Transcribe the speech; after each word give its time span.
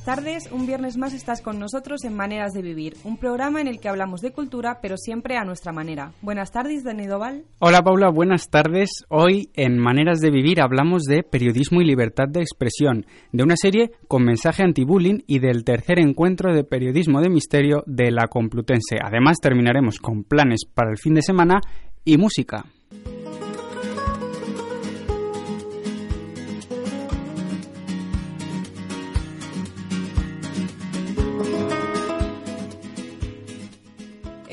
buenas 0.00 0.22
tardes, 0.24 0.52
un 0.52 0.66
viernes 0.66 0.96
más 0.96 1.12
estás 1.12 1.42
con 1.42 1.58
nosotros 1.58 2.04
en 2.04 2.16
Maneras 2.16 2.52
de 2.52 2.62
Vivir, 2.62 2.94
un 3.04 3.18
programa 3.18 3.60
en 3.60 3.66
el 3.66 3.80
que 3.80 3.88
hablamos 3.90 4.22
de 4.22 4.32
cultura, 4.32 4.78
pero 4.80 4.96
siempre 4.96 5.36
a 5.36 5.44
nuestra 5.44 5.72
manera. 5.72 6.12
Buenas 6.22 6.52
tardes, 6.52 6.84
Dani 6.84 7.06
Doval. 7.06 7.44
Hola 7.58 7.82
Paula, 7.82 8.08
buenas 8.08 8.48
tardes. 8.48 9.04
Hoy 9.08 9.50
en 9.54 9.78
Maneras 9.78 10.20
de 10.20 10.30
Vivir 10.30 10.62
hablamos 10.62 11.02
de 11.02 11.22
periodismo 11.22 11.82
y 11.82 11.84
libertad 11.84 12.28
de 12.28 12.40
expresión, 12.40 13.04
de 13.32 13.42
una 13.42 13.56
serie 13.56 13.90
con 14.08 14.24
mensaje 14.24 14.62
anti-bullying 14.62 15.18
y 15.26 15.38
del 15.38 15.64
tercer 15.64 15.98
encuentro 15.98 16.54
de 16.54 16.64
periodismo 16.64 17.20
de 17.20 17.28
misterio 17.28 17.82
de 17.86 18.10
la 18.10 18.26
Complutense. 18.28 18.96
Además 19.04 19.36
terminaremos 19.42 19.98
con 19.98 20.24
planes 20.24 20.60
para 20.72 20.90
el 20.90 20.96
fin 20.96 21.12
de 21.12 21.22
semana 21.22 21.60
y 22.06 22.16
música. 22.16 22.64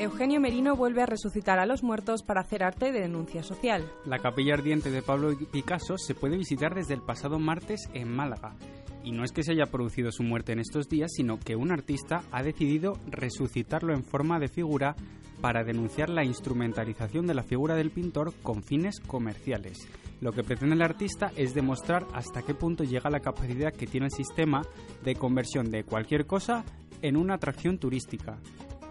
Eugenio 0.08 0.40
Merino 0.40 0.74
vuelve 0.74 1.02
a 1.02 1.06
resucitar 1.06 1.58
a 1.58 1.66
los 1.66 1.82
muertos 1.82 2.22
para 2.22 2.40
hacer 2.40 2.64
arte 2.64 2.92
de 2.92 3.00
denuncia 3.00 3.42
social. 3.42 3.84
La 4.06 4.18
capilla 4.18 4.54
ardiente 4.54 4.90
de 4.90 5.02
Pablo 5.02 5.36
Picasso 5.52 5.98
se 5.98 6.14
puede 6.14 6.38
visitar 6.38 6.74
desde 6.74 6.94
el 6.94 7.02
pasado 7.02 7.38
martes 7.38 7.90
en 7.92 8.16
Málaga. 8.16 8.56
Y 9.04 9.12
no 9.12 9.22
es 9.22 9.32
que 9.32 9.42
se 9.42 9.52
haya 9.52 9.66
producido 9.66 10.10
su 10.10 10.22
muerte 10.22 10.52
en 10.52 10.60
estos 10.60 10.88
días, 10.88 11.12
sino 11.14 11.38
que 11.38 11.56
un 11.56 11.72
artista 11.72 12.22
ha 12.32 12.42
decidido 12.42 12.94
resucitarlo 13.06 13.92
en 13.92 14.02
forma 14.02 14.38
de 14.38 14.48
figura 14.48 14.96
para 15.42 15.62
denunciar 15.62 16.08
la 16.08 16.24
instrumentalización 16.24 17.26
de 17.26 17.34
la 17.34 17.42
figura 17.42 17.74
del 17.74 17.90
pintor 17.90 18.32
con 18.42 18.62
fines 18.62 19.00
comerciales. 19.00 19.86
Lo 20.22 20.32
que 20.32 20.42
pretende 20.42 20.74
el 20.74 20.82
artista 20.82 21.32
es 21.36 21.52
demostrar 21.52 22.06
hasta 22.14 22.40
qué 22.40 22.54
punto 22.54 22.82
llega 22.82 23.10
la 23.10 23.20
capacidad 23.20 23.74
que 23.74 23.86
tiene 23.86 24.06
el 24.06 24.12
sistema 24.12 24.62
de 25.04 25.16
conversión 25.16 25.70
de 25.70 25.84
cualquier 25.84 26.24
cosa 26.24 26.64
en 27.02 27.18
una 27.18 27.34
atracción 27.34 27.76
turística. 27.78 28.38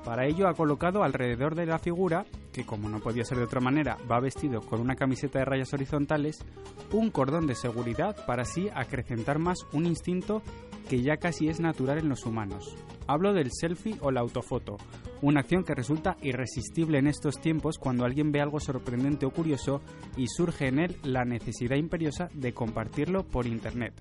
Para 0.08 0.25
ello 0.25 0.47
ha 0.47 0.53
colocado 0.53 1.03
alrededor 1.03 1.53
de 1.53 1.66
la 1.66 1.80
figura, 1.80 2.25
que 2.53 2.66
como 2.66 2.88
no 2.88 3.02
podía 3.02 3.25
ser 3.25 3.39
de 3.39 3.44
otra 3.44 3.59
manera, 3.59 3.97
va 4.09 4.22
vestido 4.22 4.61
con 4.61 4.80
una 4.80 4.95
camiseta 4.95 5.39
de 5.39 5.44
rayas 5.44 5.73
horizontales, 5.73 6.45
un 6.94 7.11
cordón 7.11 7.45
de 7.45 7.55
seguridad 7.55 8.16
para 8.25 8.44
así 8.44 8.69
acrecentar 8.73 9.38
más 9.38 9.58
un 9.73 9.86
instinto 9.86 10.41
que 10.89 11.02
ya 11.02 11.17
casi 11.17 11.49
es 11.49 11.59
natural 11.59 11.97
en 11.97 12.08
los 12.08 12.25
humanos. 12.25 12.73
Hablo 13.05 13.33
del 13.33 13.52
selfie 13.52 13.97
o 13.99 14.09
la 14.09 14.22
autofoto, 14.22 14.77
una 15.22 15.42
acción 15.42 15.65
que 15.65 15.76
resulta 15.76 16.15
irresistible 16.21 16.99
en 16.99 17.08
estos 17.08 17.42
tiempos 17.42 17.77
cuando 17.77 18.05
alguien 18.05 18.32
ve 18.32 18.39
algo 18.39 18.61
sorprendente 18.61 19.26
o 19.26 19.32
curioso 19.32 19.82
y 20.15 20.27
surge 20.30 20.70
en 20.70 20.80
él 20.80 20.95
la 21.03 21.26
necesidad 21.26 21.76
imperiosa 21.76 22.30
de 22.33 22.53
compartirlo 22.53 23.26
por 23.26 23.45
Internet. 23.45 23.93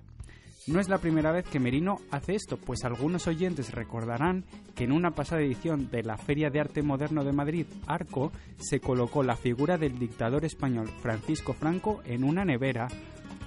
No 0.67 0.81
es 0.81 0.89
la 0.89 0.97
primera 0.97 1.31
vez 1.31 1.45
que 1.47 1.61
Merino 1.61 1.99
hace 2.11 2.35
esto, 2.35 2.57
pues 2.57 2.83
algunos 2.83 3.25
oyentes 3.27 3.71
recordarán 3.71 4.43
que 4.75 4.83
en 4.83 4.91
una 4.91 5.11
pasada 5.11 5.41
edición 5.41 5.89
de 5.89 6.03
la 6.03 6.17
Feria 6.17 6.49
de 6.49 6.59
Arte 6.59 6.81
Moderno 6.81 7.23
de 7.23 7.31
Madrid, 7.31 7.65
Arco, 7.87 8.33
se 8.57 8.81
colocó 8.81 9.23
la 9.23 9.37
figura 9.37 9.77
del 9.77 9.97
dictador 9.97 10.43
español 10.43 10.89
Francisco 11.01 11.53
Franco 11.53 12.01
en 12.03 12.25
una 12.25 12.43
nevera, 12.43 12.89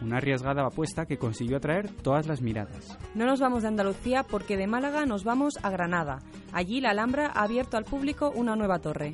una 0.00 0.16
arriesgada 0.16 0.64
apuesta 0.64 1.04
que 1.04 1.18
consiguió 1.18 1.58
atraer 1.58 1.90
todas 1.90 2.26
las 2.26 2.40
miradas. 2.40 2.98
No 3.14 3.26
nos 3.26 3.38
vamos 3.38 3.62
de 3.62 3.68
Andalucía 3.68 4.22
porque 4.22 4.56
de 4.56 4.66
Málaga 4.66 5.04
nos 5.04 5.22
vamos 5.22 5.58
a 5.62 5.68
Granada. 5.68 6.20
Allí 6.54 6.80
la 6.80 6.92
Alhambra 6.92 7.26
ha 7.34 7.42
abierto 7.42 7.76
al 7.76 7.84
público 7.84 8.32
una 8.34 8.56
nueva 8.56 8.78
torre. 8.78 9.12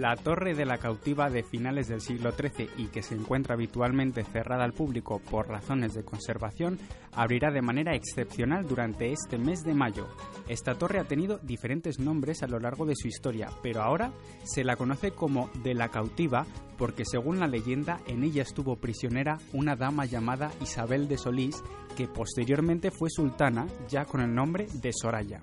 La 0.00 0.16
Torre 0.16 0.54
de 0.54 0.64
la 0.64 0.78
Cautiva 0.78 1.30
de 1.30 1.44
finales 1.44 1.86
del 1.86 2.00
siglo 2.00 2.32
XIII 2.32 2.68
y 2.78 2.86
que 2.88 3.02
se 3.02 3.14
encuentra 3.14 3.54
habitualmente 3.54 4.24
cerrada 4.24 4.64
al 4.64 4.72
público 4.72 5.20
por 5.20 5.48
razones 5.48 5.94
de 5.94 6.04
conservación, 6.04 6.78
abrirá 7.12 7.52
de 7.52 7.62
manera 7.62 7.94
excepcional 7.94 8.66
durante 8.66 9.12
este 9.12 9.38
mes 9.38 9.62
de 9.62 9.72
mayo. 9.72 10.08
Esta 10.48 10.74
torre 10.74 10.98
ha 10.98 11.04
tenido 11.04 11.38
diferentes 11.38 12.00
nombres 12.00 12.42
a 12.42 12.48
lo 12.48 12.58
largo 12.58 12.86
de 12.86 12.96
su 12.96 13.06
historia, 13.06 13.50
pero 13.62 13.82
ahora 13.82 14.10
se 14.42 14.64
la 14.64 14.74
conoce 14.74 15.12
como 15.12 15.48
de 15.62 15.74
la 15.74 15.90
Cautiva 15.90 16.44
porque 16.76 17.04
según 17.04 17.38
la 17.38 17.46
leyenda 17.46 18.00
en 18.08 18.24
ella 18.24 18.42
estuvo 18.42 18.74
prisionera 18.74 19.38
una 19.52 19.76
dama 19.76 20.06
llamada 20.06 20.50
Isabel 20.60 21.06
de 21.06 21.18
Solís 21.18 21.62
que 21.96 22.08
posteriormente 22.08 22.90
fue 22.90 23.10
sultana 23.10 23.68
ya 23.88 24.04
con 24.06 24.20
el 24.20 24.34
nombre 24.34 24.66
de 24.82 24.92
Soraya. 24.92 25.40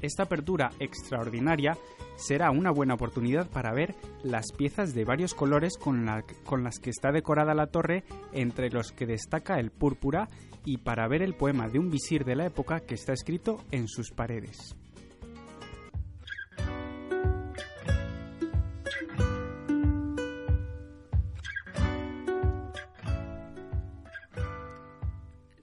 Esta 0.00 0.22
apertura 0.22 0.70
extraordinaria 0.78 1.76
será 2.18 2.50
una 2.50 2.70
buena 2.70 2.94
oportunidad 2.94 3.48
para 3.48 3.72
ver 3.72 3.94
las 4.22 4.52
piezas 4.52 4.92
de 4.94 5.04
varios 5.04 5.34
colores 5.34 5.78
con, 5.78 6.04
las 6.04 6.78
que 6.78 6.90
está 6.90 7.12
decorada 7.12 7.54
la 7.54 7.68
torre, 7.68 8.04
entre 8.32 8.70
los 8.70 8.92
que 8.92 9.06
destaca 9.06 9.58
el 9.58 9.70
púrpura, 9.70 10.28
y 10.64 10.78
para 10.78 11.08
ver 11.08 11.22
el 11.22 11.34
poema 11.34 11.68
de 11.68 11.78
un 11.78 11.90
visir 11.90 12.24
de 12.24 12.36
la 12.36 12.46
época 12.46 12.80
que 12.80 12.94
está 12.94 13.12
escrito 13.12 13.64
en 13.70 13.88
sus 13.88 14.10
paredes. 14.10 14.76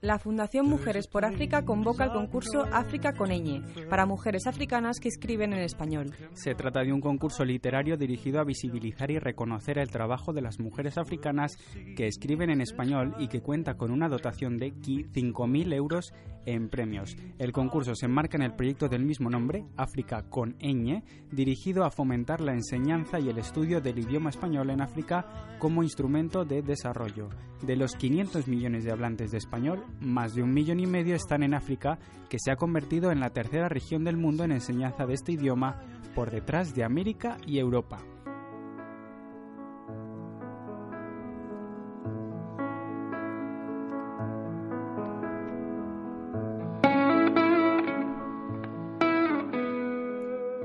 La 0.06 0.20
Fundación 0.20 0.68
Mujeres 0.68 1.08
por 1.08 1.26
África 1.26 1.66
convoca 1.66 2.04
el 2.04 2.12
concurso 2.12 2.64
África 2.72 3.14
con 3.14 3.32
ñ 3.32 3.64
para 3.90 4.06
mujeres 4.06 4.46
africanas 4.46 5.00
que 5.00 5.08
escriben 5.08 5.52
en 5.52 5.62
español. 5.62 6.14
Se 6.34 6.54
trata 6.54 6.84
de 6.84 6.94
un 6.94 7.02
concurso 7.02 7.44
literario 7.44 7.98
dirigido 7.98 8.40
a 8.40 8.44
visibilizar 8.44 9.10
y 9.10 9.18
reconocer 9.18 9.80
el 9.80 9.90
trabajo 9.90 10.32
de 10.32 10.44
las 10.44 10.60
mujeres 10.60 11.00
africanas 11.00 11.58
que 11.98 12.06
escriben 12.06 12.52
en 12.52 12.62
español 12.62 13.16
y 13.18 13.30
que 13.30 13.42
cuenta 13.42 13.78
con 13.78 13.90
una 13.90 14.08
dotación 14.08 14.60
de 14.60 14.76
5.000 14.76 15.74
euros 15.74 16.14
en 16.46 16.70
premios. 16.70 17.16
El 17.40 17.52
concurso 17.52 17.96
se 17.96 18.06
enmarca 18.06 18.38
en 18.38 18.44
el 18.44 18.54
proyecto 18.54 18.88
del 18.88 19.04
mismo 19.04 19.32
nombre, 19.32 19.66
África 19.76 20.30
con 20.30 20.56
ñ, 20.60 21.04
dirigido 21.32 21.84
a 21.84 21.90
fomentar 21.90 22.42
la 22.42 22.54
enseñanza 22.54 23.20
y 23.20 23.30
el 23.30 23.40
estudio 23.40 23.82
del 23.82 23.98
idioma 23.98 24.30
español 24.30 24.70
en 24.70 24.82
África 24.82 25.58
como 25.58 25.82
instrumento 25.82 26.46
de 26.46 26.62
desarrollo. 26.62 27.30
De 27.62 27.76
los 27.76 27.96
500 27.96 28.48
millones 28.48 28.84
de 28.84 28.92
hablantes 28.92 29.32
de 29.32 29.38
español, 29.38 29.84
más 30.00 30.36
de 30.36 30.44
un 30.44 30.54
millón 30.54 30.80
y 30.80 30.88
medio 30.88 31.16
están 31.16 31.44
en 31.44 31.54
África, 31.54 32.00
que 32.30 32.38
se 32.40 32.52
ha 32.52 32.56
convertido 32.56 33.12
en 33.12 33.20
la 33.20 33.30
tercera 33.30 33.70
región 33.70 34.04
del 34.04 34.18
mundo 34.18 34.44
en 34.44 34.52
enseñanza 34.52 35.06
de 35.06 35.14
este 35.14 35.34
idioma 35.34 35.82
por 36.14 36.32
detrás 36.32 36.74
de 36.76 36.84
América 36.84 37.38
y 37.46 37.60
Europa. 37.60 38.00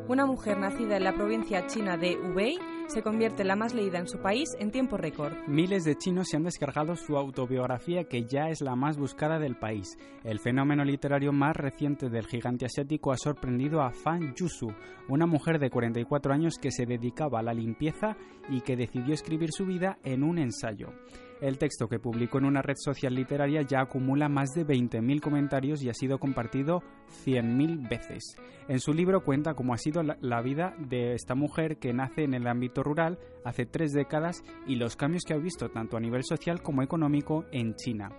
Una 0.09 0.27
mujer 0.27 0.59
nacida 0.59 0.97
en 0.97 1.05
la 1.05 1.15
provincia 1.15 1.67
china 1.67 1.97
de 1.97 2.19
Hubei 2.19 2.59
se 2.91 3.03
convierte 3.03 3.43
en 3.43 3.49
la 3.49 3.57
más 3.57 3.73
leída 3.73 3.99
en 3.99 4.09
su 4.09 4.19
país 4.19 4.49
en 4.59 4.71
tiempo 4.71 4.97
récord. 4.97 5.33
Miles 5.47 5.85
de 5.85 5.97
chinos 5.97 6.29
se 6.29 6.37
han 6.37 6.43
descargado 6.43 6.97
su 6.97 7.17
autobiografía 7.17 8.05
que 8.05 8.25
ya 8.25 8.49
es 8.49 8.61
la 8.61 8.75
más 8.75 8.99
buscada 8.99 9.39
del 9.39 9.57
país. 9.57 9.97
El 10.25 10.41
fenómeno 10.41 10.85
literario 10.85 11.33
más 11.33 11.57
reciente 11.57 12.09
del 12.09 12.27
gigante 12.27 12.67
asiático 12.67 13.13
ha 13.13 13.17
sorprendido 13.17 13.81
a 13.81 13.93
Fan 13.93 14.35
Yusu, 14.35 14.73
una 15.09 15.27
mujer 15.27 15.59
de 15.59 15.71
44 15.71 16.33
años 16.33 16.55
que 16.61 16.73
se 16.73 16.85
dedicaba 16.85 17.39
a 17.39 17.43
la 17.43 17.55
limpieza 17.55 18.17
y 18.49 18.61
que 18.63 18.77
decidió 18.77 19.15
escribir 19.15 19.51
su 19.53 19.67
vida 19.67 19.99
en 20.03 20.25
un 20.25 20.39
ensayo. 20.39 20.89
El 21.41 21.57
texto 21.57 21.89
que 21.89 21.99
publicó 21.99 22.39
en 22.39 22.45
una 22.45 22.61
red 22.61 22.77
social 22.77 23.15
literaria 23.15 23.63
ya 23.63 23.81
acumula 23.81 24.29
más 24.29 24.51
de 24.51 24.67
20.000 24.67 25.21
comentarios 25.21 25.83
y 25.83 25.89
ha 25.89 25.95
sido 25.95 26.19
compartido 26.19 26.83
100.000 27.25 27.89
veces. 27.89 28.37
En 28.69 28.79
su 28.79 28.93
libro 28.93 29.25
cuenta 29.25 29.55
cómo 29.55 29.73
ha 29.73 29.79
sido 29.79 30.03
la, 30.03 30.43
vida 30.43 30.75
de 30.79 31.15
esta 31.15 31.35
mujer 31.35 31.79
que 31.79 31.93
nace 31.93 32.25
en 32.25 32.35
el 32.35 32.47
ámbito 32.47 32.83
rural 32.83 33.19
hace 33.45 33.65
tres 33.65 33.93
décadas 33.93 34.43
y 34.67 34.77
los 34.77 34.97
cambios 34.97 35.25
que 35.27 35.35
ha 35.35 35.39
visto 35.39 35.71
tanto 35.71 35.97
a 35.97 36.01
nivel 36.01 36.25
social 36.25 36.63
como 36.63 36.83
económico 36.83 37.45
en 37.53 37.75
China. 37.75 38.11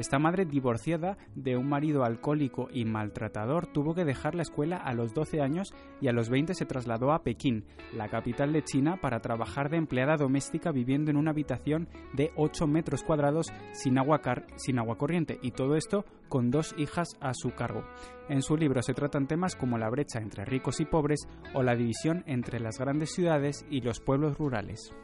Esta 0.00 0.18
madre 0.18 0.46
divorciada 0.46 1.18
de 1.34 1.58
un 1.58 1.68
marido 1.68 2.04
alcohólico 2.04 2.68
y 2.72 2.86
maltratador 2.86 3.66
tuvo 3.66 3.94
que 3.94 4.06
dejar 4.06 4.34
la 4.34 4.40
escuela 4.40 4.78
a 4.78 4.94
los 4.94 5.12
12 5.12 5.42
años 5.42 5.74
y 6.00 6.08
a 6.08 6.12
los 6.12 6.30
20 6.30 6.54
se 6.54 6.64
trasladó 6.64 7.12
a 7.12 7.22
Pekín, 7.22 7.66
la 7.94 8.08
capital 8.08 8.54
de 8.54 8.64
China, 8.64 8.96
para 9.02 9.20
trabajar 9.20 9.68
de 9.68 9.76
empleada 9.76 10.16
doméstica 10.16 10.72
viviendo 10.72 11.10
en 11.10 11.18
una 11.18 11.32
habitación 11.32 11.86
de 12.14 12.32
8 12.36 12.66
metros 12.66 13.02
cuadrados 13.02 13.52
sin 13.74 13.98
agua, 13.98 14.22
corriente 14.96 15.38
y 15.42 15.50
todo 15.50 15.76
esto 15.76 16.06
con 16.30 16.50
dos 16.50 16.74
hijas 16.78 17.08
a 17.20 17.34
su 17.34 17.50
cargo. 17.50 17.84
En 18.30 18.40
su 18.40 18.56
libro 18.56 18.80
se 18.80 18.94
tratan 18.94 19.26
temas 19.26 19.54
como 19.54 19.76
la 19.76 19.90
brecha 19.90 20.20
entre 20.20 20.46
ricos 20.46 20.80
y 20.80 20.86
pobres 20.86 21.28
o 21.52 21.62
la 21.62 21.76
división 21.76 22.24
entre 22.26 22.58
las 22.58 22.78
grandes 22.78 23.12
ciudades 23.12 23.66
y 23.68 23.82
los 23.82 24.00
pueblos 24.00 24.38
rurales. 24.38 24.94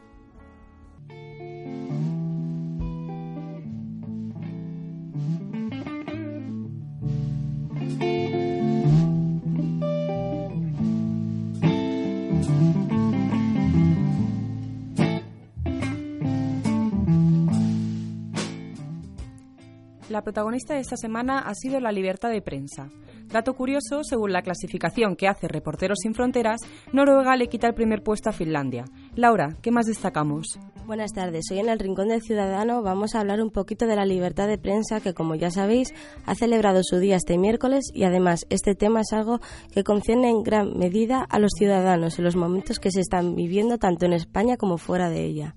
La 20.09 20.23
protagonista 20.23 20.73
de 20.73 20.79
esta 20.79 20.97
semana 20.97 21.39
ha 21.39 21.53
sido 21.53 21.79
la 21.79 21.91
libertad 21.91 22.29
de 22.29 22.41
prensa. 22.41 22.89
Dato 23.29 23.55
curioso, 23.55 24.05
según 24.05 24.31
la 24.31 24.41
clasificación 24.41 25.17
que 25.17 25.27
hace 25.27 25.49
Reporteros 25.49 25.97
sin 26.01 26.13
Fronteras, 26.13 26.61
Noruega 26.93 27.35
le 27.35 27.47
quita 27.47 27.67
el 27.67 27.73
primer 27.73 28.01
puesto 28.01 28.29
a 28.29 28.33
Finlandia. 28.33 28.85
Laura, 29.15 29.57
¿qué 29.61 29.69
más 29.69 29.85
destacamos? 29.85 30.57
Buenas 30.85 31.11
tardes, 31.11 31.43
hoy 31.51 31.59
en 31.59 31.67
el 31.67 31.77
Rincón 31.77 32.07
del 32.07 32.21
Ciudadano 32.21 32.81
vamos 32.81 33.15
a 33.15 33.19
hablar 33.19 33.41
un 33.41 33.51
poquito 33.51 33.85
de 33.85 33.97
la 33.97 34.05
libertad 34.05 34.47
de 34.47 34.57
prensa 34.57 35.01
que, 35.01 35.13
como 35.13 35.35
ya 35.35 35.51
sabéis, 35.51 35.93
ha 36.25 36.35
celebrado 36.35 36.79
su 36.83 36.99
día 36.99 37.17
este 37.17 37.37
miércoles 37.37 37.91
y 37.93 38.05
además 38.05 38.45
este 38.49 38.75
tema 38.75 39.01
es 39.01 39.11
algo 39.11 39.41
que 39.73 39.83
concierne 39.83 40.29
en 40.29 40.43
gran 40.43 40.77
medida 40.77 41.19
a 41.29 41.39
los 41.39 41.51
ciudadanos 41.57 42.17
en 42.17 42.23
los 42.23 42.37
momentos 42.37 42.79
que 42.79 42.91
se 42.91 43.01
están 43.01 43.35
viviendo 43.35 43.77
tanto 43.77 44.05
en 44.05 44.13
España 44.13 44.55
como 44.55 44.77
fuera 44.77 45.09
de 45.09 45.25
ella. 45.25 45.55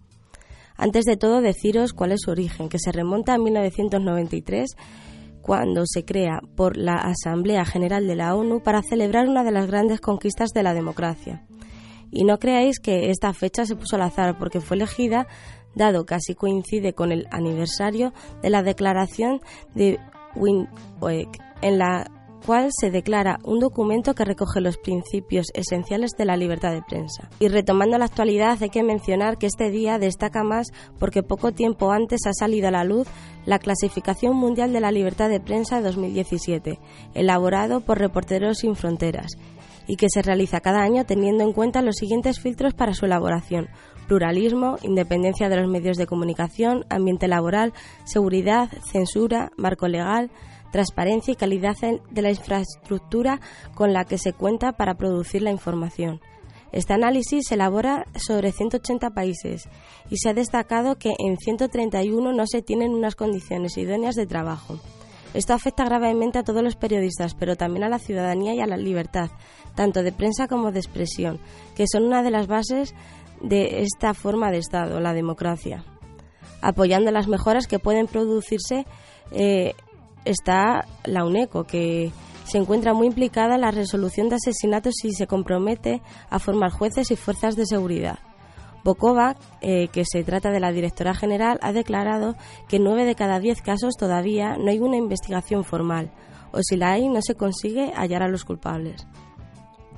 Antes 0.77 1.05
de 1.05 1.17
todo, 1.17 1.41
deciros 1.41 1.93
cuál 1.93 2.11
es 2.11 2.23
su 2.23 2.31
origen, 2.31 2.69
que 2.69 2.79
se 2.81 2.91
remonta 2.91 3.35
a 3.35 3.39
1993 3.39 4.77
cuando 5.43 5.85
se 5.87 6.05
crea 6.05 6.41
por 6.57 6.77
la 6.77 6.95
Asamblea 6.95 7.65
General 7.65 8.07
de 8.07 8.17
la 8.17 8.35
ONU 8.35 8.63
para 8.63 8.83
celebrar 8.83 9.29
una 9.29 9.45
de 9.45 9.53
las 9.53 9.67
grandes 9.67 10.01
conquistas 10.01 10.51
de 10.51 10.63
la 10.63 10.75
democracia. 10.75 11.47
Y 12.11 12.25
no 12.25 12.39
creáis 12.39 12.81
que 12.81 13.11
esta 13.11 13.33
fecha 13.33 13.65
se 13.65 13.77
puso 13.77 13.97
al 13.97 14.03
azar, 14.03 14.37
porque 14.39 14.61
fue 14.61 14.77
elegida 14.77 15.27
dado 15.75 16.05
que 16.05 16.15
así 16.15 16.35
coincide 16.35 16.93
con 16.93 17.13
el 17.13 17.27
aniversario 17.31 18.13
de 18.43 18.51
la 18.51 18.63
declaración 18.63 19.41
de 19.75 19.99
Windhoek, 20.35 21.39
en 21.63 21.79
la 21.79 22.11
cual 22.41 22.71
se 22.73 22.91
declara 22.91 23.39
un 23.45 23.61
documento 23.61 24.15
que 24.15 24.25
recoge 24.25 24.61
los 24.61 24.77
principios 24.79 25.47
esenciales 25.55 26.13
de 26.19 26.25
la 26.25 26.37
libertad 26.37 26.73
de 26.73 26.83
prensa. 26.83 27.29
Y 27.39 27.49
retomando 27.49 27.99
la 27.99 28.07
actualidad, 28.07 28.59
hay 28.61 28.71
que 28.71 28.83
mencionar 28.83 29.39
que 29.39 29.47
este 29.47 29.71
día 29.71 29.99
destaca 29.99 30.43
más 30.43 30.69
porque 30.99 31.23
poco 31.23 31.53
tiempo 31.53 31.93
antes 31.93 32.21
ha 32.27 32.33
salido 32.33 32.69
a 32.69 32.73
la 32.73 32.85
luz 32.85 33.07
la 33.47 33.59
Clasificación 33.59 34.37
Mundial 34.37 34.73
de 34.73 34.81
la 34.81 34.93
Libertad 34.93 35.29
de 35.29 35.41
Prensa 35.41 35.81
2017, 35.81 36.79
elaborado 37.15 37.81
por 37.81 37.99
Reporteros 37.99 38.59
Sin 38.59 38.77
Fronteras, 38.77 39.33
y 39.87 39.97
que 39.97 40.09
se 40.09 40.23
realiza 40.23 40.61
cada 40.61 40.83
año 40.83 41.05
teniendo 41.05 41.45
en 41.45 41.53
cuenta 41.53 41.83
los 41.83 41.97
siguientes 41.97 42.41
filtros 42.41 42.75
para 42.75 42.95
su 42.95 43.07
elaboración 43.07 43.69
pluralismo, 44.11 44.77
independencia 44.83 45.49
de 45.49 45.55
los 45.55 45.71
medios 45.71 45.97
de 45.97 46.09
comunicación, 46.09 46.85
ambiente 46.91 47.29
laboral, 47.29 47.73
seguridad, 48.03 48.69
censura, 48.91 49.53
marco 49.57 49.87
legal, 49.87 50.33
transparencia 50.71 51.33
y 51.33 51.37
calidad 51.37 51.77
de 52.11 52.23
la 52.23 52.31
infraestructura 52.31 53.41
con 53.75 53.93
la 53.93 54.05
que 54.05 54.19
se 54.19 54.33
cuenta 54.33 54.73
para 54.73 54.95
producir 54.95 55.43
la 55.43 55.51
información. 55.51 56.21
Este 56.73 56.93
análisis 56.93 57.47
se 57.49 57.55
elabora 57.55 58.07
sobre 58.15 58.53
180 58.53 59.11
países 59.11 59.69
y 60.09 60.19
se 60.19 60.29
ha 60.29 60.35
destacado 60.35 60.97
que 60.97 61.15
en 61.19 61.37
131 61.37 62.33
no 62.33 62.47
se 62.47 62.63
tienen 62.63 62.93
unas 62.93 63.17
condiciones 63.17 63.77
idóneas 63.77 64.15
de 64.15 64.27
trabajo. 64.27 64.79
Esto 65.35 65.53
afecta 65.53 65.85
gravemente 65.85 66.39
a 66.39 66.45
todos 66.45 66.63
los 66.63 66.77
periodistas, 66.77 67.35
pero 67.35 67.57
también 67.57 67.85
a 67.85 67.89
la 67.89 67.99
ciudadanía 67.99 68.55
y 68.55 68.61
a 68.61 68.67
la 68.67 68.77
libertad, 68.77 69.31
tanto 69.75 70.03
de 70.03 70.13
prensa 70.13 70.49
como 70.49 70.73
de 70.73 70.81
expresión, 70.81 71.41
que 71.77 71.87
son 71.91 72.05
una 72.05 72.23
de 72.23 72.31
las 72.31 72.47
bases 72.47 72.95
de 73.41 73.83
esta 73.83 74.13
forma 74.15 74.51
de 74.51 74.59
Estado, 74.59 75.01
la 75.01 75.15
democracia. 75.15 75.85
Apoyando 76.63 77.11
las 77.11 77.29
mejoras 77.29 77.67
que 77.67 77.79
pueden 77.79 78.07
producirse 78.07 78.87
eh, 79.33 79.75
está 80.25 80.87
la 81.05 81.25
UNECO, 81.25 81.65
que 81.65 82.13
se 82.45 82.59
encuentra 82.59 82.95
muy 82.95 83.07
implicada 83.07 83.55
en 83.55 83.61
la 83.61 83.71
resolución 83.71 84.29
de 84.29 84.37
asesinatos 84.37 85.05
y 85.05 85.13
se 85.13 85.27
compromete 85.27 86.03
a 86.29 86.39
formar 86.39 86.71
jueces 86.71 87.11
y 87.11 87.17
fuerzas 87.17 87.55
de 87.57 87.67
seguridad. 87.67 88.19
Bokova, 88.83 89.37
eh, 89.61 89.89
que 89.89 90.05
se 90.05 90.25
trata 90.25 90.51
de 90.51 90.61
la 90.61 90.73
directora 90.73 91.15
general, 91.15 91.59
ha 91.63 91.73
declarado 91.73 92.35
que 92.69 92.77
en 92.77 92.85
nueve 92.85 93.05
de 93.05 93.15
cada 93.15 93.39
diez 93.39 93.61
casos 93.61 93.95
todavía 93.97 94.57
no 94.57 94.71
hay 94.71 94.79
una 94.79 94.97
investigación 94.97 95.65
formal, 95.65 96.11
o 96.53 96.59
si 96.63 96.77
la 96.77 96.93
hay 96.93 97.09
no 97.09 97.21
se 97.23 97.35
consigue 97.35 97.93
hallar 97.95 98.23
a 98.23 98.29
los 98.29 98.45
culpables. 98.45 99.07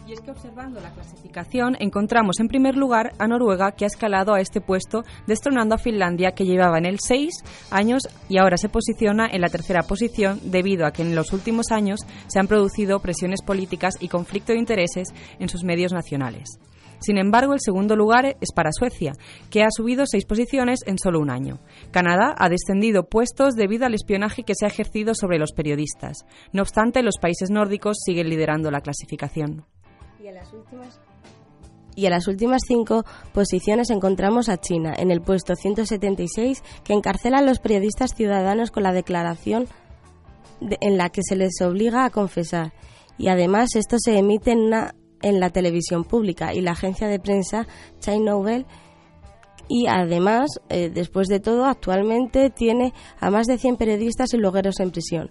Y 0.06 0.12
es 0.12 0.20
que 0.20 0.32
observando 0.32 0.80
la 0.80 0.90
clasificación 0.90 1.76
encontramos 1.78 2.40
en 2.40 2.48
primer 2.48 2.76
lugar 2.76 3.12
a 3.18 3.28
Noruega 3.28 3.72
que 3.72 3.84
ha 3.84 3.86
escalado 3.86 4.34
a 4.34 4.40
este 4.40 4.60
puesto 4.60 5.04
destronando 5.26 5.76
a 5.76 5.78
Finlandia 5.78 6.32
que 6.32 6.44
llevaba 6.44 6.78
en 6.78 6.86
él 6.86 6.98
seis 7.00 7.34
años 7.70 8.02
y 8.28 8.38
ahora 8.38 8.56
se 8.56 8.68
posiciona 8.68 9.28
en 9.30 9.40
la 9.40 9.48
tercera 9.48 9.84
posición 9.84 10.40
debido 10.42 10.86
a 10.86 10.92
que 10.92 11.02
en 11.02 11.14
los 11.14 11.32
últimos 11.32 11.70
años 11.70 12.00
se 12.26 12.40
han 12.40 12.48
producido 12.48 13.00
presiones 13.00 13.42
políticas 13.42 13.94
y 14.00 14.08
conflicto 14.08 14.52
de 14.52 14.58
intereses 14.58 15.08
en 15.38 15.48
sus 15.48 15.62
medios 15.62 15.92
nacionales. 15.92 16.58
Sin 17.02 17.18
embargo, 17.18 17.52
el 17.52 17.60
segundo 17.60 17.96
lugar 17.96 18.36
es 18.40 18.52
para 18.54 18.70
Suecia, 18.72 19.14
que 19.50 19.62
ha 19.62 19.68
subido 19.76 20.04
seis 20.06 20.24
posiciones 20.24 20.80
en 20.86 20.98
solo 20.98 21.18
un 21.18 21.30
año. 21.30 21.58
Canadá 21.90 22.32
ha 22.38 22.48
descendido 22.48 23.08
puestos 23.08 23.54
debido 23.54 23.86
al 23.86 23.94
espionaje 23.94 24.44
que 24.44 24.54
se 24.54 24.66
ha 24.66 24.68
ejercido 24.68 25.12
sobre 25.14 25.38
los 25.38 25.52
periodistas. 25.52 26.24
No 26.52 26.62
obstante, 26.62 27.02
los 27.02 27.18
países 27.20 27.50
nórdicos 27.50 27.96
siguen 28.04 28.28
liderando 28.28 28.70
la 28.70 28.82
clasificación. 28.82 29.64
Y 31.94 32.06
en 32.06 32.10
las 32.12 32.26
últimas 32.26 32.62
cinco 32.66 33.04
posiciones 33.34 33.90
encontramos 33.90 34.48
a 34.48 34.58
China, 34.58 34.94
en 34.96 35.10
el 35.10 35.20
puesto 35.20 35.54
176, 35.54 36.62
que 36.84 36.94
encarcela 36.94 37.38
a 37.38 37.42
los 37.42 37.58
periodistas 37.58 38.14
ciudadanos 38.14 38.70
con 38.70 38.82
la 38.82 38.92
declaración 38.92 39.66
en 40.60 40.96
la 40.96 41.10
que 41.10 41.22
se 41.22 41.36
les 41.36 41.60
obliga 41.60 42.04
a 42.04 42.10
confesar. 42.10 42.72
Y 43.18 43.28
además 43.28 43.76
esto 43.76 43.96
se 43.98 44.16
emite 44.16 44.52
en, 44.52 44.70
la 45.40 45.50
televisión 45.50 46.04
pública 46.04 46.54
y 46.54 46.60
la 46.60 46.72
agencia 46.72 47.08
de 47.08 47.20
prensa 47.20 47.66
China 48.00 48.32
Nobel 48.32 48.66
y 49.68 49.86
además, 49.86 50.60
eh, 50.68 50.90
después 50.92 51.28
de 51.28 51.40
todo, 51.40 51.66
actualmente 51.66 52.50
tiene 52.50 52.92
a 53.18 53.30
más 53.30 53.46
de 53.46 53.58
100 53.58 53.76
periodistas 53.76 54.34
y 54.34 54.36
blogueros 54.36 54.80
en 54.80 54.90
prisión. 54.90 55.30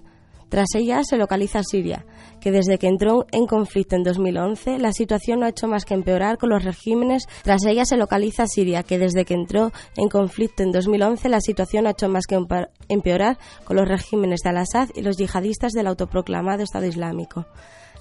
Tras 0.51 0.75
ella 0.75 1.01
se 1.05 1.15
localiza 1.15 1.63
Siria, 1.63 2.05
que 2.41 2.51
desde 2.51 2.77
que 2.77 2.87
entró 2.87 3.25
en 3.31 3.47
conflicto 3.47 3.95
en 3.95 4.03
2011, 4.03 4.79
la 4.79 4.91
situación 4.91 5.39
no 5.39 5.45
ha 5.45 5.49
hecho 5.49 5.69
más 5.69 5.85
que 5.85 5.93
empeorar 5.93 6.37
con 6.37 6.49
los 6.49 6.65
regímenes. 6.65 7.23
Tras 7.41 7.63
ella 7.63 7.85
se 7.85 7.95
localiza 7.95 8.47
Siria, 8.47 8.83
que 8.83 8.99
desde 8.99 9.23
que 9.23 9.33
entró 9.33 9.71
en 9.95 10.09
conflicto 10.09 10.61
en 10.61 10.73
2011, 10.73 11.29
la 11.29 11.39
situación 11.39 11.87
ha 11.87 11.91
hecho 11.91 12.09
más 12.09 12.25
que 12.27 12.37
empeorar 12.89 13.37
con 13.63 13.77
los 13.77 13.87
regímenes 13.87 14.41
de 14.43 14.49
Al-Assad 14.49 14.89
y 14.93 15.03
los 15.03 15.15
yihadistas 15.15 15.71
del 15.71 15.87
autoproclamado 15.87 16.63
Estado 16.63 16.85
Islámico. 16.85 17.45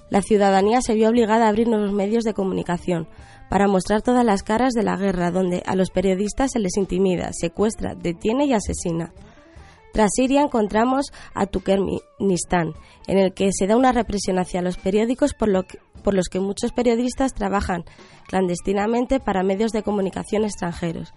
La 0.08 0.20
ciudadanía 0.20 0.82
se 0.82 0.94
vio 0.94 1.08
obligada 1.08 1.46
a 1.46 1.50
abrir 1.50 1.68
nuevos 1.68 1.92
medios 1.92 2.24
de 2.24 2.34
comunicación 2.34 3.06
para 3.48 3.68
mostrar 3.68 4.02
todas 4.02 4.24
las 4.24 4.42
caras 4.42 4.72
de 4.72 4.82
la 4.82 4.96
guerra, 4.96 5.30
donde 5.30 5.62
a 5.66 5.76
los 5.76 5.90
periodistas 5.90 6.50
se 6.50 6.58
les 6.58 6.76
intimida, 6.76 7.30
secuestra, 7.32 7.94
detiene 7.94 8.46
y 8.46 8.54
asesina. 8.54 9.12
Tras 9.92 10.10
Siria 10.14 10.42
encontramos 10.42 11.06
a 11.34 11.46
Turkmenistán, 11.46 12.74
en 13.06 13.18
el 13.18 13.34
que 13.34 13.50
se 13.52 13.66
da 13.66 13.76
una 13.76 13.92
represión 13.92 14.38
hacia 14.38 14.62
los 14.62 14.76
periódicos 14.76 15.34
por, 15.34 15.48
los 15.48 16.28
que 16.28 16.40
muchos 16.40 16.72
periodistas 16.72 17.34
trabajan 17.34 17.84
clandestinamente 18.28 19.20
para 19.20 19.42
medios 19.42 19.72
de 19.72 19.82
comunicación 19.82 20.44
extranjeros. 20.44 21.12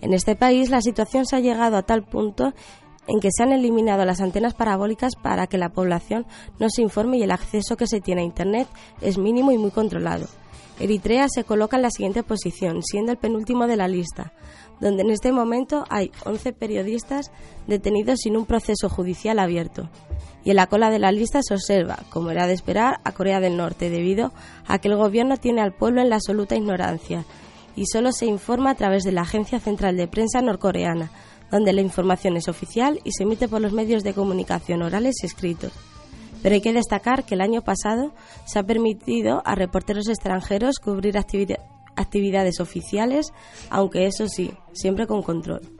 En 0.00 0.14
este 0.14 0.36
país 0.36 0.70
la 0.70 0.80
situación 0.80 1.26
se 1.26 1.36
ha 1.36 1.40
llegado 1.40 1.76
a 1.76 1.82
tal 1.82 2.02
punto 2.02 2.52
en 3.06 3.20
que 3.20 3.28
se 3.30 3.42
han 3.42 3.52
eliminado 3.52 4.04
las 4.04 4.20
antenas 4.20 4.54
parabólicas 4.54 5.14
para 5.16 5.46
que 5.46 5.58
la 5.58 5.68
población 5.68 6.26
no 6.58 6.68
se 6.70 6.82
informe 6.82 7.18
y 7.18 7.22
el 7.22 7.32
acceso 7.32 7.76
que 7.76 7.86
se 7.86 8.00
tiene 8.00 8.22
a 8.22 8.24
Internet 8.24 8.68
es 9.02 9.18
mínimo 9.18 9.52
y 9.52 9.58
muy 9.58 9.70
controlado. 9.70 10.26
Eritrea 10.80 11.28
se 11.28 11.44
coloca 11.44 11.76
en 11.76 11.82
la 11.82 11.90
siguiente 11.90 12.24
posición, 12.24 12.82
siendo 12.82 13.12
el 13.12 13.18
penúltimo 13.18 13.68
de 13.68 13.76
la 13.76 13.86
lista, 13.86 14.32
donde 14.80 15.02
en 15.02 15.10
este 15.10 15.32
momento 15.32 15.84
hay 15.88 16.10
11 16.24 16.52
periodistas 16.52 17.30
detenidos 17.66 18.20
sin 18.20 18.36
un 18.36 18.46
proceso 18.46 18.88
judicial 18.88 19.38
abierto. 19.38 19.88
Y 20.44 20.50
en 20.50 20.56
la 20.56 20.66
cola 20.66 20.90
de 20.90 20.98
la 20.98 21.12
lista 21.12 21.40
se 21.42 21.54
observa, 21.54 22.00
como 22.10 22.30
era 22.30 22.46
de 22.46 22.52
esperar, 22.52 23.00
a 23.04 23.12
Corea 23.12 23.40
del 23.40 23.56
Norte, 23.56 23.88
debido 23.88 24.32
a 24.66 24.78
que 24.78 24.88
el 24.88 24.96
gobierno 24.96 25.36
tiene 25.38 25.62
al 25.62 25.72
pueblo 25.72 26.02
en 26.02 26.10
la 26.10 26.16
absoluta 26.16 26.56
ignorancia 26.56 27.24
y 27.76 27.86
solo 27.86 28.12
se 28.12 28.26
informa 28.26 28.70
a 28.70 28.74
través 28.74 29.04
de 29.04 29.12
la 29.12 29.22
Agencia 29.22 29.58
Central 29.58 29.96
de 29.96 30.06
Prensa 30.06 30.42
norcoreana, 30.42 31.10
donde 31.50 31.72
la 31.72 31.80
información 31.80 32.36
es 32.36 32.48
oficial 32.48 33.00
y 33.04 33.12
se 33.12 33.24
emite 33.24 33.48
por 33.48 33.60
los 33.60 33.72
medios 33.72 34.04
de 34.04 34.14
comunicación 34.14 34.82
orales 34.82 35.16
y 35.22 35.26
escritos. 35.26 35.72
Pero 36.42 36.54
hay 36.54 36.60
que 36.60 36.72
destacar 36.72 37.24
que 37.24 37.34
el 37.34 37.40
año 37.40 37.62
pasado 37.62 38.12
se 38.44 38.58
ha 38.58 38.64
permitido 38.64 39.42
a 39.44 39.54
reporteros 39.54 40.08
extranjeros 40.08 40.78
cubrir 40.78 41.16
actividades 41.16 41.73
oficiales, 42.60 43.32
aunque 43.70 44.06
eso 44.06 44.28
sí, 44.28 44.52
siempre 44.72 45.06
con 45.06 45.22
control. 45.22 45.73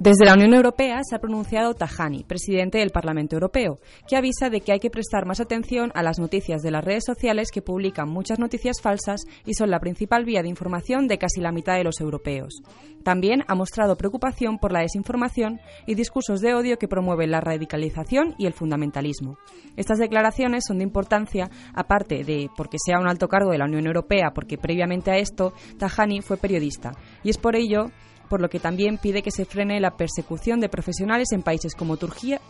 Desde 0.00 0.24
la 0.24 0.34
Unión 0.34 0.52
Europea 0.54 1.02
se 1.08 1.14
ha 1.14 1.20
pronunciado 1.20 1.72
Tajani, 1.72 2.24
presidente 2.24 2.78
del 2.78 2.90
Parlamento 2.90 3.36
Europeo, 3.36 3.78
que 4.08 4.16
avisa 4.16 4.50
de 4.50 4.60
que 4.60 4.72
hay 4.72 4.80
que 4.80 4.90
prestar 4.90 5.24
más 5.24 5.38
atención 5.38 5.92
a 5.94 6.02
las 6.02 6.18
noticias 6.18 6.62
de 6.62 6.72
las 6.72 6.84
redes 6.84 7.04
sociales 7.06 7.52
que 7.52 7.62
publican 7.62 8.08
muchas 8.08 8.40
noticias 8.40 8.82
falsas 8.82 9.20
y 9.46 9.54
son 9.54 9.70
la 9.70 9.78
principal 9.78 10.24
vía 10.24 10.42
de 10.42 10.48
información 10.48 11.06
de 11.06 11.18
casi 11.18 11.40
la 11.40 11.52
mitad 11.52 11.76
de 11.76 11.84
los 11.84 12.00
europeos. 12.00 12.60
También 13.04 13.44
ha 13.46 13.54
mostrado 13.54 13.96
preocupación 13.96 14.58
por 14.58 14.72
la 14.72 14.80
desinformación 14.80 15.60
y 15.86 15.94
discursos 15.94 16.40
de 16.40 16.54
odio 16.54 16.76
que 16.76 16.88
promueven 16.88 17.30
la 17.30 17.40
radicalización 17.40 18.34
y 18.36 18.46
el 18.46 18.52
fundamentalismo. 18.52 19.38
Estas 19.76 19.98
declaraciones 19.98 20.64
son 20.66 20.78
de 20.78 20.84
importancia, 20.84 21.50
aparte 21.72 22.24
de 22.24 22.50
porque 22.56 22.78
sea 22.84 22.98
un 22.98 23.06
alto 23.06 23.28
cargo 23.28 23.52
de 23.52 23.58
la 23.58 23.66
Unión 23.66 23.86
Europea, 23.86 24.32
porque 24.34 24.58
previamente 24.58 25.12
a 25.12 25.18
esto 25.18 25.52
Tajani 25.78 26.20
fue 26.20 26.36
periodista, 26.36 26.92
y 27.22 27.30
es 27.30 27.38
por 27.38 27.54
ello 27.54 27.92
por 28.28 28.40
lo 28.40 28.48
que 28.48 28.60
también 28.60 28.98
pide 28.98 29.22
que 29.22 29.30
se 29.30 29.44
frene 29.44 29.80
la 29.80 29.96
persecución 29.96 30.60
de 30.60 30.68
profesionales 30.68 31.32
en 31.32 31.42
países 31.42 31.74
como 31.74 31.96
Turquía, 31.96 32.40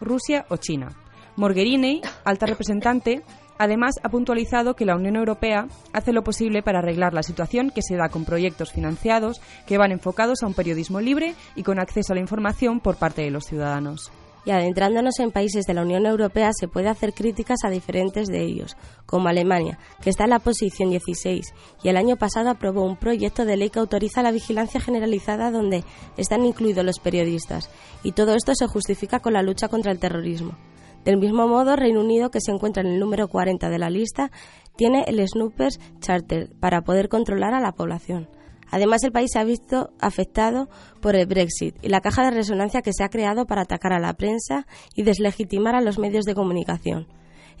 Rusia 0.00 0.46
o 0.48 0.56
China. 0.56 0.90
Morgherini, 1.36 2.00
alta 2.24 2.46
representante, 2.46 3.22
Además, 3.56 3.94
ha 4.02 4.08
puntualizado 4.08 4.74
que 4.74 4.84
la 4.84 4.96
Unión 4.96 5.14
Europea 5.14 5.68
hace 5.92 6.12
lo 6.12 6.24
posible 6.24 6.64
para 6.64 6.80
arreglar 6.80 7.14
la 7.14 7.22
situación 7.22 7.70
que 7.70 7.82
se 7.82 7.94
da 7.96 8.08
con 8.08 8.24
proyectos 8.24 8.72
financiados 8.72 9.40
que 9.64 9.78
van 9.78 9.92
enfocados 9.92 10.42
a 10.42 10.48
un 10.48 10.54
periodismo 10.54 11.00
libre 11.00 11.36
y 11.54 11.62
con 11.62 11.78
acceso 11.78 12.12
a 12.12 12.16
la 12.16 12.20
información 12.20 12.80
por 12.80 12.96
parte 12.96 13.22
de 13.22 13.30
los 13.30 13.44
ciudadanos 13.44 14.10
y 14.44 14.50
adentrándonos 14.50 15.18
en 15.20 15.30
países 15.30 15.64
de 15.64 15.74
la 15.74 15.82
Unión 15.82 16.06
Europea 16.06 16.50
se 16.52 16.68
puede 16.68 16.88
hacer 16.88 17.14
críticas 17.14 17.58
a 17.64 17.70
diferentes 17.70 18.28
de 18.28 18.42
ellos, 18.42 18.76
como 19.06 19.28
Alemania, 19.28 19.78
que 20.02 20.10
está 20.10 20.24
en 20.24 20.30
la 20.30 20.38
posición 20.38 20.90
16 20.90 21.54
y 21.82 21.88
el 21.88 21.96
año 21.96 22.16
pasado 22.16 22.50
aprobó 22.50 22.84
un 22.84 22.96
proyecto 22.96 23.44
de 23.44 23.56
ley 23.56 23.70
que 23.70 23.78
autoriza 23.78 24.22
la 24.22 24.32
vigilancia 24.32 24.80
generalizada 24.80 25.50
donde 25.50 25.84
están 26.16 26.44
incluidos 26.44 26.84
los 26.84 26.98
periodistas, 26.98 27.70
y 28.02 28.12
todo 28.12 28.34
esto 28.34 28.54
se 28.54 28.66
justifica 28.66 29.20
con 29.20 29.32
la 29.32 29.42
lucha 29.42 29.68
contra 29.68 29.92
el 29.92 29.98
terrorismo. 29.98 30.56
Del 31.04 31.18
mismo 31.18 31.46
modo, 31.46 31.76
Reino 31.76 32.00
Unido, 32.00 32.30
que 32.30 32.40
se 32.40 32.50
encuentra 32.50 32.82
en 32.82 32.88
el 32.88 32.98
número 32.98 33.28
40 33.28 33.68
de 33.68 33.78
la 33.78 33.90
lista, 33.90 34.30
tiene 34.76 35.04
el 35.06 35.26
Snoopers 35.26 35.78
Charter 36.00 36.50
para 36.60 36.80
poder 36.80 37.08
controlar 37.08 37.52
a 37.52 37.60
la 37.60 37.72
población. 37.72 38.28
Además, 38.74 39.04
el 39.04 39.12
país 39.12 39.30
se 39.32 39.38
ha 39.38 39.44
visto 39.44 39.90
afectado 40.00 40.68
por 41.00 41.14
el 41.14 41.26
Brexit 41.26 41.76
y 41.80 41.90
la 41.90 42.00
caja 42.00 42.24
de 42.24 42.32
resonancia 42.32 42.82
que 42.82 42.92
se 42.92 43.04
ha 43.04 43.08
creado 43.08 43.46
para 43.46 43.62
atacar 43.62 43.92
a 43.92 44.00
la 44.00 44.14
prensa 44.14 44.66
y 44.96 45.04
deslegitimar 45.04 45.76
a 45.76 45.80
los 45.80 45.96
medios 45.96 46.24
de 46.24 46.34
comunicación. 46.34 47.06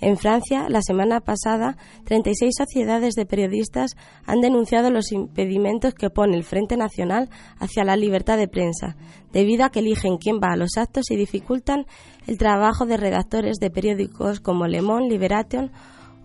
En 0.00 0.16
Francia, 0.16 0.68
la 0.68 0.82
semana 0.82 1.20
pasada, 1.20 1.76
36 2.06 2.52
sociedades 2.58 3.14
de 3.14 3.26
periodistas 3.26 3.92
han 4.26 4.40
denunciado 4.40 4.90
los 4.90 5.12
impedimentos 5.12 5.94
que 5.94 6.10
pone 6.10 6.36
el 6.36 6.42
Frente 6.42 6.76
Nacional 6.76 7.30
hacia 7.60 7.84
la 7.84 7.94
libertad 7.94 8.36
de 8.36 8.48
prensa, 8.48 8.96
debido 9.32 9.64
a 9.64 9.70
que 9.70 9.78
eligen 9.78 10.16
quién 10.16 10.40
va 10.42 10.50
a 10.50 10.56
los 10.56 10.76
actos 10.76 11.12
y 11.12 11.16
dificultan 11.16 11.86
el 12.26 12.38
trabajo 12.38 12.86
de 12.86 12.96
redactores 12.96 13.58
de 13.60 13.70
periódicos 13.70 14.40
como 14.40 14.66
Le 14.66 14.82
Monde, 14.82 15.10
Liberation 15.10 15.70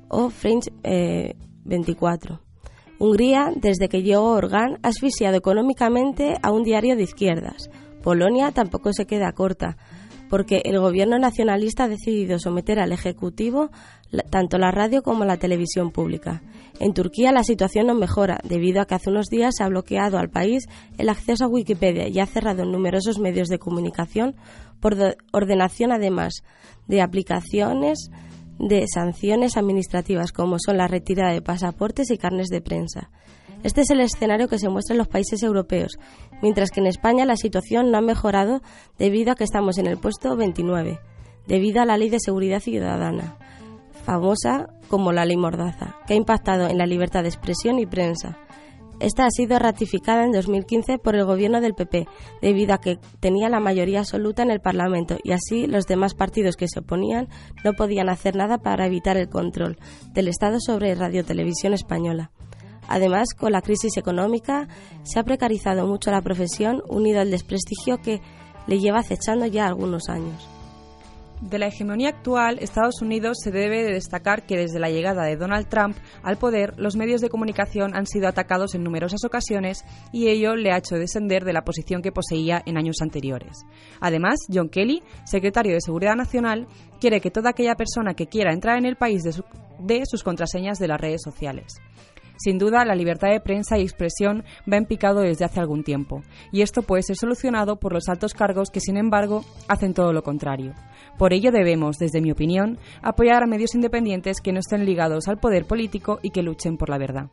o 0.07 0.31
French 0.31 0.71
24. 1.63 2.48
Hungría, 2.99 3.51
desde 3.55 3.87
que 3.87 4.03
llegó 4.03 4.31
Orgán, 4.33 4.77
ha 4.83 4.89
asfixiado 4.89 5.37
económicamente 5.37 6.35
a 6.41 6.51
un 6.51 6.63
diario 6.63 6.97
de 6.97 7.03
izquierdas. 7.03 7.69
Polonia 8.03 8.51
tampoco 8.51 8.91
se 8.91 9.05
queda 9.05 9.31
corta, 9.31 9.77
porque 10.29 10.61
el 10.65 10.79
gobierno 10.79 11.17
nacionalista 11.17 11.85
ha 11.85 11.87
decidido 11.87 12.39
someter 12.39 12.79
al 12.79 12.91
Ejecutivo 12.91 13.71
tanto 14.29 14.57
la 14.57 14.71
radio 14.71 15.01
como 15.01 15.23
la 15.23 15.37
televisión 15.37 15.91
pública. 15.91 16.41
En 16.79 16.93
Turquía 16.93 17.31
la 17.31 17.43
situación 17.43 17.87
no 17.87 17.95
mejora, 17.95 18.39
debido 18.43 18.81
a 18.81 18.85
que 18.85 18.95
hace 18.95 19.09
unos 19.09 19.27
días 19.27 19.55
se 19.57 19.63
ha 19.63 19.69
bloqueado 19.69 20.17
al 20.17 20.29
país 20.29 20.67
el 20.97 21.09
acceso 21.09 21.45
a 21.45 21.47
Wikipedia 21.47 22.07
y 22.07 22.19
ha 22.19 22.25
cerrado 22.25 22.65
numerosos 22.65 23.19
medios 23.19 23.47
de 23.47 23.59
comunicación 23.59 24.35
por 24.79 24.95
ordenación, 25.31 25.91
además 25.91 26.41
de 26.87 27.01
aplicaciones 27.01 28.09
de 28.59 28.85
sanciones 28.93 29.57
administrativas 29.57 30.31
como 30.31 30.57
son 30.59 30.77
la 30.77 30.87
retirada 30.87 31.31
de 31.31 31.41
pasaportes 31.41 32.11
y 32.11 32.17
carnes 32.17 32.49
de 32.49 32.61
prensa. 32.61 33.09
Este 33.63 33.81
es 33.81 33.89
el 33.89 33.99
escenario 33.99 34.47
que 34.47 34.59
se 34.59 34.69
muestra 34.69 34.93
en 34.93 34.99
los 34.99 35.07
países 35.07 35.43
europeos, 35.43 35.97
mientras 36.41 36.71
que 36.71 36.79
en 36.79 36.87
España 36.87 37.25
la 37.25 37.35
situación 37.35 37.91
no 37.91 37.97
ha 37.97 38.01
mejorado 38.01 38.61
debido 38.97 39.31
a 39.31 39.35
que 39.35 39.43
estamos 39.43 39.77
en 39.77 39.87
el 39.87 39.97
puesto 39.97 40.35
29, 40.35 40.99
debido 41.47 41.81
a 41.81 41.85
la 41.85 41.97
Ley 41.97 42.09
de 42.09 42.19
Seguridad 42.19 42.61
Ciudadana, 42.61 43.37
famosa 44.05 44.69
como 44.87 45.11
la 45.11 45.25
Ley 45.25 45.35
Mordaza, 45.35 45.97
que 46.07 46.13
ha 46.13 46.17
impactado 46.17 46.67
en 46.67 46.77
la 46.77 46.85
libertad 46.85 47.23
de 47.23 47.29
expresión 47.29 47.79
y 47.79 47.85
prensa. 47.85 48.37
Esta 48.99 49.25
ha 49.25 49.31
sido 49.31 49.57
ratificada 49.59 50.25
en 50.25 50.33
2015 50.33 50.97
por 50.97 51.15
el 51.15 51.23
gobierno 51.23 51.61
del 51.61 51.73
PP, 51.73 52.05
debido 52.41 52.73
a 52.73 52.79
que 52.79 52.99
tenía 53.21 53.47
la 53.47 53.61
mayoría 53.61 53.99
absoluta 53.99 54.43
en 54.43 54.51
el 54.51 54.59
Parlamento 54.59 55.17
y 55.23 55.31
así 55.31 55.67
los 55.67 55.85
demás 55.85 56.15
partidos 56.15 56.57
que 56.57 56.67
se 56.67 56.79
oponían 56.79 57.29
no 57.63 57.73
podían 57.73 58.09
hacer 58.09 58.35
nada 58.35 58.57
para 58.57 58.87
evitar 58.87 59.15
el 59.15 59.29
control 59.29 59.77
del 60.13 60.27
Estado 60.27 60.57
sobre 60.59 60.95
Radio 60.95 61.23
Televisión 61.23 61.73
Española. 61.73 62.31
Además, 62.89 63.29
con 63.37 63.53
la 63.53 63.61
crisis 63.61 63.95
económica 63.97 64.67
se 65.03 65.19
ha 65.19 65.23
precarizado 65.23 65.87
mucho 65.87 66.11
la 66.11 66.21
profesión, 66.21 66.81
unido 66.89 67.21
al 67.21 67.31
desprestigio 67.31 67.99
que 68.01 68.19
le 68.67 68.79
lleva 68.79 68.99
acechando 68.99 69.45
ya 69.45 69.67
algunos 69.67 70.09
años. 70.09 70.58
De 71.41 71.57
la 71.57 71.67
hegemonía 71.67 72.09
actual, 72.09 72.59
Estados 72.59 73.01
Unidos 73.01 73.37
se 73.41 73.51
debe 73.51 73.81
de 73.83 73.93
destacar 73.93 74.45
que 74.45 74.57
desde 74.57 74.77
la 74.77 74.89
llegada 74.89 75.23
de 75.23 75.37
Donald 75.37 75.69
Trump 75.69 75.95
al 76.21 76.37
poder, 76.37 76.73
los 76.77 76.97
medios 76.97 77.21
de 77.21 77.29
comunicación 77.29 77.95
han 77.95 78.07
sido 78.07 78.27
atacados 78.27 78.75
en 78.75 78.83
numerosas 78.83 79.23
ocasiones 79.23 79.85
y 80.11 80.27
ello 80.27 80.57
le 80.57 80.73
ha 80.73 80.77
hecho 80.77 80.95
descender 80.95 81.45
de 81.45 81.53
la 81.53 81.61
posición 81.61 82.01
que 82.01 82.11
poseía 82.11 82.61
en 82.65 82.77
años 82.77 82.97
anteriores. 83.01 83.65
Además, 84.01 84.39
John 84.53 84.67
Kelly, 84.67 85.01
secretario 85.23 85.73
de 85.73 85.81
Seguridad 85.81 86.15
Nacional, 86.15 86.67
quiere 86.99 87.21
que 87.21 87.31
toda 87.31 87.51
aquella 87.51 87.75
persona 87.75 88.15
que 88.15 88.27
quiera 88.27 88.51
entrar 88.51 88.77
en 88.77 88.85
el 88.85 88.97
país 88.97 89.23
dé 89.79 90.01
sus 90.05 90.23
contraseñas 90.23 90.77
de 90.77 90.89
las 90.89 90.99
redes 90.99 91.21
sociales. 91.23 91.77
Sin 92.37 92.57
duda, 92.57 92.85
la 92.85 92.95
libertad 92.95 93.29
de 93.29 93.41
prensa 93.41 93.77
y 93.77 93.81
expresión 93.81 94.43
va 94.71 94.77
en 94.77 94.85
picado 94.85 95.21
desde 95.21 95.43
hace 95.43 95.59
algún 95.59 95.83
tiempo, 95.83 96.21
y 96.53 96.61
esto 96.61 96.83
puede 96.83 97.03
ser 97.03 97.17
solucionado 97.17 97.77
por 97.77 97.91
los 97.91 98.07
altos 98.07 98.33
cargos 98.33 98.69
que, 98.69 98.79
sin 98.79 98.95
embargo, 98.95 99.43
hacen 99.67 99.93
todo 99.93 100.13
lo 100.13 100.23
contrario. 100.23 100.73
Por 101.19 101.33
ello 101.33 101.51
debemos, 101.51 101.97
desde 101.97 102.21
mi 102.21 102.31
opinión, 102.31 102.79
apoyar 103.01 103.43
a 103.43 103.45
medios 103.45 103.75
independientes 103.75 104.39
que 104.39 104.53
no 104.53 104.59
estén 104.59 104.85
ligados 104.85 105.27
al 105.27 105.37
poder 105.37 105.65
político 105.65 106.19
y 106.23 106.29
que 106.29 106.41
luchen 106.41 106.77
por 106.77 106.87
la 106.87 106.97
verdad. 106.97 107.27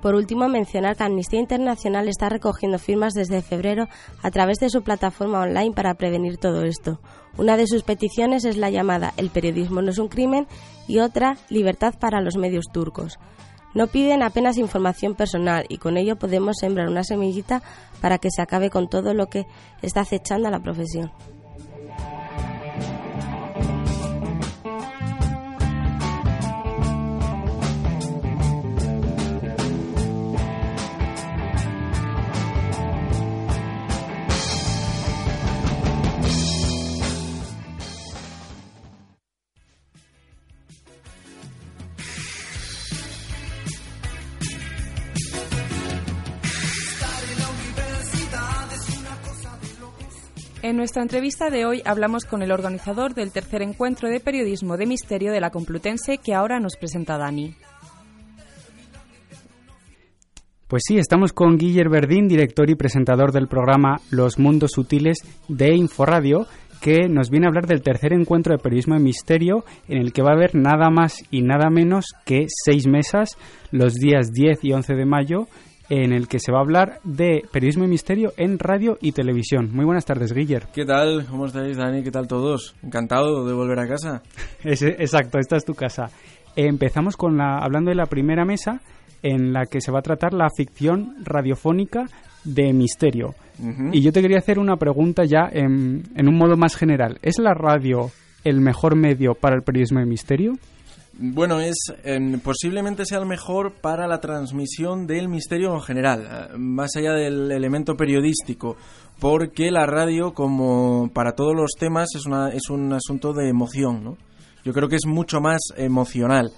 Por 0.00 0.14
último, 0.14 0.48
mencionar 0.48 0.96
que 0.96 1.02
Amnistía 1.02 1.40
Internacional 1.40 2.06
está 2.06 2.28
recogiendo 2.28 2.78
firmas 2.78 3.12
desde 3.12 3.42
febrero 3.42 3.88
a 4.22 4.30
través 4.30 4.58
de 4.60 4.70
su 4.70 4.82
plataforma 4.82 5.40
online 5.40 5.72
para 5.72 5.94
prevenir 5.94 6.36
todo 6.36 6.62
esto. 6.62 7.00
Una 7.36 7.56
de 7.56 7.66
sus 7.66 7.82
peticiones 7.82 8.44
es 8.44 8.56
la 8.56 8.70
llamada 8.70 9.12
El 9.16 9.30
periodismo 9.30 9.82
no 9.82 9.90
es 9.90 9.98
un 9.98 10.06
crimen 10.06 10.46
y 10.86 11.00
otra 11.00 11.36
Libertad 11.48 11.94
para 11.98 12.20
los 12.20 12.36
medios 12.36 12.66
turcos. 12.72 13.18
No 13.74 13.88
piden 13.88 14.22
apenas 14.22 14.58
información 14.58 15.16
personal 15.16 15.66
y 15.68 15.78
con 15.78 15.96
ello 15.96 16.14
podemos 16.14 16.58
sembrar 16.60 16.88
una 16.88 17.02
semillita 17.02 17.64
para 18.00 18.18
que 18.18 18.30
se 18.30 18.42
acabe 18.42 18.70
con 18.70 18.88
todo 18.88 19.12
lo 19.12 19.26
que 19.26 19.44
está 19.82 20.02
acechando 20.02 20.46
a 20.46 20.52
la 20.52 20.60
profesión. 20.60 21.10
En 50.64 50.78
nuestra 50.78 51.02
entrevista 51.02 51.50
de 51.50 51.66
hoy 51.66 51.82
hablamos 51.84 52.24
con 52.24 52.40
el 52.40 52.50
organizador 52.50 53.12
del 53.12 53.32
tercer 53.32 53.60
encuentro 53.60 54.08
de 54.08 54.18
periodismo 54.18 54.78
de 54.78 54.86
misterio 54.86 55.30
de 55.30 55.38
la 55.38 55.50
Complutense 55.50 56.16
que 56.16 56.32
ahora 56.32 56.58
nos 56.58 56.76
presenta 56.76 57.18
Dani. 57.18 57.54
Pues 60.66 60.84
sí, 60.86 60.96
estamos 60.96 61.34
con 61.34 61.58
Guiller 61.58 61.90
Verdín, 61.90 62.28
director 62.28 62.70
y 62.70 62.76
presentador 62.76 63.30
del 63.30 63.46
programa 63.46 64.00
Los 64.08 64.38
Mundos 64.38 64.70
Sutiles 64.72 65.18
de 65.48 65.74
Inforadio, 65.74 66.46
que 66.80 67.10
nos 67.10 67.28
viene 67.28 67.44
a 67.44 67.50
hablar 67.50 67.66
del 67.66 67.82
tercer 67.82 68.14
encuentro 68.14 68.56
de 68.56 68.62
periodismo 68.62 68.94
de 68.94 69.02
misterio, 69.02 69.66
en 69.86 69.98
el 69.98 70.14
que 70.14 70.22
va 70.22 70.30
a 70.30 70.36
haber 70.36 70.54
nada 70.54 70.88
más 70.88 71.24
y 71.30 71.42
nada 71.42 71.68
menos 71.68 72.06
que 72.24 72.46
seis 72.48 72.86
mesas 72.86 73.36
los 73.70 73.92
días 73.96 74.32
10 74.32 74.64
y 74.64 74.72
11 74.72 74.94
de 74.94 75.04
mayo, 75.04 75.46
en 75.88 76.12
el 76.12 76.28
que 76.28 76.38
se 76.38 76.52
va 76.52 76.58
a 76.58 76.62
hablar 76.62 77.00
de 77.04 77.42
periodismo 77.52 77.84
de 77.84 77.90
misterio 77.90 78.32
en 78.36 78.58
radio 78.58 78.98
y 79.00 79.12
televisión. 79.12 79.70
Muy 79.72 79.84
buenas 79.84 80.04
tardes, 80.04 80.32
Guiller. 80.32 80.68
¿Qué 80.72 80.84
tal? 80.84 81.26
¿Cómo 81.26 81.46
estáis, 81.46 81.76
Dani? 81.76 82.02
¿Qué 82.02 82.10
tal 82.10 82.26
todos? 82.26 82.74
Encantado 82.82 83.46
de 83.46 83.52
volver 83.52 83.78
a 83.78 83.86
casa. 83.88 84.22
exacto, 84.64 85.38
esta 85.38 85.56
es 85.56 85.64
tu 85.64 85.74
casa. 85.74 86.10
empezamos 86.56 87.16
con 87.16 87.36
la, 87.36 87.58
hablando 87.58 87.90
de 87.90 87.96
la 87.96 88.06
primera 88.06 88.44
mesa, 88.44 88.80
en 89.22 89.52
la 89.52 89.64
que 89.66 89.80
se 89.80 89.90
va 89.90 90.00
a 90.00 90.02
tratar 90.02 90.34
la 90.34 90.48
ficción 90.54 91.16
radiofónica 91.24 92.06
de 92.44 92.72
misterio. 92.72 93.34
Y 93.92 94.02
yo 94.02 94.12
te 94.12 94.20
quería 94.20 94.38
hacer 94.38 94.58
una 94.58 94.76
pregunta 94.76 95.24
ya 95.24 95.48
en, 95.50 96.02
en, 96.16 96.28
un 96.28 96.36
modo 96.36 96.56
más 96.56 96.76
general. 96.76 97.18
¿Es 97.22 97.38
la 97.38 97.54
radio 97.54 98.10
el 98.42 98.60
mejor 98.60 98.96
medio 98.96 99.34
para 99.34 99.54
el 99.54 99.62
periodismo 99.62 100.00
de 100.00 100.06
misterio? 100.06 100.52
Bueno, 101.16 101.60
es 101.60 101.76
posiblemente 102.42 103.04
sea 103.06 103.18
el 103.18 103.26
mejor 103.26 103.74
para 103.80 104.08
la 104.08 104.20
transmisión 104.20 105.06
del 105.06 105.28
misterio 105.28 105.72
en 105.74 105.80
general, 105.80 106.26
eh, 106.28 106.58
más 106.58 106.96
allá 106.96 107.12
del 107.12 107.52
elemento 107.52 107.94
periodístico, 107.96 108.76
porque 109.20 109.70
la 109.70 109.86
radio, 109.86 110.34
como 110.34 111.10
para 111.14 111.32
todos 111.32 111.54
los 111.54 111.72
temas, 111.78 112.08
es, 112.16 112.26
una, 112.26 112.48
es 112.48 112.68
un 112.68 112.92
asunto 112.92 113.32
de 113.32 113.48
emoción, 113.48 114.02
¿no? 114.02 114.16
Yo 114.64 114.72
creo 114.72 114.88
que 114.88 114.96
es 114.96 115.06
mucho 115.06 115.40
más 115.40 115.60
emocional 115.76 116.50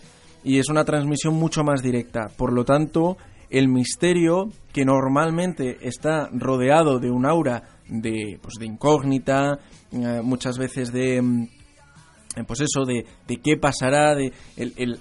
y 0.42 0.58
es 0.58 0.68
una 0.70 0.84
transmisión 0.84 1.34
mucho 1.34 1.62
más 1.62 1.82
directa. 1.82 2.28
Por 2.36 2.52
lo 2.52 2.64
tanto, 2.64 3.18
el 3.50 3.68
misterio, 3.68 4.48
que 4.72 4.84
normalmente 4.84 5.76
está 5.82 6.30
rodeado 6.32 6.98
de 6.98 7.10
un 7.10 7.26
aura 7.26 7.62
de, 7.88 8.38
pues, 8.40 8.54
de 8.58 8.66
incógnita, 8.66 9.58
eh, 9.92 10.20
muchas 10.22 10.56
veces 10.56 10.92
de 10.92 11.20
mm, 11.20 11.48
pues 12.44 12.60
eso, 12.60 12.84
de, 12.84 13.06
de 13.26 13.36
qué 13.38 13.56
pasará, 13.56 14.14
de 14.14 14.32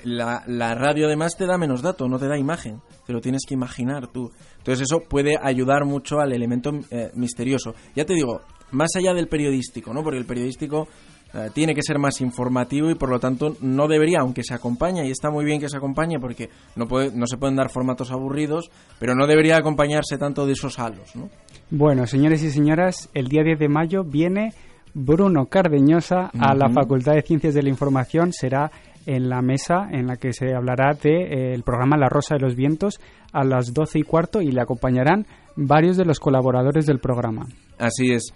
la, 0.03 0.43
la, 0.47 0.75
radio 0.75 1.07
además 1.07 1.35
te 1.37 1.45
da 1.45 1.57
menos 1.57 1.81
datos, 1.81 2.09
no 2.09 2.17
te 2.17 2.27
da 2.27 2.37
imagen, 2.37 2.81
te 3.05 3.13
lo 3.13 3.21
tienes 3.21 3.41
que 3.47 3.53
imaginar 3.53 4.07
tú. 4.07 4.31
Entonces 4.57 4.87
eso 4.89 5.01
puede 5.01 5.37
ayudar 5.41 5.85
mucho 5.85 6.19
al 6.19 6.33
elemento 6.33 6.71
eh, 6.91 7.11
misterioso. 7.15 7.75
Ya 7.95 8.05
te 8.05 8.13
digo, 8.13 8.41
más 8.71 8.95
allá 8.95 9.13
del 9.13 9.27
periodístico, 9.27 9.93
¿no? 9.93 10.03
Porque 10.03 10.19
el 10.19 10.25
periodístico 10.25 10.87
eh, 11.33 11.49
tiene 11.53 11.75
que 11.75 11.81
ser 11.81 11.99
más 11.99 12.21
informativo 12.21 12.89
y 12.89 12.95
por 12.95 13.09
lo 13.09 13.19
tanto 13.19 13.57
no 13.59 13.87
debería, 13.87 14.19
aunque 14.21 14.43
se 14.43 14.53
acompaña, 14.53 15.03
y 15.03 15.11
está 15.11 15.29
muy 15.29 15.43
bien 15.43 15.59
que 15.59 15.67
se 15.67 15.75
acompañe 15.77 16.19
porque 16.19 16.49
no, 16.75 16.87
puede, 16.87 17.11
no 17.11 17.27
se 17.27 17.37
pueden 17.37 17.57
dar 17.57 17.69
formatos 17.69 18.11
aburridos, 18.11 18.71
pero 18.99 19.15
no 19.15 19.27
debería 19.27 19.57
acompañarse 19.57 20.17
tanto 20.17 20.45
de 20.45 20.53
esos 20.53 20.79
halos, 20.79 21.15
¿no? 21.15 21.29
Bueno, 21.71 22.07
señores 22.07 22.43
y 22.43 22.51
señoras, 22.51 23.09
el 23.13 23.27
día 23.27 23.43
10 23.43 23.59
de 23.59 23.67
mayo 23.67 24.03
viene 24.03 24.53
Bruno 24.95 25.47
Cardeñosa 25.47 26.31
a 26.39 26.55
la 26.55 26.69
Facultad 26.69 27.15
de 27.15 27.21
Ciencias 27.21 27.53
de 27.53 27.61
la 27.61 27.69
Información. 27.69 28.31
Será 28.31 28.71
en 29.05 29.27
la 29.27 29.41
mesa 29.41 29.89
en 29.91 30.07
la 30.07 30.15
que 30.15 30.31
se 30.31 30.55
hablará 30.55 30.93
del 30.93 31.01
de, 31.01 31.53
eh, 31.53 31.61
programa 31.63 31.97
La 31.97 32.07
Rosa 32.07 32.35
de 32.35 32.41
los 32.41 32.55
Vientos 32.55 33.01
a 33.33 33.43
las 33.43 33.73
12 33.73 33.99
y 33.99 34.03
cuarto 34.03 34.41
y 34.41 34.51
le 34.51 34.61
acompañarán 34.61 35.27
varios 35.57 35.97
de 35.97 36.05
los 36.05 36.19
colaboradores 36.19 36.85
del 36.85 36.99
programa. 36.99 37.45
Así 37.77 38.13
es. 38.13 38.33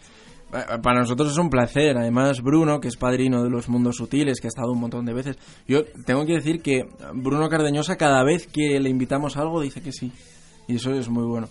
Para 0.51 0.99
nosotros 0.99 1.31
es 1.31 1.37
un 1.37 1.49
placer. 1.49 1.97
Además, 1.97 2.41
Bruno, 2.41 2.81
que 2.81 2.89
es 2.89 2.97
padrino 2.97 3.41
de 3.41 3.49
los 3.49 3.69
mundos 3.69 3.95
sutiles, 3.95 4.41
que 4.41 4.47
ha 4.47 4.49
estado 4.49 4.73
un 4.73 4.81
montón 4.81 5.05
de 5.05 5.13
veces. 5.13 5.37
Yo 5.65 5.85
tengo 6.05 6.25
que 6.25 6.33
decir 6.33 6.61
que 6.61 6.87
Bruno 7.13 7.47
Cardeñosa, 7.47 7.95
cada 7.95 8.23
vez 8.25 8.47
que 8.47 8.79
le 8.81 8.89
invitamos 8.89 9.37
a 9.37 9.41
algo, 9.41 9.61
dice 9.61 9.81
que 9.81 9.93
sí. 9.93 10.11
Y 10.67 10.75
eso 10.75 10.91
es 10.91 11.07
muy 11.07 11.23
bueno. 11.23 11.47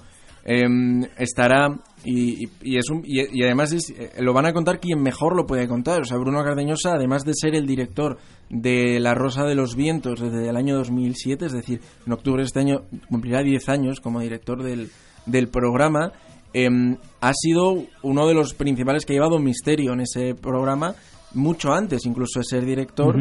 Em, 0.50 1.02
estará 1.18 1.78
y, 2.06 2.48
es 2.62 2.88
un, 2.88 3.02
y, 3.04 3.42
además 3.42 3.70
eh, 3.74 4.12
lo 4.20 4.32
van 4.32 4.46
a 4.46 4.54
contar 4.54 4.80
quien 4.80 5.02
mejor 5.02 5.36
lo 5.36 5.46
puede 5.46 5.68
contar. 5.68 6.00
O 6.00 6.04
sea, 6.06 6.16
Bruno 6.16 6.42
Cardeñosa, 6.42 6.94
además 6.94 7.26
de 7.26 7.32
ser 7.34 7.54
el 7.54 7.66
director 7.66 8.16
de 8.48 8.98
La 8.98 9.12
Rosa 9.12 9.44
de 9.44 9.54
los 9.54 9.76
Vientos 9.76 10.18
desde 10.18 10.48
el 10.48 10.56
año 10.56 10.74
2007, 10.76 11.44
es 11.44 11.52
decir, 11.52 11.82
en 12.06 12.12
octubre 12.14 12.40
de 12.40 12.46
este 12.46 12.60
año 12.60 12.84
cumplirá 13.10 13.42
10 13.42 13.68
años 13.68 14.00
como 14.00 14.20
director 14.20 14.62
del, 14.62 14.88
del 15.26 15.48
programa, 15.48 16.12
em, 16.54 16.96
ha 17.20 17.32
sido 17.34 17.84
uno 18.02 18.26
de 18.26 18.32
los 18.32 18.54
principales 18.54 19.04
que 19.04 19.12
ha 19.12 19.16
llevado 19.16 19.38
misterio 19.38 19.92
en 19.92 20.00
ese 20.00 20.34
programa 20.34 20.94
mucho 21.34 21.74
antes 21.74 22.06
incluso 22.06 22.40
de 22.40 22.44
ser 22.44 22.64
director 22.64 23.14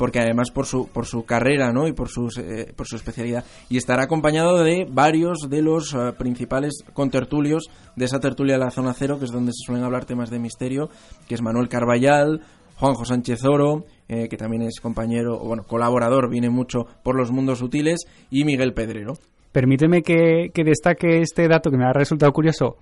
porque 0.00 0.18
además 0.18 0.50
por 0.50 0.64
su, 0.64 0.88
por 0.88 1.04
su 1.04 1.26
carrera 1.26 1.72
¿no? 1.72 1.86
y 1.86 1.92
por, 1.92 2.08
sus, 2.08 2.38
eh, 2.38 2.72
por 2.74 2.86
su 2.86 2.96
especialidad. 2.96 3.44
Y 3.68 3.76
estará 3.76 4.04
acompañado 4.04 4.64
de 4.64 4.86
varios 4.90 5.50
de 5.50 5.60
los 5.60 5.92
uh, 5.92 6.14
principales 6.16 6.72
contertulios 6.94 7.68
de 7.96 8.06
esa 8.06 8.18
tertulia 8.18 8.54
de 8.54 8.64
la 8.64 8.70
Zona 8.70 8.94
Cero, 8.94 9.18
que 9.18 9.26
es 9.26 9.30
donde 9.30 9.52
se 9.52 9.62
suelen 9.66 9.84
hablar 9.84 10.06
temas 10.06 10.30
de 10.30 10.38
misterio, 10.38 10.88
que 11.28 11.34
es 11.34 11.42
Manuel 11.42 11.68
Carballal, 11.68 12.40
Juanjo 12.76 13.04
Sánchez 13.04 13.44
Oro, 13.44 13.84
eh, 14.08 14.28
que 14.30 14.38
también 14.38 14.62
es 14.62 14.80
compañero, 14.80 15.34
o 15.34 15.46
bueno, 15.46 15.64
colaborador, 15.64 16.30
viene 16.30 16.48
mucho 16.48 16.86
por 17.02 17.14
los 17.14 17.30
mundos 17.30 17.58
sutiles, 17.58 18.06
y 18.30 18.44
Miguel 18.44 18.72
Pedrero. 18.72 19.18
Permíteme 19.52 20.00
que, 20.00 20.48
que 20.54 20.64
destaque 20.64 21.20
este 21.20 21.46
dato 21.46 21.70
que 21.70 21.76
me 21.76 21.84
ha 21.84 21.92
resultado 21.92 22.32
curioso 22.32 22.78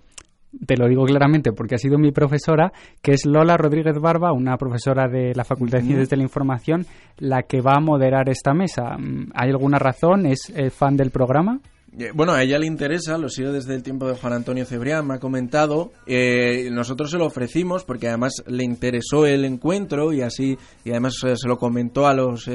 te 0.67 0.77
lo 0.77 0.89
digo 0.89 1.05
claramente 1.05 1.53
porque 1.53 1.75
ha 1.75 1.79
sido 1.79 1.99
mi 1.99 2.11
profesora, 2.13 2.73
que 3.03 3.13
es 3.13 3.27
Lola 3.27 3.57
Rodríguez 3.57 3.99
Barba, 3.99 4.33
una 4.33 4.57
profesora 4.57 5.09
de 5.09 5.35
la 5.35 5.45
Facultad 5.45 5.79
de 5.79 5.85
Ciencias 5.85 6.09
de 6.09 6.17
la 6.17 6.23
Información, 6.23 6.87
la 7.19 7.43
que 7.43 7.61
va 7.61 7.75
a 7.77 7.81
moderar 7.81 8.29
esta 8.29 8.55
mesa. 8.55 8.97
¿Hay 9.35 9.51
alguna 9.51 9.79
razón? 9.79 10.27
¿Es 10.27 10.53
fan 10.71 10.97
del 10.97 11.11
programa? 11.11 11.61
Eh, 11.99 12.13
bueno, 12.15 12.33
a 12.33 12.45
ella 12.45 12.61
le 12.61 12.67
interesa, 12.67 13.19
lo 13.19 13.29
sigo 13.29 13.51
desde 13.51 13.75
el 13.75 13.83
tiempo 13.83 14.07
de 14.07 14.15
Juan 14.15 14.33
Antonio 14.33 14.65
Cebrián, 14.65 15.05
me 15.05 15.15
ha 15.15 15.19
comentado. 15.19 15.91
Eh, 16.07 16.69
nosotros 16.71 17.11
se 17.11 17.19
lo 17.19 17.27
ofrecimos 17.27 17.83
porque 17.83 18.07
además 18.07 18.35
le 18.47 18.63
interesó 18.63 19.27
el 19.27 19.45
encuentro 19.45 20.13
y 20.13 20.23
así, 20.23 20.57
y 20.85 20.91
además 20.91 21.15
eh, 21.27 21.35
se 21.37 21.49
lo 21.49 21.59
comentó 21.59 22.07
a 22.07 22.15
los 22.15 22.49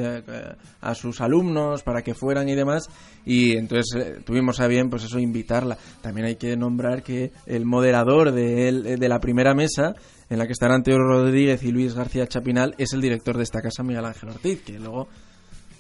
a 0.82 0.96
sus 0.96 1.20
alumnos 1.20 1.84
para 1.84 2.02
que 2.02 2.14
fueran 2.14 2.48
y 2.48 2.56
demás. 2.56 2.88
Y 3.26 3.58
entonces 3.58 4.24
tuvimos 4.26 4.62
a 4.62 4.68
bien, 4.68 4.90
pues 4.90 5.04
eso, 5.04 5.20
invitarla. 5.20 5.78
También 6.02 6.28
hay 6.28 6.36
que 6.38 6.56
nombrar 6.56 7.04
que 7.04 7.32
el 7.46 7.66
moderador 7.66 8.32
de, 8.32 8.98
de 8.98 9.10
la 9.10 9.20
primera 9.20 9.54
mesa, 9.54 9.94
en 10.30 10.40
la 10.40 10.46
que 10.46 10.54
estarán 10.54 10.84
Teo 10.84 10.98
Rodríguez 11.00 11.64
y 11.64 11.72
Luis 11.72 11.96
García 11.96 12.28
Chapinal, 12.28 12.76
es 12.78 12.94
el 12.94 13.02
director 13.02 13.36
de 13.36 13.44
esta 13.44 13.62
casa, 13.62 13.84
Miguel 13.84 14.06
Ángel 14.06 14.30
Ortiz, 14.30 14.64
que 14.64 14.80
luego 14.80 15.10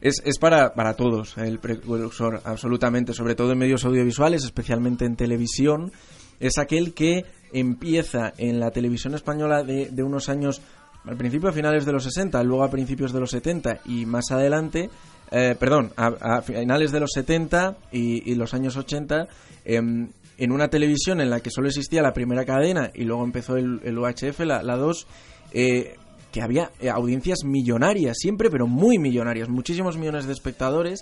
Es, 0.00 0.22
es 0.24 0.38
para, 0.38 0.72
para 0.72 0.94
todos 0.94 1.36
el 1.36 1.58
precursor, 1.58 2.40
absolutamente, 2.44 3.12
sobre 3.12 3.34
todo 3.34 3.52
en 3.52 3.58
medios 3.58 3.84
audiovisuales, 3.84 4.44
especialmente 4.44 5.04
en 5.04 5.16
televisión. 5.16 5.92
Es 6.40 6.56
aquel 6.56 6.94
que 6.94 7.24
empieza 7.52 8.32
en 8.38 8.58
la 8.58 8.70
televisión 8.70 9.14
española 9.14 9.62
de, 9.62 9.90
de 9.90 10.02
unos 10.02 10.30
años, 10.30 10.62
al 11.04 11.16
principio 11.16 11.50
a 11.50 11.52
finales 11.52 11.84
de 11.84 11.92
los 11.92 12.04
60, 12.04 12.42
luego 12.44 12.64
a 12.64 12.70
principios 12.70 13.12
de 13.12 13.20
los 13.20 13.30
70 13.30 13.80
y 13.84 14.06
más 14.06 14.30
adelante, 14.30 14.88
eh, 15.36 15.56
perdón, 15.58 15.90
a, 15.96 16.42
finales 16.42 16.92
de 16.92 17.00
los 17.00 17.10
70 17.12 17.76
y, 17.90 18.36
los 18.36 18.54
años 18.54 18.76
80, 18.76 19.26
em, 19.64 20.08
en 20.38 20.52
una 20.52 20.68
televisión 20.68 21.20
en 21.20 21.28
la 21.28 21.40
que 21.40 21.50
solo 21.50 21.66
existía 21.66 22.02
la 22.02 22.12
primera 22.12 22.44
cadena 22.44 22.92
y 22.94 23.02
luego 23.02 23.24
empezó 23.24 23.56
el, 23.56 23.98
UHF, 23.98 24.38
la, 24.40 24.62
la 24.62 24.76
2, 24.76 25.06
eh, 25.52 25.96
que 26.30 26.40
había 26.40 26.70
eh, 26.78 26.88
audiencias 26.88 27.40
millonarias 27.44 28.16
siempre, 28.16 28.48
pero 28.48 28.68
muy 28.68 28.98
millonarias, 28.98 29.48
muchísimos 29.48 29.96
millones 29.96 30.26
de 30.26 30.32
espectadores, 30.34 31.00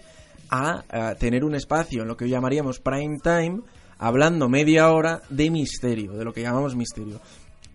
a, 0.48 0.82
a 0.88 1.14
tener 1.16 1.44
un 1.44 1.54
espacio 1.54 2.00
en 2.00 2.08
lo 2.08 2.16
que 2.16 2.30
llamaríamos 2.30 2.80
prime 2.80 3.18
time, 3.22 3.60
hablando 3.98 4.48
media 4.48 4.90
hora 4.90 5.20
de 5.28 5.50
misterio, 5.50 6.12
de 6.12 6.24
lo 6.24 6.32
que 6.32 6.40
llamamos 6.40 6.74
misterio 6.74 7.20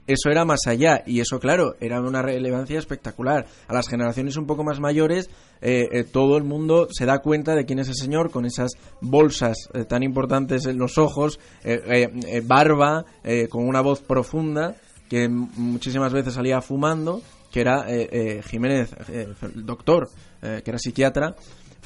eso 0.07 0.29
era 0.29 0.45
más 0.45 0.61
allá. 0.65 1.03
Y 1.05 1.19
eso 1.19 1.39
claro 1.39 1.75
era 1.79 2.01
una 2.01 2.21
relevancia 2.21 2.79
espectacular. 2.79 3.45
A 3.67 3.73
las 3.73 3.87
generaciones 3.87 4.37
un 4.37 4.47
poco 4.47 4.63
más 4.63 4.79
mayores 4.79 5.29
eh, 5.61 5.87
eh, 5.91 6.03
todo 6.03 6.37
el 6.37 6.43
mundo 6.43 6.87
se 6.91 7.05
da 7.05 7.19
cuenta 7.19 7.55
de 7.55 7.65
quién 7.65 7.79
es 7.79 7.87
el 7.89 7.95
señor 7.95 8.31
con 8.31 8.45
esas 8.45 8.71
bolsas 9.01 9.69
eh, 9.73 9.85
tan 9.85 10.03
importantes 10.03 10.65
en 10.65 10.77
los 10.77 10.97
ojos 10.97 11.39
barba 12.43 13.05
con 13.49 13.67
una 13.67 13.81
voz 13.81 14.01
profunda 14.01 14.75
que 15.09 15.27
muchísimas 15.27 16.13
veces 16.13 16.35
salía 16.35 16.61
fumando 16.61 17.21
que 17.51 17.61
era 17.61 17.85
Jiménez 18.43 18.91
doctor 19.55 20.09
que 20.41 20.63
era 20.65 20.77
psiquiatra 20.77 21.35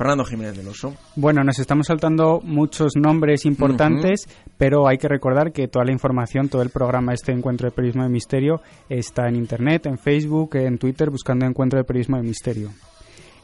Fernando 0.01 0.25
Jiménez 0.25 0.57
del 0.57 0.67
Oso. 0.67 0.95
Bueno, 1.15 1.43
nos 1.43 1.59
estamos 1.59 1.85
saltando 1.85 2.41
muchos 2.43 2.95
nombres 2.95 3.45
importantes, 3.45 4.27
pero 4.57 4.87
hay 4.87 4.97
que 4.97 5.07
recordar 5.07 5.51
que 5.51 5.67
toda 5.67 5.85
la 5.85 5.91
información, 5.91 6.49
todo 6.49 6.63
el 6.63 6.71
programa, 6.71 7.13
este 7.13 7.31
Encuentro 7.31 7.69
de 7.69 7.75
Periodismo 7.75 8.01
de 8.01 8.09
Misterio, 8.09 8.61
está 8.89 9.27
en 9.27 9.35
Internet, 9.35 9.85
en 9.85 9.99
Facebook, 9.99 10.55
en 10.55 10.79
Twitter, 10.79 11.11
buscando 11.11 11.45
Encuentro 11.45 11.77
de 11.77 11.83
Periodismo 11.83 12.17
de 12.17 12.23
Misterio. 12.23 12.71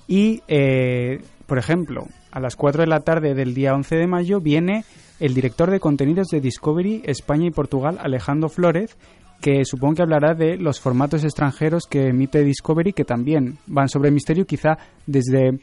Y, 0.08 0.42
eh, 0.48 1.22
por 1.46 1.60
ejemplo, 1.60 2.08
a 2.32 2.40
las 2.40 2.56
4 2.56 2.82
de 2.82 2.88
la 2.88 3.02
tarde 3.02 3.36
del 3.36 3.54
día 3.54 3.76
11 3.76 3.96
de 3.96 4.08
mayo 4.08 4.42
viene 4.42 4.84
el 5.20 5.36
director 5.36 5.70
de 5.70 5.80
contenidos 5.80 6.30
de 6.30 6.42
Discovery 6.42 7.04
España 7.06 7.46
y 7.46 7.52
Portugal, 7.52 8.00
Alejandro 8.02 8.50
Flores, 8.50 8.98
que 9.42 9.64
supongo 9.66 9.96
que 9.96 10.02
hablará 10.02 10.34
de 10.34 10.58
los 10.58 10.80
formatos 10.80 11.24
extranjeros 11.24 11.86
que 11.86 12.08
emite 12.08 12.44
Discovery, 12.44 12.94
que 12.94 13.06
también 13.06 13.60
van 13.68 13.90
sobre 13.90 14.10
misterio, 14.10 14.46
quizá 14.46 14.80
desde 15.06 15.60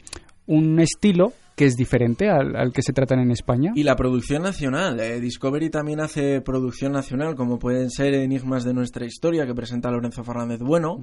un 0.47 0.79
estilo 0.79 1.33
que 1.55 1.65
es 1.65 1.75
diferente 1.75 2.29
al, 2.29 2.73
que 2.73 2.81
se 2.81 2.91
tratan 2.91 3.19
en 3.19 3.31
España. 3.31 3.71
Y 3.75 3.83
la 3.83 3.95
producción 3.95 4.43
nacional. 4.43 4.99
Eh, 4.99 5.21
Discovery 5.21 5.69
también 5.69 6.01
hace 6.01 6.41
producción 6.41 6.91
nacional, 6.91 7.35
como 7.35 7.59
pueden 7.59 7.89
ser 7.89 8.13
Enigmas 8.13 8.65
de 8.65 8.73
nuestra 8.73 9.05
historia, 9.05 9.45
que 9.45 9.55
presenta 9.55 9.89
Lorenzo 9.89 10.23
Fernández 10.23 10.59
Bueno. 10.59 10.99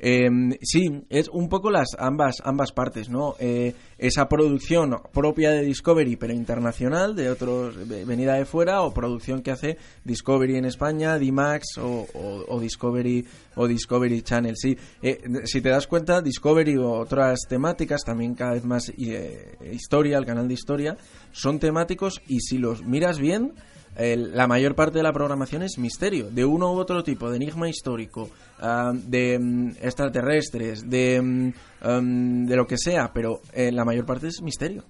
Em, 0.00 0.52
sí, 0.62 1.04
es 1.10 1.28
un 1.28 1.48
poco 1.48 1.72
las 1.72 1.88
ambas, 1.98 2.36
ambas 2.44 2.70
partes, 2.70 3.08
¿no? 3.08 3.34
Eh, 3.40 3.74
esa 3.98 4.28
producción 4.28 4.96
propia 5.12 5.50
de 5.50 5.62
Discovery, 5.62 6.14
pero 6.14 6.32
internacional, 6.32 7.16
de 7.16 7.30
otros, 7.30 7.76
venida 7.88 8.34
de 8.34 8.44
fuera, 8.44 8.82
o 8.82 8.94
producción 8.94 9.42
que 9.42 9.50
hace 9.50 9.76
Discovery 10.04 10.56
en 10.56 10.66
España, 10.66 11.18
D-Max 11.18 11.78
o, 11.78 12.60
Discovery 12.60 13.26
o 13.58 13.68
Discovery 13.68 14.22
Channel. 14.22 14.56
Sí, 14.56 14.76
eh, 15.02 15.20
si 15.44 15.60
te 15.60 15.68
das 15.68 15.86
cuenta, 15.86 16.22
Discovery 16.22 16.76
o 16.78 16.92
otras 16.92 17.40
temáticas, 17.48 18.02
también 18.04 18.34
cada 18.34 18.54
vez 18.54 18.64
más 18.64 18.88
eh, 18.96 19.58
historia, 19.72 20.16
el 20.16 20.24
canal 20.24 20.48
de 20.48 20.54
historia, 20.54 20.96
son 21.32 21.58
temáticos 21.58 22.22
y 22.26 22.40
si 22.40 22.56
los 22.56 22.82
miras 22.82 23.18
bien, 23.18 23.52
la 23.98 24.46
mayor 24.46 24.76
parte 24.76 24.98
de 24.98 25.02
la 25.02 25.12
programación 25.12 25.62
es 25.62 25.76
misterio, 25.76 26.30
de 26.30 26.44
uno 26.44 26.72
u 26.72 26.78
otro 26.78 27.02
tipo, 27.02 27.30
de 27.30 27.36
enigma 27.36 27.68
histórico, 27.68 28.30
ah, 28.60 28.92
de 28.94 29.38
mm, 29.38 29.70
extraterrestres, 29.82 30.88
de, 30.88 31.20
um, 31.20 32.46
de 32.46 32.56
lo 32.56 32.66
que 32.66 32.78
sea, 32.78 33.10
pero 33.12 33.40
eh, 33.52 33.72
la 33.72 33.84
mayor 33.84 34.06
parte 34.06 34.28
es 34.28 34.40
misterio. 34.40 34.84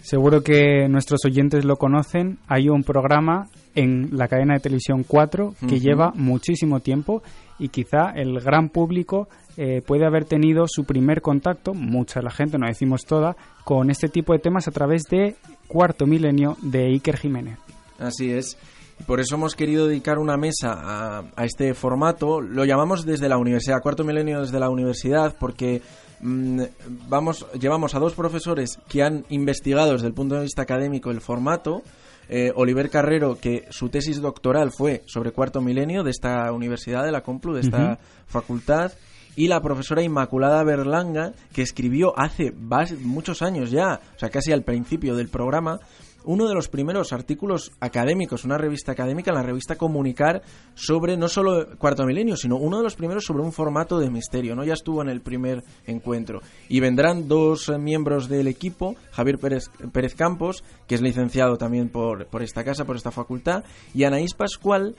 Seguro 0.00 0.42
que 0.42 0.86
nuestros 0.88 1.24
oyentes 1.24 1.64
lo 1.64 1.76
conocen. 1.76 2.38
Hay 2.46 2.68
un 2.68 2.84
programa 2.84 3.48
en 3.74 4.10
la 4.12 4.28
cadena 4.28 4.52
de 4.54 4.60
televisión 4.60 5.02
4 5.02 5.54
que 5.66 5.80
lleva 5.80 6.12
muchísimo 6.14 6.80
tiempo 6.80 7.22
y 7.58 7.68
quizá 7.68 8.10
el 8.10 8.40
gran 8.40 8.68
público 8.68 9.28
eh, 9.56 9.82
puede 9.86 10.06
haber 10.06 10.24
tenido 10.24 10.64
su 10.66 10.84
primer 10.84 11.22
contacto, 11.22 11.74
mucha 11.74 12.20
la 12.20 12.30
gente, 12.30 12.58
no 12.58 12.66
decimos 12.66 13.02
toda, 13.06 13.36
con 13.64 13.90
este 13.90 14.08
tipo 14.08 14.32
de 14.32 14.40
temas 14.40 14.66
a 14.68 14.72
través 14.72 15.04
de 15.04 15.36
Cuarto 15.68 16.06
Milenio 16.06 16.56
de 16.62 16.86
Iker 16.86 17.16
Jiménez. 17.16 17.58
Así 17.98 18.30
es. 18.30 18.58
Por 19.06 19.20
eso 19.20 19.34
hemos 19.34 19.54
querido 19.54 19.86
dedicar 19.86 20.18
una 20.18 20.36
mesa 20.36 21.24
a, 21.36 21.44
este 21.44 21.74
formato. 21.74 22.40
Lo 22.40 22.64
llamamos 22.64 23.04
desde 23.04 23.28
la 23.28 23.36
universidad, 23.36 23.82
cuarto 23.82 24.02
milenio 24.02 24.40
desde 24.40 24.58
la 24.58 24.70
universidad, 24.70 25.36
porque 25.38 25.82
mm, 26.20 26.62
vamos, 27.08 27.46
llevamos 27.60 27.94
a 27.94 27.98
dos 27.98 28.14
profesores 28.14 28.78
que 28.88 29.02
han 29.02 29.24
investigado 29.28 29.92
desde 29.92 30.06
el 30.06 30.14
punto 30.14 30.36
de 30.36 30.42
vista 30.42 30.62
académico 30.62 31.10
el 31.10 31.20
formato. 31.20 31.82
Eh, 32.28 32.52
Oliver 32.54 32.90
Carrero, 32.90 33.38
que 33.40 33.66
su 33.70 33.88
tesis 33.88 34.20
doctoral 34.20 34.70
fue 34.76 35.02
sobre 35.06 35.32
cuarto 35.32 35.60
milenio 35.60 36.02
de 36.02 36.10
esta 36.10 36.50
universidad, 36.52 37.04
de 37.04 37.12
la 37.12 37.22
Complu, 37.22 37.54
de 37.54 37.60
esta 37.60 37.98
facultad, 38.26 38.92
y 39.36 39.48
la 39.48 39.60
profesora 39.60 40.02
Inmaculada 40.02 40.62
Berlanga, 40.62 41.32
que 41.52 41.62
escribió 41.62 42.18
hace 42.18 42.52
muchos 43.00 43.42
años 43.42 43.70
ya, 43.70 44.00
o 44.14 44.18
sea, 44.18 44.30
casi 44.30 44.52
al 44.52 44.62
principio 44.62 45.16
del 45.16 45.28
programa, 45.28 45.80
uno 46.24 46.48
de 46.48 46.54
los 46.54 46.68
primeros 46.68 47.12
artículos 47.12 47.72
académicos, 47.80 48.44
una 48.44 48.58
revista 48.58 48.92
académica, 48.92 49.32
la 49.32 49.42
revista 49.42 49.76
Comunicar, 49.76 50.42
sobre 50.74 51.16
no 51.16 51.28
solo 51.28 51.76
Cuarto 51.78 52.04
Milenio, 52.04 52.36
sino 52.36 52.56
uno 52.56 52.78
de 52.78 52.84
los 52.84 52.96
primeros 52.96 53.24
sobre 53.24 53.42
un 53.42 53.52
formato 53.52 53.98
de 53.98 54.10
misterio, 54.10 54.54
¿no? 54.54 54.64
Ya 54.64 54.74
estuvo 54.74 55.02
en 55.02 55.08
el 55.08 55.20
primer 55.20 55.62
encuentro. 55.86 56.40
Y 56.68 56.80
vendrán 56.80 57.28
dos 57.28 57.68
eh, 57.68 57.78
miembros 57.78 58.28
del 58.28 58.48
equipo, 58.48 58.96
Javier 59.12 59.38
Pérez, 59.38 59.70
Pérez 59.92 60.14
Campos, 60.14 60.64
que 60.86 60.94
es 60.94 61.02
licenciado 61.02 61.56
también 61.56 61.88
por, 61.88 62.26
por 62.26 62.42
esta 62.42 62.64
casa, 62.64 62.84
por 62.84 62.96
esta 62.96 63.10
facultad, 63.10 63.64
y 63.94 64.04
Anaís 64.04 64.34
Pascual, 64.34 64.94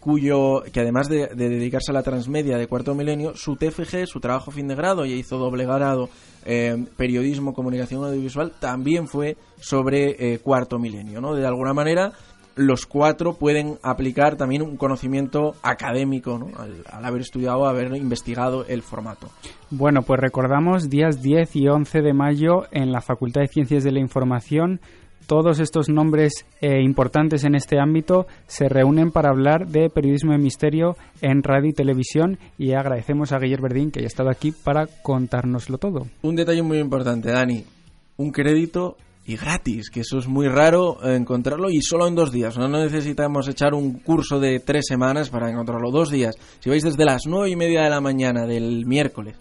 cuyo 0.00 0.62
que 0.72 0.80
además 0.80 1.08
de, 1.08 1.26
dedicarse 1.34 1.90
a 1.90 1.94
la 1.94 2.02
transmedia 2.02 2.56
de 2.56 2.66
cuarto 2.66 2.94
milenio, 2.94 3.34
su 3.34 3.56
TFG, 3.56 4.06
su 4.06 4.20
trabajo 4.20 4.50
fin 4.50 4.68
de 4.68 4.74
grado, 4.74 5.04
y 5.04 5.12
hizo 5.12 5.38
doble 5.38 5.64
grado 5.64 6.08
eh, 6.50 6.86
periodismo, 6.96 7.52
comunicación 7.52 8.02
audiovisual, 8.02 8.52
también 8.58 9.06
fue 9.06 9.36
sobre 9.60 10.16
eh, 10.32 10.38
cuarto 10.38 10.78
milenio, 10.78 11.20
¿no? 11.20 11.34
De 11.34 11.46
alguna 11.46 11.74
manera 11.74 12.12
los 12.56 12.86
cuatro 12.86 13.34
pueden 13.34 13.78
aplicar 13.82 14.36
también 14.36 14.62
un 14.62 14.76
conocimiento 14.76 15.54
académico 15.62 16.38
¿no? 16.38 16.46
al, 16.58 16.82
al, 16.90 17.04
haber 17.04 17.20
estudiado, 17.20 17.66
haber 17.66 17.94
investigado 17.94 18.64
el 18.66 18.82
formato. 18.82 19.28
Bueno, 19.70 20.02
pues 20.02 20.18
recordamos 20.18 20.88
días 20.90 21.22
10 21.22 21.54
y 21.54 21.68
11 21.68 22.00
de 22.00 22.12
mayo 22.14 22.64
en 22.72 22.90
la 22.90 23.00
Facultad 23.00 23.42
de 23.42 23.48
Ciencias 23.48 23.84
de 23.84 23.92
la 23.92 24.00
Información 24.00 24.80
todos 25.28 25.60
estos 25.60 25.90
nombres 25.90 26.46
eh, 26.62 26.80
importantes 26.82 27.44
en 27.44 27.54
este 27.54 27.78
ámbito 27.78 28.26
se 28.46 28.66
reúnen 28.66 29.10
para 29.10 29.28
hablar 29.28 29.68
de 29.68 29.90
periodismo 29.90 30.32
de 30.32 30.38
misterio 30.38 30.96
en 31.20 31.42
radio 31.42 31.68
y 31.68 31.74
televisión 31.74 32.38
y 32.56 32.72
agradecemos 32.72 33.32
a 33.32 33.38
Guillermo 33.38 33.68
Verdín 33.68 33.90
que 33.90 34.00
haya 34.00 34.06
estado 34.06 34.30
aquí 34.30 34.52
para 34.52 34.86
contárnoslo 34.86 35.76
todo. 35.76 36.06
Un 36.22 36.34
detalle 36.34 36.62
muy 36.62 36.78
importante, 36.78 37.30
Dani. 37.30 37.62
Un 38.16 38.30
crédito 38.30 38.96
y 39.26 39.36
gratis, 39.36 39.90
que 39.90 40.00
eso 40.00 40.18
es 40.18 40.26
muy 40.26 40.48
raro 40.48 40.96
encontrarlo 41.06 41.68
y 41.68 41.82
solo 41.82 42.08
en 42.08 42.14
dos 42.14 42.32
días. 42.32 42.56
No 42.56 42.66
necesitamos 42.66 43.46
echar 43.48 43.74
un 43.74 43.98
curso 43.98 44.40
de 44.40 44.60
tres 44.60 44.86
semanas 44.88 45.28
para 45.28 45.50
encontrarlo. 45.50 45.90
Dos 45.90 46.10
días. 46.10 46.36
Si 46.60 46.70
vais 46.70 46.82
desde 46.82 47.04
las 47.04 47.26
nueve 47.26 47.50
y 47.50 47.56
media 47.56 47.82
de 47.82 47.90
la 47.90 48.00
mañana 48.00 48.46
del 48.46 48.86
miércoles 48.86 49.36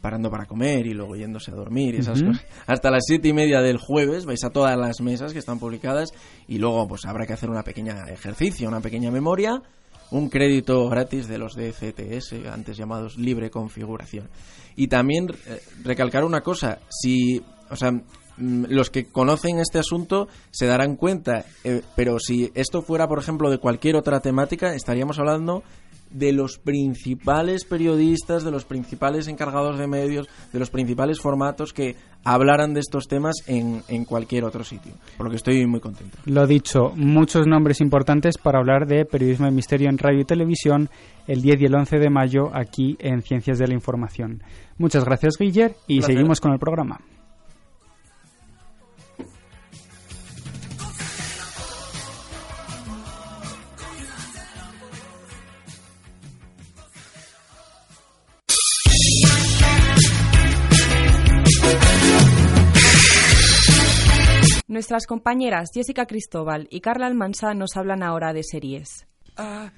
parando 0.00 0.30
para 0.30 0.46
comer 0.46 0.86
y 0.86 0.94
luego 0.94 1.16
yéndose 1.16 1.50
a 1.50 1.54
dormir 1.54 1.94
y 1.94 1.98
esas 1.98 2.22
cosas. 2.22 2.44
Hasta 2.66 2.90
las 2.90 3.04
siete 3.06 3.28
y 3.28 3.32
media 3.32 3.60
del 3.60 3.78
jueves 3.78 4.24
vais 4.24 4.42
a 4.44 4.50
todas 4.50 4.76
las 4.76 5.00
mesas 5.00 5.32
que 5.32 5.38
están 5.38 5.58
publicadas 5.58 6.10
y 6.48 6.58
luego 6.58 6.88
pues 6.88 7.04
habrá 7.04 7.26
que 7.26 7.32
hacer 7.32 7.50
una 7.50 7.62
pequeña 7.62 8.04
ejercicio, 8.08 8.68
una 8.68 8.80
pequeña 8.80 9.10
memoria, 9.10 9.62
un 10.10 10.28
crédito 10.28 10.88
gratis 10.88 11.28
de 11.28 11.38
los 11.38 11.54
de 11.54 11.72
CTS, 11.72 12.46
antes 12.50 12.76
llamados 12.76 13.16
libre 13.16 13.50
configuración. 13.50 14.28
Y 14.76 14.88
también 14.88 15.28
eh, 15.46 15.60
recalcar 15.82 16.24
una 16.24 16.40
cosa, 16.40 16.78
si, 16.88 17.42
o 17.70 17.76
sea, 17.76 17.92
mm, 17.92 18.64
los 18.68 18.90
que 18.90 19.06
conocen 19.06 19.58
este 19.58 19.78
asunto 19.78 20.28
se 20.50 20.66
darán 20.66 20.96
cuenta, 20.96 21.44
eh, 21.64 21.82
pero 21.94 22.18
si 22.18 22.50
esto 22.54 22.82
fuera, 22.82 23.06
por 23.06 23.18
ejemplo, 23.18 23.50
de 23.50 23.58
cualquier 23.58 23.96
otra 23.96 24.20
temática, 24.20 24.74
estaríamos 24.74 25.18
hablando 25.18 25.62
de 26.10 26.32
los 26.32 26.58
principales 26.58 27.64
periodistas, 27.64 28.44
de 28.44 28.50
los 28.50 28.64
principales 28.64 29.28
encargados 29.28 29.78
de 29.78 29.86
medios, 29.86 30.28
de 30.52 30.58
los 30.58 30.70
principales 30.70 31.20
formatos 31.20 31.72
que 31.72 31.96
hablaran 32.24 32.74
de 32.74 32.80
estos 32.80 33.08
temas 33.08 33.36
en, 33.46 33.82
en, 33.88 34.04
cualquier 34.04 34.44
otro 34.44 34.64
sitio. 34.64 34.92
Por 35.16 35.26
lo 35.26 35.30
que 35.30 35.36
estoy 35.36 35.66
muy 35.66 35.80
contento. 35.80 36.18
Lo 36.26 36.46
dicho, 36.46 36.92
muchos 36.96 37.46
nombres 37.46 37.80
importantes 37.80 38.36
para 38.36 38.58
hablar 38.58 38.86
de 38.86 39.04
periodismo 39.04 39.46
de 39.46 39.52
misterio 39.52 39.88
en 39.88 39.98
radio 39.98 40.20
y 40.20 40.24
televisión 40.24 40.90
el 41.26 41.42
10 41.42 41.62
y 41.62 41.64
el 41.64 41.74
11 41.74 41.98
de 41.98 42.10
mayo 42.10 42.50
aquí 42.52 42.96
en 42.98 43.22
Ciencias 43.22 43.58
de 43.58 43.68
la 43.68 43.74
Información. 43.74 44.42
Muchas 44.78 45.04
gracias, 45.04 45.34
Guiller, 45.38 45.76
y 45.86 46.02
seguimos 46.02 46.40
con 46.40 46.52
el 46.52 46.58
programa. 46.58 47.00
Nuestras 64.70 65.08
compañeras 65.08 65.70
Jessica 65.74 66.06
Cristóbal 66.06 66.68
y 66.70 66.80
Carla 66.80 67.06
Almansa 67.06 67.54
nos 67.54 67.76
hablan 67.76 68.04
ahora 68.04 68.32
de 68.32 68.44
series. 68.44 69.08
Uh, 69.36 69.68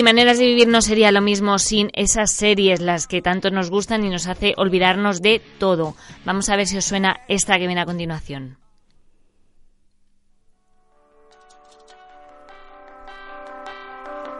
Y 0.00 0.02
Maneras 0.02 0.38
de 0.38 0.46
Vivir 0.46 0.66
no 0.66 0.80
sería 0.80 1.12
lo 1.12 1.20
mismo 1.20 1.58
sin 1.58 1.90
esas 1.92 2.32
series, 2.32 2.80
las 2.80 3.06
que 3.06 3.20
tanto 3.20 3.50
nos 3.50 3.68
gustan 3.68 4.02
y 4.02 4.08
nos 4.08 4.28
hace 4.28 4.54
olvidarnos 4.56 5.20
de 5.20 5.42
todo. 5.58 5.94
Vamos 6.24 6.48
a 6.48 6.56
ver 6.56 6.66
si 6.66 6.78
os 6.78 6.86
suena 6.86 7.20
esta 7.28 7.58
que 7.58 7.66
viene 7.66 7.82
a 7.82 7.84
continuación. 7.84 8.56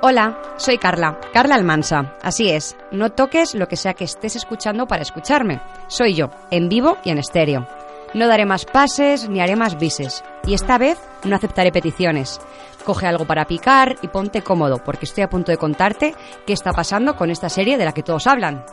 Hola, 0.01 0.41
soy 0.57 0.79
Carla, 0.79 1.21
Carla 1.35 1.57
Almansa. 1.57 2.17
Así 2.23 2.49
es, 2.49 2.75
no 2.91 3.13
toques 3.13 3.55
lo 3.55 3.69
que 3.69 3.77
sea 3.77 3.93
que 3.93 4.05
estés 4.05 4.37
escuchando 4.37 4.87
para 4.87 5.03
escucharme. 5.03 5.61
Soy 5.89 6.15
yo, 6.15 6.31
en 6.51 6.71
vivo 6.71 6.97
y 7.05 7.11
en 7.11 7.19
estéreo. 7.19 7.69
No 8.15 8.27
daré 8.27 8.45
más 8.45 8.65
pases 8.65 9.29
ni 9.29 9.41
haré 9.41 9.57
más 9.57 9.79
bises. 9.79 10.25
Y 10.47 10.55
esta 10.55 10.79
vez 10.79 10.99
no 11.23 11.37
aceptaré 11.37 11.71
peticiones. 11.71 12.41
Coge 12.85 13.07
algo 13.07 13.27
para 13.27 13.45
picar 13.47 13.97
y 14.03 14.09
ponte 14.09 14.43
cómodo, 14.43 14.79
porque 14.85 15.05
estoy 15.05 15.23
a 15.23 15.29
punto 15.29 15.53
de 15.53 15.59
contarte 15.59 16.15
qué 16.47 16.53
está 16.53 16.73
pasando 16.73 17.17
con 17.17 17.31
esta 17.31 17.49
serie 17.49 17.77
de 17.77 17.85
la 17.85 17.93
que 17.93 18.03
todos 18.03 18.27
hablan. 18.27 18.65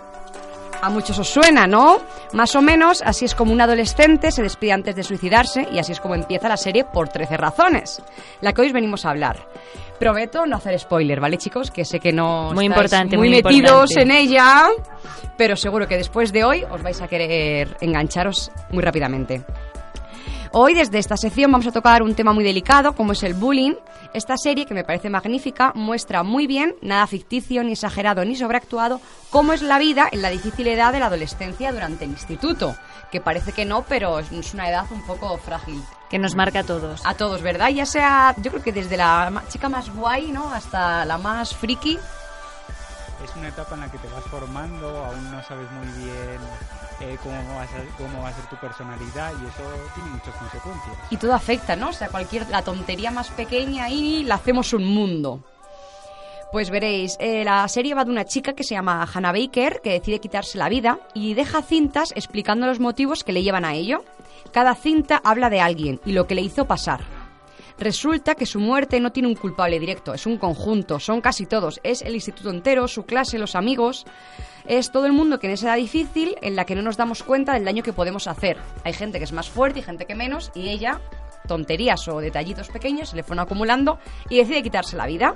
A 0.82 0.89
muchos 0.89 1.17
os 1.17 1.28
suena, 1.28 1.65
¿no? 1.65 2.00
Más 2.34 2.56
o 2.56 2.62
menos, 2.62 3.02
así 3.02 3.26
es 3.26 3.34
como 3.34 3.52
un 3.52 3.62
adolescente 3.62 4.32
se 4.32 4.43
despide 4.43 4.74
antes 4.74 4.96
de 4.96 5.04
suicidarse 5.04 5.67
y 5.72 5.80
así 5.80 5.91
es 5.91 6.00
como 6.00 6.13
empieza 6.13 6.48
la 6.48 6.58
serie 6.58 6.86
por 6.86 7.10
13 7.10 7.36
razones, 7.36 8.02
la 8.41 8.54
que 8.54 8.62
hoy 8.62 8.72
venimos 8.72 9.04
a 9.06 9.10
hablar. 9.10 9.48
Prometo 10.00 10.46
no 10.46 10.58
hacer 10.58 10.78
spoiler, 10.80 11.20
¿vale, 11.20 11.39
chicos? 11.39 11.72
Que 11.72 11.84
sé 11.84 12.00
que 12.00 12.13
no 12.13 12.52
muy 12.54 12.65
estáis 12.65 12.70
importante, 12.70 13.17
muy, 13.17 13.30
muy 13.30 13.41
metidos 13.41 13.89
importante. 13.89 14.02
en 14.02 14.12
ella, 14.12 14.67
pero 15.36 15.56
seguro 15.56 15.88
que 15.88 15.98
después 15.98 16.32
de 16.32 16.43
hoy 16.43 16.63
os 16.70 16.84
vais 16.84 17.02
a 17.02 17.08
querer 17.08 17.76
engancharos 17.82 18.52
muy 18.70 18.84
rápidamente. 18.84 19.43
Hoy 20.52 20.74
desde 20.74 21.00
esta 21.00 21.18
sección 21.18 21.52
vamos 21.52 21.68
a 21.68 21.72
tocar 21.72 22.02
un 22.02 22.16
tema 22.16 22.32
muy 22.32 22.44
delicado 22.44 22.94
como 22.94 23.12
es 23.12 23.24
el 23.24 23.34
bullying. 23.34 23.74
Esta 24.14 24.38
serie, 24.38 24.66
que 24.66 24.74
me 24.74 24.86
parece 24.86 25.10
magnífica, 25.10 25.74
muestra 25.76 26.24
muy 26.24 26.48
bien, 26.48 26.76
nada 26.82 27.06
ficticio, 27.08 27.64
ni 27.64 27.74
exagerado, 27.74 28.24
ni 28.24 28.36
sobreactuado, 28.36 29.02
cómo 29.30 29.54
es 29.54 29.62
la 29.62 29.78
vida 29.78 30.08
en 30.12 30.22
la 30.22 30.30
difícil 30.30 30.68
edad 30.68 30.94
de 30.94 31.00
la 31.00 31.08
adolescencia 31.08 31.72
durante 31.72 32.06
el 32.06 32.12
instituto. 32.12 32.76
Que 33.12 33.20
parece 33.20 33.52
que 33.52 33.66
no, 33.66 33.84
pero 33.84 34.20
es 34.20 34.54
una 34.54 34.70
edad 34.70 34.86
un 34.92 35.06
poco 35.06 35.38
frágil. 35.38 35.82
Que 36.10 36.20
nos 36.20 36.36
marca 36.36 36.60
a 36.60 36.64
todos. 36.64 37.06
A 37.06 37.16
todos, 37.16 37.42
¿verdad? 37.42 37.70
Ya 37.70 37.86
sea, 37.86 38.34
yo 38.38 38.52
creo 38.52 38.64
que 38.64 38.72
desde 38.72 38.96
la 38.96 39.44
chica 39.50 39.68
más 39.68 39.94
guay, 39.94 40.32
¿no? 40.32 40.52
Hasta 40.52 41.04
la 41.06 41.18
más 41.18 41.54
friki. 41.56 42.00
Es 43.23 43.36
una 43.36 43.47
etapa 43.47 43.75
en 43.75 43.82
la 43.82 43.91
que 43.91 43.97
te 43.97 44.08
vas 44.10 44.23
formando, 44.25 45.06
aún 45.06 45.32
no 45.32 45.41
sabes 45.43 45.69
muy 45.71 45.88
bien 46.03 46.39
eh, 46.99 47.17
cómo, 47.23 47.56
va 47.56 47.63
a 48.30 48.34
ser, 48.34 48.45
tu 48.45 48.56
personalidad 48.58 49.32
y 49.41 49.45
eso 49.45 49.63
tiene 49.95 50.10
muchas 50.12 50.36
consecuencias. 50.36 50.95
Y 51.10 51.17
todo 51.17 51.34
afecta, 51.34 51.75
¿no? 51.75 51.89
O 51.89 51.93
sea, 51.93 52.10
cualquier, 52.10 52.47
la 52.49 52.62
tontería 52.62 53.12
más 53.12 53.30
pequeña 53.30 53.89
y 53.89 54.23
la 54.23 54.36
hacemos 54.36 54.73
un 54.73 54.86
mundo. 54.86 55.41
Pues 56.51 56.69
veréis, 56.69 57.17
eh, 57.19 57.43
la 57.43 57.67
serie 57.67 57.93
va 57.93 58.06
de 58.06 58.12
una 58.12 58.23
chica 58.23 58.53
que 58.53 58.63
se 58.63 58.75
llama 58.75 59.06
Hannah 59.12 59.34
Baker, 59.34 59.82
que 59.84 59.91
decide 59.91 60.19
quitarse 60.19 60.58
la 60.58 60.69
vida 60.69 60.99
y 61.13 61.34
deja 61.34 61.62
cintas 61.62 62.13
explicando 62.15 62.67
los 62.67 62.80
motivos 62.80 63.23
que 63.23 63.34
le 63.34 63.43
llevan 63.43 63.65
a 63.65 63.73
ello. 63.73 64.03
Cada 64.53 64.73
cinta 64.75 65.21
habla 65.23 65.49
de 65.49 65.60
alguien 65.60 65.99
y 66.06 66.13
lo 66.13 66.25
que 66.25 66.36
le 66.36 66.41
hizo 66.41 66.65
pasar. 66.65 67.16
Resulta 67.80 68.34
que 68.34 68.48
su 68.48 68.60
muerte 68.60 69.00
no 69.00 69.12
tiene 69.12 69.30
un 69.30 69.36
culpable 69.36 69.80
directo, 69.80 70.13
es 70.16 70.26
un 70.26 70.38
conjunto, 70.38 71.00
son 71.00 71.22
casi 71.22 71.46
todos, 71.46 71.80
es 71.84 72.02
el 72.02 72.16
instituto 72.16 72.50
entero, 72.50 72.88
su 72.88 73.04
clase, 73.04 73.38
los 73.38 73.56
amigos, 73.56 74.06
es 74.66 74.92
todo 74.92 75.06
el 75.06 75.13
mundo 75.13 75.40
que 75.40 75.46
en 75.46 75.54
esa 75.54 75.68
edad 75.68 75.78
difícil 75.78 76.36
en 76.42 76.56
la 76.56 76.66
que 76.66 76.74
no 76.74 76.82
nos 76.82 76.98
damos 76.98 77.22
cuenta 77.22 77.54
del 77.54 77.66
daño 77.66 77.84
que 77.84 77.94
podemos 77.94 78.28
hacer. 78.28 78.58
Hay 78.84 78.94
gente 78.94 79.20
que 79.20 79.26
es 79.26 79.32
más 79.32 79.50
fuerte 79.50 79.80
y 79.80 79.84
gente 79.84 80.06
que 80.06 80.16
menos 80.16 80.52
y 80.56 80.70
ella, 80.70 81.00
tonterías 81.48 82.08
o 82.08 82.20
detallitos 82.20 82.70
pequeños, 82.70 83.10
se 83.10 83.16
le 83.16 83.24
fueron 83.24 83.46
acumulando 83.46 84.00
y 84.28 84.38
decide 84.38 84.63
quitarse 84.63 84.98
la 84.98 85.06
vida. 85.06 85.36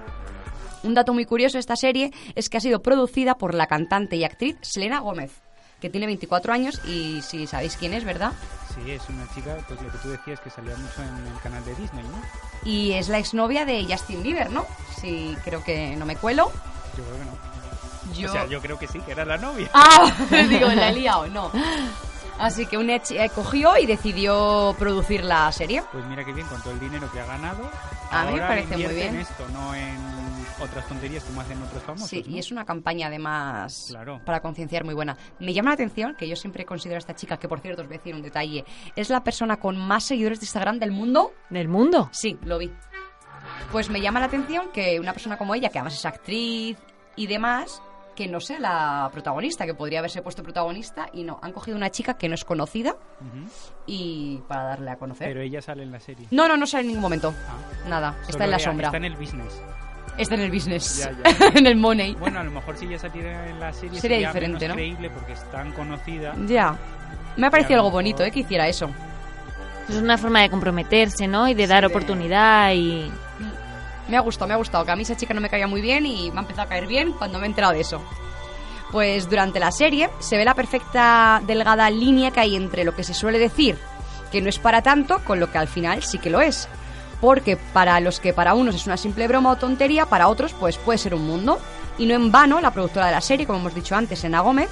Un 0.83 0.95
dato 0.95 1.13
muy 1.13 1.25
curioso 1.25 1.57
de 1.57 1.59
esta 1.59 1.75
serie 1.75 2.11
es 2.33 2.49
que 2.49 2.57
ha 2.57 2.61
sido 2.61 2.81
producida 2.81 3.35
por 3.35 3.53
la 3.53 3.67
cantante 3.67 4.15
y 4.15 4.23
actriz 4.23 4.57
Selena 4.61 4.99
Gómez, 4.99 5.43
que 5.81 5.89
tiene 5.89 6.05
24 6.05 6.53
años 6.53 6.79
y 6.85 7.21
si 7.23 7.47
sabéis 7.47 7.75
quién 7.75 7.93
es, 7.93 8.05
¿verdad? 8.05 8.31
Sí, 8.73 8.91
es 8.91 9.01
una 9.09 9.27
chica, 9.33 9.57
pues 9.67 9.81
lo 9.81 9.91
que 9.91 9.97
tú 9.97 10.09
decías, 10.09 10.39
que 10.39 10.49
salía 10.49 10.77
mucho 10.77 11.01
en 11.01 11.27
el 11.27 11.39
canal 11.41 11.65
de 11.65 11.75
Disney, 11.75 12.03
¿no? 12.03 12.21
Y 12.63 12.93
es 12.93 13.09
la 13.09 13.17
exnovia 13.17 13.65
de 13.65 13.85
Justin 13.89 14.23
Bieber, 14.23 14.51
¿no? 14.51 14.65
Si 15.01 15.35
creo 15.43 15.63
que 15.63 15.95
no 15.97 16.05
me 16.05 16.15
cuelo. 16.15 16.51
Yo 16.95 17.03
creo 17.03 17.17
que 17.17 17.25
no. 17.25 18.13
Yo... 18.15 18.29
O 18.29 18.31
sea, 18.31 18.45
yo 18.45 18.61
creo 18.61 18.77
que 18.77 18.87
sí, 18.87 18.99
que 18.99 19.11
era 19.11 19.25
la 19.25 19.37
novia. 19.37 19.69
Ah, 19.73 20.13
digo, 20.49 20.67
la 20.67 20.89
he 20.89 20.93
liado, 20.99 21.27
no. 21.27 21.51
Así 22.41 22.65
que 22.65 22.77
ch- 22.77 23.11
eh, 23.19 23.29
cogió 23.33 23.77
y 23.77 23.85
decidió 23.85 24.75
producir 24.79 25.23
la 25.23 25.51
serie. 25.51 25.83
Pues 25.91 26.05
mira 26.05 26.23
qué 26.25 26.33
bien, 26.33 26.47
con 26.47 26.61
todo 26.61 26.73
el 26.73 26.79
dinero 26.79 27.09
que 27.11 27.19
ha 27.19 27.25
ganado. 27.25 27.69
A 28.09 28.25
mí 28.25 28.33
me 28.33 28.39
parece 28.41 28.75
muy 28.77 28.93
bien. 28.93 29.15
en 29.15 29.21
esto, 29.21 29.47
no 29.53 29.73
en 29.75 29.97
otras 30.61 30.87
tonterías 30.87 31.23
como 31.23 31.41
hacen 31.41 31.61
otros 31.63 31.81
famosos. 31.83 32.09
Sí, 32.09 32.23
¿no? 32.27 32.35
y 32.35 32.39
es 32.39 32.51
una 32.51 32.65
campaña 32.65 33.07
además 33.07 33.85
Claro. 33.89 34.21
para 34.25 34.41
concienciar 34.41 34.83
muy 34.83 34.93
buena. 34.93 35.17
Me 35.39 35.53
llama 35.53 35.69
la 35.71 35.75
atención 35.75 36.15
que 36.15 36.27
yo 36.27 36.35
siempre 36.35 36.65
considero 36.65 36.97
a 36.97 36.99
esta 36.99 37.15
chica, 37.15 37.37
que 37.37 37.47
por 37.47 37.59
cierto 37.61 37.81
os 37.83 37.87
voy 37.87 37.95
a 37.95 37.99
decir 37.99 38.13
un 38.15 38.21
detalle, 38.21 38.65
es 38.95 39.09
la 39.09 39.23
persona 39.23 39.57
con 39.57 39.77
más 39.77 40.03
seguidores 40.03 40.39
de 40.39 40.45
Instagram 40.45 40.79
del 40.79 40.91
mundo. 40.91 41.33
¿Del 41.49 41.67
mundo? 41.67 42.09
Sí, 42.11 42.37
lo 42.43 42.57
vi. 42.57 42.71
Pues 43.71 43.89
me 43.89 44.01
llama 44.01 44.19
la 44.19 44.25
atención 44.25 44.69
que 44.73 44.99
una 44.99 45.13
persona 45.13 45.37
como 45.37 45.55
ella, 45.55 45.69
que 45.69 45.79
además 45.79 45.93
es 45.95 46.05
actriz 46.05 46.77
y 47.15 47.27
demás, 47.27 47.81
que 48.21 48.27
no 48.27 48.39
sea 48.39 48.59
la 48.59 49.09
protagonista, 49.11 49.65
que 49.65 49.73
podría 49.73 49.99
haberse 49.99 50.21
puesto 50.21 50.43
protagonista 50.43 51.07
y 51.13 51.23
no, 51.23 51.39
han 51.41 51.51
cogido 51.53 51.75
una 51.77 51.89
chica 51.89 52.13
que 52.15 52.27
no 52.29 52.35
es 52.35 52.45
conocida 52.45 52.95
y 53.85 54.37
para 54.47 54.63
darle 54.63 54.91
a 54.91 54.95
conocer. 54.97 55.27
Pero 55.27 55.41
ella 55.41 55.61
sale 55.61 55.83
en 55.83 55.91
la 55.91 55.99
serie. 55.99 56.27
No, 56.31 56.47
no, 56.47 56.55
no 56.57 56.67
sale 56.67 56.81
en 56.81 56.87
ningún 56.89 57.01
momento. 57.01 57.33
Ah. 57.47 57.89
Nada, 57.89 58.11
Solo 58.21 58.29
está 58.29 58.43
en 58.45 58.51
la 58.51 58.57
ella- 58.57 58.65
sombra. 58.65 58.87
Está 58.87 58.97
en 58.97 59.05
el 59.05 59.15
business. 59.15 59.61
Está 60.17 60.35
en 60.35 60.41
el 60.41 60.51
business. 60.51 60.97
Ya, 60.99 61.11
ya. 61.39 61.47
en 61.55 61.65
el 61.67 61.75
money. 61.77 62.13
Bueno, 62.15 62.39
a 62.39 62.43
lo 62.43 62.51
mejor 62.51 62.77
si 62.77 62.85
ella 62.85 62.99
saliera 62.99 63.49
en 63.49 63.59
la 63.59 63.73
serie 63.73 63.99
Sería 63.99 64.17
sería, 64.17 64.27
diferente, 64.29 64.59
menos 64.65 64.69
¿no? 64.69 64.75
creíble 64.75 65.09
porque 65.09 65.33
es 65.33 65.51
tan 65.51 65.71
conocida. 65.71 66.35
Ya. 66.47 66.77
Me 67.37 67.47
ha 67.47 67.49
parecido 67.49 67.79
algo 67.79 67.91
bonito, 67.91 68.23
¿eh? 68.23 68.29
Que 68.31 68.41
hiciera 68.41 68.67
eso. 68.67 68.89
Es 69.89 69.95
una 69.95 70.17
forma 70.17 70.41
de 70.41 70.49
comprometerse, 70.49 71.27
¿no? 71.27 71.47
Y 71.47 71.53
de 71.53 71.65
dar 71.67 71.81
de- 71.81 71.87
oportunidad 71.87 72.71
y... 72.73 73.09
Me 74.11 74.17
ha 74.17 74.19
gustado, 74.19 74.49
me 74.49 74.53
ha 74.53 74.57
gustado. 74.57 74.83
Que 74.83 74.91
a 74.91 74.95
mí 74.97 75.03
esa 75.03 75.15
chica 75.15 75.33
no 75.33 75.39
me 75.39 75.49
caía 75.49 75.67
muy 75.67 75.79
bien 75.79 76.05
y 76.05 76.31
me 76.31 76.39
ha 76.39 76.41
empezado 76.41 76.63
a 76.63 76.69
caer 76.69 76.85
bien 76.85 77.13
cuando 77.13 77.39
me 77.39 77.45
he 77.45 77.47
enterado 77.47 77.71
de 77.71 77.79
eso. 77.79 78.01
Pues 78.91 79.29
durante 79.29 79.57
la 79.57 79.71
serie 79.71 80.09
se 80.19 80.35
ve 80.35 80.43
la 80.43 80.53
perfecta 80.53 81.41
delgada 81.47 81.89
línea 81.89 82.31
que 82.31 82.41
hay 82.41 82.57
entre 82.57 82.83
lo 82.83 82.93
que 82.93 83.05
se 83.05 83.13
suele 83.13 83.39
decir 83.39 83.77
que 84.29 84.41
no 84.41 84.49
es 84.49 84.59
para 84.59 84.81
tanto 84.81 85.19
con 85.23 85.39
lo 85.39 85.49
que 85.49 85.57
al 85.57 85.69
final 85.69 86.03
sí 86.03 86.17
que 86.17 86.29
lo 86.29 86.41
es. 86.41 86.67
Porque 87.21 87.55
para 87.55 88.01
los 88.01 88.19
que 88.19 88.33
para 88.33 88.53
unos 88.53 88.75
es 88.75 88.85
una 88.85 88.97
simple 88.97 89.29
broma 89.29 89.51
o 89.51 89.55
tontería, 89.55 90.05
para 90.07 90.27
otros 90.27 90.53
pues 90.59 90.77
puede 90.77 90.97
ser 90.97 91.15
un 91.15 91.25
mundo. 91.25 91.59
Y 91.97 92.05
no 92.05 92.13
en 92.13 92.33
vano, 92.33 92.59
la 92.59 92.71
productora 92.71 93.05
de 93.05 93.13
la 93.13 93.21
serie, 93.21 93.45
como 93.45 93.59
hemos 93.59 93.75
dicho 93.75 93.95
antes, 93.95 94.25
Ena 94.25 94.41
Gómez, 94.41 94.69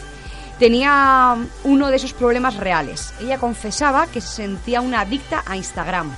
tenía 0.57 1.37
uno 1.63 1.87
de 1.87 1.95
esos 1.95 2.11
problemas 2.11 2.57
reales. 2.57 3.13
Ella 3.21 3.37
confesaba 3.37 4.07
que 4.07 4.19
se 4.19 4.27
sentía 4.27 4.81
una 4.81 4.99
adicta 4.99 5.43
a 5.45 5.55
Instagram 5.55 6.11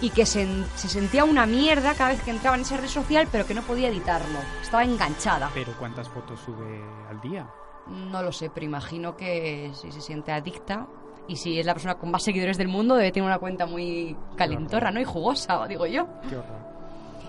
y 0.00 0.10
que 0.10 0.26
se, 0.26 0.46
se 0.76 0.88
sentía 0.88 1.24
una 1.24 1.46
mierda 1.46 1.94
cada 1.94 2.10
vez 2.10 2.22
que 2.22 2.30
entraba 2.30 2.56
en 2.56 2.62
esa 2.62 2.76
red 2.76 2.88
social, 2.88 3.28
pero 3.30 3.46
que 3.46 3.54
no 3.54 3.62
podía 3.62 3.88
editarlo. 3.88 4.38
Estaba 4.62 4.84
enganchada. 4.84 5.50
Pero 5.54 5.72
¿cuántas 5.78 6.08
fotos 6.08 6.40
sube 6.40 6.82
al 7.08 7.20
día? 7.20 7.48
No 7.86 8.22
lo 8.22 8.32
sé, 8.32 8.50
pero 8.50 8.66
imagino 8.66 9.16
que 9.16 9.70
si 9.74 9.90
se 9.90 10.00
siente 10.00 10.32
adicta 10.32 10.86
y 11.28 11.36
si 11.36 11.58
es 11.58 11.66
la 11.66 11.74
persona 11.74 11.94
con 11.96 12.10
más 12.10 12.22
seguidores 12.22 12.56
del 12.56 12.68
mundo, 12.68 12.96
debe 12.96 13.12
tener 13.12 13.26
una 13.26 13.38
cuenta 13.38 13.66
muy 13.66 14.16
calentorra, 14.36 14.90
¿no? 14.90 15.00
Y 15.00 15.04
jugosa, 15.04 15.66
digo 15.66 15.86
yo. 15.86 16.06
Qué 16.28 16.36
horror. 16.36 16.70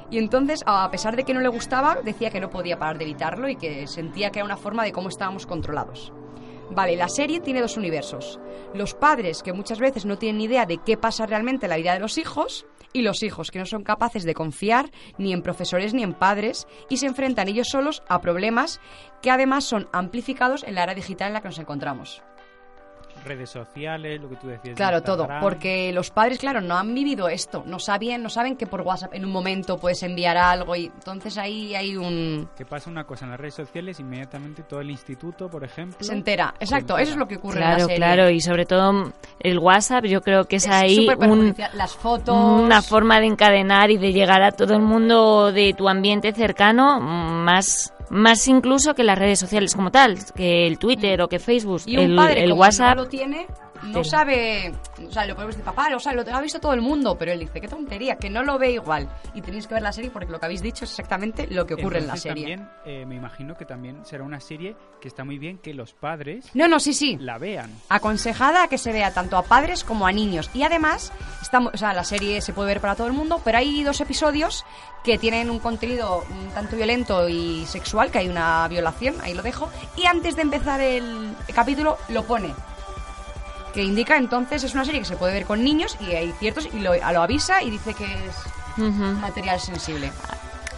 Y 0.10 0.18
entonces, 0.18 0.62
a 0.66 0.92
pesar 0.92 1.16
de 1.16 1.24
que 1.24 1.34
no 1.34 1.40
le 1.40 1.48
gustaba, 1.48 1.98
decía 2.04 2.30
que 2.30 2.42
no 2.42 2.50
podía 2.50 2.78
parar 2.78 2.98
de 2.98 3.06
evitarlo 3.06 3.48
y 3.48 3.56
que 3.56 3.88
sentía 3.88 4.30
que 4.30 4.40
era 4.40 4.46
una 4.46 4.58
forma 4.58 4.84
de 4.84 4.92
cómo 4.92 5.08
estábamos 5.08 5.46
controlados. 5.46 6.12
Vale, 6.74 6.96
la 6.96 7.10
serie 7.10 7.42
tiene 7.42 7.60
dos 7.60 7.76
universos. 7.76 8.40
Los 8.74 8.94
padres, 8.94 9.44
que 9.44 9.52
muchas 9.52 9.80
veces 9.80 10.06
no 10.06 10.18
tienen 10.18 10.38
ni 10.38 10.46
idea 10.46 10.66
de 10.66 10.78
qué 10.78 10.96
pasa 10.96 11.26
realmente 11.26 11.66
en 11.66 11.70
la 11.70 11.76
vida 11.76 11.94
de 11.94 12.00
los 12.00 12.18
hijos, 12.18 12.66
y 12.94 13.02
los 13.02 13.24
hijos, 13.24 13.52
que 13.52 13.60
no 13.60 13.66
son 13.66 13.84
capaces 13.84 14.24
de 14.24 14.34
confiar 14.34 14.90
ni 15.18 15.34
en 15.34 15.42
profesores 15.42 15.94
ni 15.94 16.04
en 16.04 16.14
padres, 16.14 16.68
y 16.90 16.98
se 16.98 17.08
enfrentan 17.08 17.50
ellos 17.50 17.68
solos 17.68 18.04
a 18.08 18.22
problemas 18.22 18.80
que 19.22 19.32
además 19.32 19.66
son 19.66 19.90
amplificados 19.92 20.64
en 20.64 20.76
la 20.76 20.84
era 20.84 20.94
digital 20.94 21.28
en 21.28 21.34
la 21.34 21.42
que 21.42 21.50
nos 21.50 21.60
encontramos. 21.60 22.24
Redes 23.24 23.50
sociales, 23.50 24.20
lo 24.22 24.30
que 24.30 24.36
tú 24.36 24.48
decías. 24.48 24.64
de 24.64 24.74
Claro, 24.76 25.02
todo, 25.02 25.28
porque 25.42 25.92
los 25.94 26.10
padres, 26.12 26.40
claro, 26.40 26.62
no 26.62 26.78
han 26.78 26.94
vivido 26.94 27.30
esto, 27.30 27.64
no 27.66 27.80
saben, 27.80 28.22
no 28.24 28.30
saben 28.30 28.56
que 28.58 28.68
por 28.68 28.82
WhatsApp 28.82 29.14
en 29.14 29.26
un 29.26 29.32
momento 29.32 29.78
puedes 29.78 30.02
enviar 30.04 30.38
algo 30.38 30.76
y 30.76 30.86
entonces 30.86 31.38
ahí 31.38 31.76
hay 31.76 31.96
un 31.98 32.50
Que 32.56 32.66
pasa 32.66 32.90
una 32.90 33.04
cosa 33.06 33.26
en 33.26 33.32
las 33.32 33.40
redes 33.40 33.56
sociales, 33.56 34.00
inmediatamente 34.00 34.64
todo 34.64 34.82
el 34.82 34.90
instituto, 34.92 35.50
por 35.50 35.64
ejemplo. 35.64 35.98
se 36.00 36.14
entera, 36.14 36.54
exacto, 36.60 36.96
se 36.98 37.04
eso 37.04 37.12
es 37.14 37.18
lo 37.18 37.28
que 37.28 37.36
ocurre 37.38 37.56
en 37.56 37.62
la 37.62 37.68
Claro, 37.76 37.82
serie. 37.86 37.96
claro, 37.98 38.30
y 38.30 38.42
sobre 38.42 38.66
todo 38.66 39.14
el 39.40 39.60
WhatsApp, 39.60 40.06
yo 40.06 40.22
creo 40.22 40.46
que 40.46 40.58
es, 40.58 40.66
Es 40.66 40.72
ahí 40.72 40.96
súper 40.96 41.18
un, 41.18 41.20
perjudicial. 41.20 41.72
las 41.76 41.96
fotos, 41.96 42.36
una 42.62 42.82
forma 42.82 43.20
de 43.20 43.28
encadenar 43.28 43.92
y 43.92 43.98
de 43.98 44.12
llegar 44.14 44.42
a 44.42 44.52
todo 44.52 44.74
el 44.74 44.82
mundo 44.82 45.52
de 45.52 45.74
tu 45.74 45.88
ambiente 45.90 46.32
cercano, 46.34 47.00
mm, 47.00 47.44
más 47.44 47.94
más 48.12 48.48
incluso 48.48 48.94
que 48.94 49.04
las 49.04 49.18
redes 49.18 49.40
sociales 49.40 49.74
como 49.74 49.90
tal, 49.90 50.20
que 50.36 50.68
el 50.68 50.78
Twitter 50.78 51.22
o 51.22 51.30
que 51.30 51.40
Facebook, 51.40 51.82
y 51.86 51.98
un 51.98 52.12
el, 52.12 52.16
padre 52.16 52.44
el 52.44 52.50
como 52.52 52.62
WhatsApp. 52.62 52.98
no 52.98 53.04
lo 53.04 53.10
tiene, 53.10 53.48
no 53.84 54.04
sabe, 54.04 54.74
o 55.08 55.12
sea, 55.12 55.26
lo 55.26 55.36
podemos 55.36 55.56
decir, 55.56 55.66
papá, 55.66 55.90
lo 55.90 56.00
sabe, 56.00 56.24
lo 56.24 56.36
ha 56.36 56.42
visto 56.42 56.60
todo 56.60 56.74
el 56.74 56.82
mundo, 56.82 57.18
pero 57.18 57.32
él 57.32 57.40
dice, 57.40 57.60
qué 57.60 57.68
tontería, 57.68 58.16
que 58.16 58.30
no 58.30 58.44
lo 58.44 58.58
ve 58.58 58.72
igual. 58.72 59.10
Y 59.34 59.42
tenéis 59.42 59.68
que 59.68 59.74
ver 59.74 59.84
la 59.84 59.92
serie 59.92 60.12
porque 60.12 60.32
lo 60.32 60.40
que 60.40 60.46
habéis 60.46 60.62
dicho 60.62 60.86
es 60.86 60.92
exactamente 60.92 61.48
lo 61.48 61.66
que 61.66 61.74
ocurre 61.76 62.00
en 62.00 62.08
la 62.08 62.16
serie. 62.16 62.58
También, 62.58 62.70
eh, 62.86 63.06
me 63.06 63.16
imagino 63.16 63.56
que 63.56 63.66
también 63.66 64.06
será 64.06 64.24
una 64.24 64.40
serie 64.40 64.76
que 65.00 65.08
está 65.08 65.24
muy 65.24 65.38
bien 65.40 65.58
que 65.58 65.74
los 65.74 65.94
padres 65.94 66.46
No, 66.54 66.68
no, 66.68 66.80
sí, 66.80 66.94
sí. 66.94 67.18
la 67.20 67.38
vean. 67.38 67.72
aconsejada 67.90 68.64
a 68.64 68.68
que 68.68 68.78
se 68.78 68.92
vea 68.92 69.14
tanto 69.14 69.38
a 69.38 69.44
padres 69.44 69.84
como 69.84 70.06
a 70.08 70.12
niños. 70.12 70.50
Y 70.54 70.64
además, 70.64 71.12
estamos, 71.42 71.74
o 71.74 71.78
sea, 71.78 71.94
la 71.94 72.04
serie 72.04 72.42
se 72.42 72.54
puede 72.54 72.68
ver 72.68 72.82
para 72.82 72.96
todo 72.96 73.08
el 73.08 73.14
mundo, 73.14 73.42
pero 73.44 73.58
hay 73.58 73.84
dos 73.84 74.00
episodios 74.02 74.66
que 75.04 75.18
tienen 75.18 75.50
un 75.50 75.60
contenido 75.60 76.24
un 76.30 76.50
tanto 76.54 76.76
violento 76.76 77.28
y 77.28 77.66
sexual, 77.66 78.12
que 78.12 78.20
hay 78.20 78.30
una 78.30 78.68
violación, 78.68 79.16
ahí 79.22 79.34
lo 79.34 79.42
dejo. 79.42 79.70
Y 79.98 80.06
antes 80.06 80.36
de 80.36 80.44
empezar 80.44 80.80
el 80.80 81.34
capítulo, 81.54 81.98
lo 82.10 82.24
pone. 82.24 82.54
Que 83.74 83.84
indica 83.84 84.18
entonces, 84.18 84.64
es 84.64 84.74
una 84.74 84.84
serie 84.86 85.00
que 85.00 85.06
se 85.06 85.16
puede 85.16 85.34
ver 85.34 85.46
con 85.46 85.64
niños 85.64 85.98
y 86.02 86.12
hay 86.14 86.32
ciertos, 86.40 86.68
y 86.74 86.80
lo, 86.80 86.94
lo 86.96 87.22
avisa 87.22 87.64
y 87.64 87.70
dice 87.70 87.94
que 87.94 88.04
es 88.06 88.36
Ujú. 88.78 89.20
material 89.22 89.60
sensible. 89.60 90.12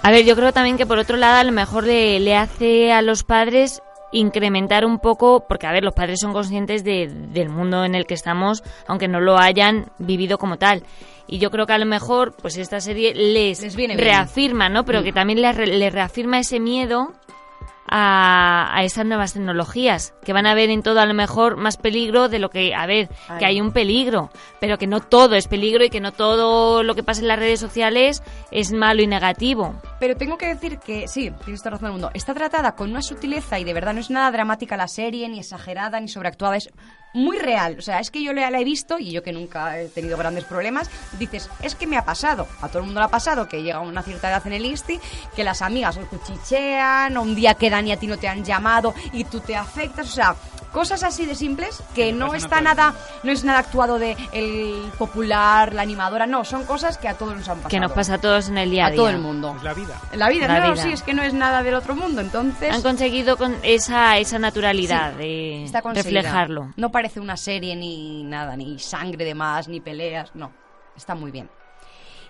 A 0.03 0.11
ver, 0.11 0.25
yo 0.25 0.35
creo 0.35 0.51
también 0.51 0.77
que 0.77 0.85
por 0.85 0.97
otro 0.99 1.15
lado 1.17 1.37
a 1.39 1.43
lo 1.43 1.51
mejor 1.51 1.85
le, 1.85 2.19
le 2.19 2.35
hace 2.35 2.91
a 2.91 3.01
los 3.01 3.23
padres 3.23 3.81
incrementar 4.11 4.85
un 4.85 4.99
poco, 4.99 5.45
porque 5.47 5.65
a 5.65 5.71
ver, 5.71 5.83
los 5.83 5.93
padres 5.93 6.19
son 6.19 6.33
conscientes 6.33 6.83
de- 6.83 7.07
del 7.07 7.49
mundo 7.49 7.83
en 7.83 7.95
el 7.95 8.05
que 8.05 8.13
estamos, 8.13 8.63
aunque 8.87 9.07
no 9.07 9.19
lo 9.21 9.37
hayan 9.39 9.87
vivido 9.97 10.37
como 10.37 10.57
tal. 10.57 10.83
Y 11.25 11.39
yo 11.39 11.49
creo 11.49 11.65
que 11.65 11.73
a 11.73 11.77
lo 11.79 11.85
mejor, 11.87 12.35
pues 12.39 12.57
esta 12.57 12.79
serie 12.79 13.15
les, 13.15 13.61
Les 13.61 13.75
viene 13.75 13.95
bien. 13.95 14.07
reafirma, 14.07 14.69
¿no? 14.69 14.83
Pero 14.85 15.01
Mm. 15.01 15.03
que 15.05 15.13
también 15.13 15.41
les, 15.41 15.57
les 15.57 15.91
reafirma 15.93 16.37
ese 16.37 16.59
miedo 16.59 17.13
a, 17.87 18.71
a 18.75 18.83
estas 18.83 19.05
nuevas 19.05 19.33
tecnologías, 19.33 20.13
que 20.23 20.33
van 20.33 20.45
a 20.45 20.55
ver 20.55 20.69
en 20.69 20.83
todo 20.83 20.99
a 20.99 21.05
lo 21.05 21.13
mejor 21.13 21.57
más 21.57 21.77
peligro 21.77 22.29
de 22.29 22.39
lo 22.39 22.49
que, 22.49 22.73
a 22.73 22.85
ver, 22.85 23.07
que 23.07 23.45
Ay. 23.45 23.55
hay 23.55 23.61
un 23.61 23.71
peligro, 23.71 24.29
pero 24.59 24.77
que 24.77 24.87
no 24.87 25.01
todo 25.01 25.35
es 25.35 25.47
peligro 25.47 25.83
y 25.83 25.89
que 25.89 25.99
no 25.99 26.11
todo 26.11 26.83
lo 26.83 26.95
que 26.95 27.03
pasa 27.03 27.21
en 27.21 27.27
las 27.27 27.39
redes 27.39 27.59
sociales 27.59 28.23
es 28.51 28.71
malo 28.71 29.01
y 29.01 29.07
negativo. 29.07 29.75
Pero 29.99 30.15
tengo 30.15 30.37
que 30.37 30.47
decir 30.47 30.79
que 30.79 31.07
sí, 31.07 31.31
tienes 31.43 31.61
toda 31.61 31.71
razón 31.71 31.85
del 31.85 31.93
mundo. 31.93 32.11
Está 32.13 32.33
tratada 32.33 32.75
con 32.75 32.91
una 32.91 33.01
sutileza 33.01 33.59
y 33.59 33.63
de 33.63 33.73
verdad 33.73 33.93
no 33.93 33.99
es 33.99 34.09
nada 34.09 34.31
dramática 34.31 34.77
la 34.77 34.87
serie, 34.87 35.27
ni 35.29 35.39
exagerada, 35.39 35.99
ni 35.99 36.07
sobreactuada. 36.07 36.57
Es 36.57 36.69
muy 37.13 37.37
real. 37.37 37.77
O 37.79 37.81
sea, 37.81 37.99
es 37.99 38.11
que 38.11 38.23
yo 38.23 38.33
la 38.33 38.49
he 38.49 38.63
visto 38.63 38.99
y 38.99 39.11
yo 39.11 39.23
que 39.23 39.31
nunca 39.31 39.79
he 39.79 39.87
tenido 39.87 40.17
grandes 40.17 40.43
problemas, 40.43 40.89
dices, 41.17 41.49
es 41.61 41.75
que 41.75 41.87
me 41.87 41.97
ha 41.97 42.05
pasado. 42.05 42.47
A 42.61 42.67
todo 42.67 42.79
el 42.79 42.85
mundo 42.85 42.99
le 42.99 43.05
ha 43.05 43.09
pasado 43.09 43.47
que 43.47 43.63
llega 43.63 43.79
una 43.79 44.03
cierta 44.03 44.29
edad 44.29 44.45
en 44.47 44.53
el 44.53 44.65
Insti, 44.65 44.99
que 45.35 45.43
las 45.43 45.61
amigas 45.61 45.97
o 45.97 46.07
cuchichean, 46.07 47.15
o 47.17 47.21
un 47.21 47.35
día 47.35 47.53
quedan 47.53 47.87
y 47.87 47.91
a 47.91 47.97
ti 47.97 48.07
no 48.07 48.17
te 48.17 48.27
han 48.27 48.43
llamado 48.43 48.93
y 49.13 49.23
tú 49.23 49.39
te 49.39 49.55
afectas. 49.55 50.09
O 50.09 50.11
sea, 50.11 50.35
cosas 50.73 51.03
así 51.03 51.25
de 51.25 51.35
simples 51.35 51.81
que 51.95 52.11
no 52.11 52.33
a 52.33 52.37
está 52.37 52.59
nada, 52.59 52.93
no 53.23 53.31
es 53.31 53.45
nada 53.45 53.59
actuado 53.59 53.99
de 53.99 54.17
el 54.33 54.91
popular, 54.97 55.73
la 55.73 55.83
animadora. 55.83 56.27
No, 56.27 56.43
son 56.43 56.65
cosas 56.65 56.97
que 56.97 57.07
a 57.07 57.13
todos 57.13 57.35
nos 57.37 57.47
han 57.47 57.57
pasado. 57.57 57.69
Que 57.69 57.79
nos 57.79 57.93
pasa 57.93 58.15
a 58.15 58.17
todos 58.17 58.49
en 58.49 58.57
el 58.57 58.69
día 58.71 58.85
a, 58.85 58.87
a 58.87 58.91
día. 58.91 58.97
todo 58.97 59.09
el 59.09 59.19
mundo. 59.19 59.55
La 59.63 59.73
vida. 59.73 60.01
La 60.13 60.27
vida, 60.29 60.47
La 60.47 60.59
no, 60.59 60.73
vida. 60.73 60.83
sí, 60.83 60.91
es 60.91 61.03
que 61.03 61.13
no 61.13 61.23
es 61.23 61.33
nada 61.33 61.63
del 61.63 61.75
otro 61.75 61.95
mundo, 61.95 62.19
entonces 62.19 62.73
Han 62.73 62.81
conseguido 62.81 63.37
con 63.37 63.55
esa, 63.63 64.17
esa 64.17 64.39
naturalidad 64.39 65.13
Sí, 65.17 65.67
de 65.71 65.81
reflejarlo. 65.93 66.73
No 66.75 66.91
parece 66.91 67.19
una 67.19 67.37
serie 67.37 67.75
ni 67.75 68.23
nada, 68.23 68.57
ni 68.57 68.79
sangre 68.79 69.23
de 69.23 69.35
más, 69.35 69.67
ni 69.67 69.79
peleas, 69.79 70.31
no, 70.33 70.51
está 70.97 71.15
muy 71.15 71.31
bien. 71.31 71.49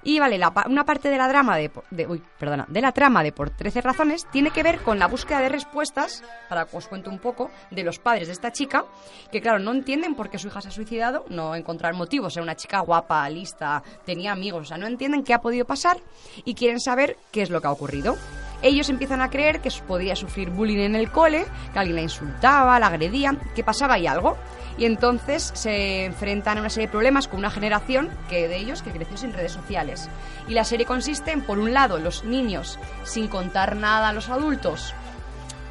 Y 0.05 0.19
vale, 0.19 0.37
la 0.37 0.51
una 0.67 0.85
parte 0.85 1.09
de 1.09 1.17
la 1.17 1.27
drama 1.29 1.55
de, 1.55 1.71
de- 1.91 2.07
uy, 2.07 2.21
perdona, 2.37 2.65
de 2.67 2.81
la 2.81 2.91
trama 2.91 3.23
de 3.23 3.31
por 3.31 3.49
13 3.51 3.81
razones 3.81 4.27
tiene 4.31 4.51
que 4.51 4.61
ver 4.63 4.79
con 4.79 4.99
la 4.99 5.07
búsqueda 5.07 5.39
de 5.39 5.47
respuestas, 5.49 6.23
para 6.49 6.65
que 6.65 6.75
os 6.75 6.87
cuente 6.87 7.09
un 7.09 7.19
poco, 7.19 7.49
de 7.71 7.83
los 7.83 7.99
padres 7.99 8.27
de 8.27 8.33
esta 8.33 8.51
chica, 8.51 8.83
que 9.31 9.41
claro, 9.41 9.59
no 9.59 9.71
entienden 9.71 10.15
por 10.15 10.29
qué 10.29 10.37
su 10.37 10.47
hija 10.47 10.59
se 10.61 10.67
ha 10.67 10.71
suicidado, 10.71 11.25
no 11.29 11.55
encontrar 11.55 11.93
motivos, 11.93 12.35
era 12.35 12.43
una 12.43 12.55
chica 12.57 12.79
guapa, 12.81 13.29
lista, 13.29 13.81
tenía 14.05 14.33
amigos, 14.33 14.63
o 14.63 14.65
sea, 14.65 14.77
no 14.77 14.87
entienden 14.87 15.23
qué 15.23 15.33
ha 15.33 15.39
podido 15.41 15.65
pasar 15.65 15.97
y 16.43 16.53
quieren 16.53 16.79
saber 16.81 17.17
qué 17.31 17.41
es 17.41 17.49
lo 17.49 17.61
que 17.61 17.67
ha 17.67 17.71
ocurrido. 17.71 18.17
Ellos 18.61 18.89
empiezan 18.89 19.21
a 19.21 19.29
creer 19.29 19.59
que 19.59 19.69
podía 19.85 20.15
sufrir 20.15 20.49
bullying 20.49 20.79
en 20.79 20.95
el 20.95 21.11
cole, 21.11 21.45
que 21.73 21.79
alguien 21.79 21.97
la 21.97 22.01
insultaba, 22.01 22.79
la 22.79 22.87
agredía, 22.87 23.35
que 23.55 23.61
pasaba 23.63 23.95
ahí 23.95 24.07
algo. 24.07 24.37
Y 24.77 24.85
entonces 24.85 25.51
se 25.53 26.05
enfrentan 26.05 26.57
a 26.57 26.61
una 26.61 26.69
serie 26.69 26.87
de 26.87 26.91
problemas 26.91 27.27
con 27.27 27.39
una 27.39 27.51
generación 27.51 28.09
que 28.29 28.47
de 28.47 28.57
ellos 28.57 28.81
que 28.81 28.91
creció 28.91 29.17
sin 29.17 29.33
redes 29.33 29.51
sociales. 29.51 30.09
Y 30.47 30.53
la 30.53 30.63
serie 30.63 30.85
consiste 30.85 31.31
en, 31.31 31.41
por 31.41 31.59
un 31.59 31.73
lado, 31.73 31.99
los 31.99 32.23
niños, 32.23 32.79
sin 33.03 33.27
contar 33.27 33.75
nada 33.75 34.09
a 34.09 34.13
los 34.13 34.29
adultos, 34.29 34.93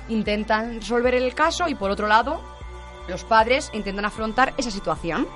intentan 0.09 0.81
resolver 0.81 1.15
el 1.15 1.35
caso 1.35 1.69
y 1.69 1.75
por 1.75 1.91
otro 1.91 2.07
lado, 2.07 2.41
los 3.09 3.25
padres 3.25 3.71
intentan 3.73 4.05
afrontar 4.05 4.55
esa 4.57 4.71
situación. 4.71 5.27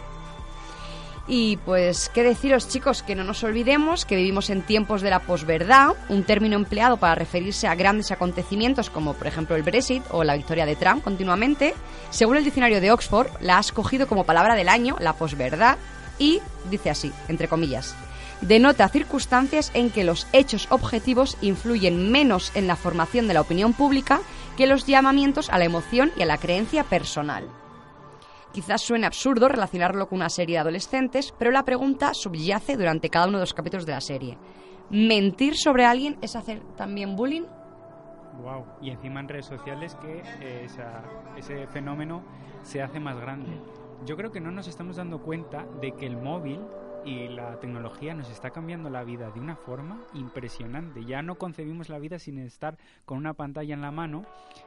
Y 1.28 1.56
pues, 1.58 2.08
¿qué 2.14 2.22
deciros 2.22 2.68
chicos? 2.68 3.02
Que 3.02 3.16
no 3.16 3.24
nos 3.24 3.42
olvidemos 3.42 4.04
que 4.04 4.14
vivimos 4.14 4.48
en 4.48 4.62
tiempos 4.62 5.02
de 5.02 5.10
la 5.10 5.18
posverdad, 5.18 5.94
un 6.08 6.22
término 6.22 6.54
empleado 6.54 6.98
para 6.98 7.16
referirse 7.16 7.66
a 7.66 7.74
grandes 7.74 8.12
acontecimientos 8.12 8.90
como 8.90 9.14
por 9.14 9.26
ejemplo 9.26 9.56
el 9.56 9.64
Brexit 9.64 10.04
o 10.10 10.22
la 10.22 10.36
victoria 10.36 10.66
de 10.66 10.76
Trump 10.76 11.02
continuamente. 11.02 11.74
Según 12.10 12.36
el 12.36 12.44
diccionario 12.44 12.80
de 12.80 12.92
Oxford, 12.92 13.28
la 13.40 13.56
ha 13.56 13.60
escogido 13.60 14.06
como 14.06 14.24
palabra 14.24 14.54
del 14.54 14.68
año, 14.68 14.96
la 15.00 15.14
posverdad, 15.14 15.78
y 16.18 16.40
dice 16.70 16.90
así, 16.90 17.12
entre 17.28 17.48
comillas, 17.48 17.96
denota 18.40 18.88
circunstancias 18.88 19.72
en 19.74 19.90
que 19.90 20.04
los 20.04 20.28
hechos 20.32 20.68
objetivos 20.70 21.36
influyen 21.40 22.12
menos 22.12 22.52
en 22.54 22.68
la 22.68 22.76
formación 22.76 23.26
de 23.26 23.34
la 23.34 23.40
opinión 23.40 23.72
pública 23.72 24.20
que 24.56 24.68
los 24.68 24.86
llamamientos 24.86 25.50
a 25.50 25.58
la 25.58 25.64
emoción 25.64 26.12
y 26.16 26.22
a 26.22 26.26
la 26.26 26.38
creencia 26.38 26.84
personal. 26.84 27.48
Quizás 28.52 28.80
suene 28.80 29.06
absurdo 29.06 29.48
relacionarlo 29.48 30.08
con 30.08 30.18
una 30.18 30.30
serie 30.30 30.56
de 30.56 30.60
adolescentes, 30.60 31.34
pero 31.38 31.50
la 31.50 31.64
pregunta 31.64 32.14
subyace 32.14 32.76
durante 32.76 33.10
cada 33.10 33.28
uno 33.28 33.38
de 33.38 33.42
los 33.42 33.54
capítulos 33.54 33.86
de 33.86 33.92
la 33.92 34.00
serie. 34.00 34.38
¿Mentir 34.90 35.56
sobre 35.56 35.84
alguien 35.84 36.16
es 36.22 36.36
hacer 36.36 36.62
también 36.76 37.16
bullying? 37.16 37.44
Wow. 38.42 38.64
Y 38.80 38.90
encima 38.90 39.20
en 39.20 39.28
redes 39.28 39.46
sociales 39.46 39.94
que 39.96 40.22
eh, 40.40 40.66
ese 41.36 41.66
fenómeno 41.68 42.22
se 42.62 42.82
hace 42.82 43.00
más 43.00 43.18
grande. 43.18 43.60
Yo 44.04 44.16
creo 44.16 44.30
que 44.30 44.40
no 44.40 44.50
nos 44.50 44.68
estamos 44.68 44.96
dando 44.96 45.20
cuenta 45.20 45.66
de 45.80 45.92
que 45.92 46.06
el 46.06 46.16
móvil 46.16 46.60
y 47.04 47.28
la 47.28 47.58
tecnología 47.60 48.14
nos 48.14 48.28
está 48.30 48.50
cambiando 48.50 48.90
la 48.90 49.04
vida 49.04 49.30
de 49.30 49.40
una 49.40 49.56
forma 49.56 50.02
impresionante. 50.12 51.04
Ya 51.04 51.22
no 51.22 51.36
concebimos 51.36 51.88
la 51.88 51.98
vida 51.98 52.18
sin 52.18 52.38
estar 52.38 52.76
con 53.04 53.16
una 53.18 53.34
pantalla 53.34 53.74
en 53.74 53.80
la 53.80 53.92
mano 53.92 54.24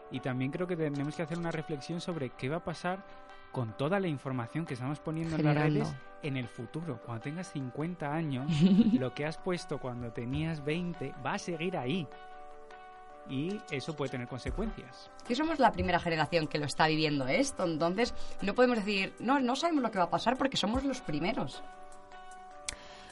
y 0.09 0.21
también 0.21 0.51
creo 0.51 0.65
que 0.65 0.77
tenemos 0.77 1.15
que 1.15 1.23
hacer 1.23 1.37
una 1.37 1.51
reflexión 1.51 1.99
sobre 1.99 2.29
qué 2.29 2.49
va 2.49 2.57
a 2.57 2.63
pasar 2.63 3.05
con 3.51 3.75
toda 3.77 3.99
la 3.99 4.07
información 4.07 4.65
que 4.65 4.75
estamos 4.75 4.99
poniendo 4.99 5.35
en 5.35 5.45
las 5.45 5.55
redes 5.55 5.95
en 6.21 6.37
el 6.37 6.47
futuro. 6.47 7.01
Cuando 7.05 7.23
tengas 7.23 7.51
50 7.51 8.13
años, 8.13 8.51
lo 8.93 9.13
que 9.13 9.25
has 9.25 9.37
puesto 9.37 9.79
cuando 9.79 10.11
tenías 10.11 10.63
20 10.63 11.13
va 11.25 11.33
a 11.33 11.39
seguir 11.39 11.77
ahí. 11.77 12.07
Y 13.29 13.59
eso 13.69 13.95
puede 13.95 14.09
tener 14.09 14.27
consecuencias. 14.27 15.11
Que 15.27 15.35
somos 15.35 15.59
la 15.59 15.71
primera 15.71 15.99
generación 15.99 16.47
que 16.47 16.57
lo 16.57 16.65
está 16.65 16.87
viviendo 16.87 17.27
esto, 17.27 17.63
entonces 17.63 18.13
no 18.41 18.55
podemos 18.55 18.77
decir, 18.77 19.13
no, 19.19 19.39
no 19.39 19.55
sabemos 19.55 19.83
lo 19.83 19.91
que 19.91 19.99
va 19.99 20.05
a 20.05 20.09
pasar 20.09 20.35
porque 20.35 20.57
somos 20.57 20.83
los 20.83 21.01
primeros. 21.01 21.61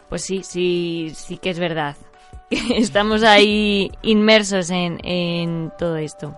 Pues 0.09 0.23
sí, 0.23 0.41
sí, 0.43 1.11
sí 1.13 1.37
que 1.37 1.51
es 1.51 1.59
verdad. 1.59 1.95
Estamos 2.49 3.23
ahí 3.23 3.91
inmersos 4.01 4.71
en, 4.71 4.97
en 5.03 5.71
todo 5.77 5.97
esto. 5.97 6.35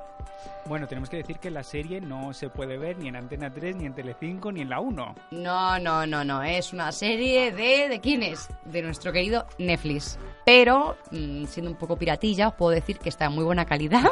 Bueno, 0.69 0.87
tenemos 0.87 1.09
que 1.09 1.17
decir 1.17 1.39
que 1.39 1.49
la 1.49 1.63
serie 1.63 1.99
no 1.99 2.31
se 2.31 2.47
puede 2.47 2.77
ver 2.77 2.95
ni 2.99 3.07
en 3.07 3.15
Antena 3.15 3.51
3, 3.51 3.75
ni 3.77 3.87
en 3.87 3.95
Telecinco, 3.95 4.51
ni 4.51 4.61
en 4.61 4.69
la 4.69 4.79
1. 4.79 5.15
No, 5.31 5.79
no, 5.79 6.05
no, 6.05 6.23
no, 6.23 6.43
es 6.43 6.73
una 6.73 6.91
serie 6.91 7.51
de... 7.51 7.89
¿De 7.89 7.99
quién 7.99 8.21
es? 8.21 8.49
De 8.65 8.83
nuestro 8.83 9.11
querido 9.11 9.47
Netflix. 9.57 10.19
Pero, 10.45 10.95
mm, 11.09 11.45
siendo 11.45 11.71
un 11.71 11.77
poco 11.77 11.97
piratilla, 11.97 12.49
os 12.49 12.53
puedo 12.53 12.69
decir 12.69 12.99
que 12.99 13.09
está 13.09 13.25
en 13.25 13.31
muy 13.31 13.43
buena 13.43 13.65
calidad 13.65 14.03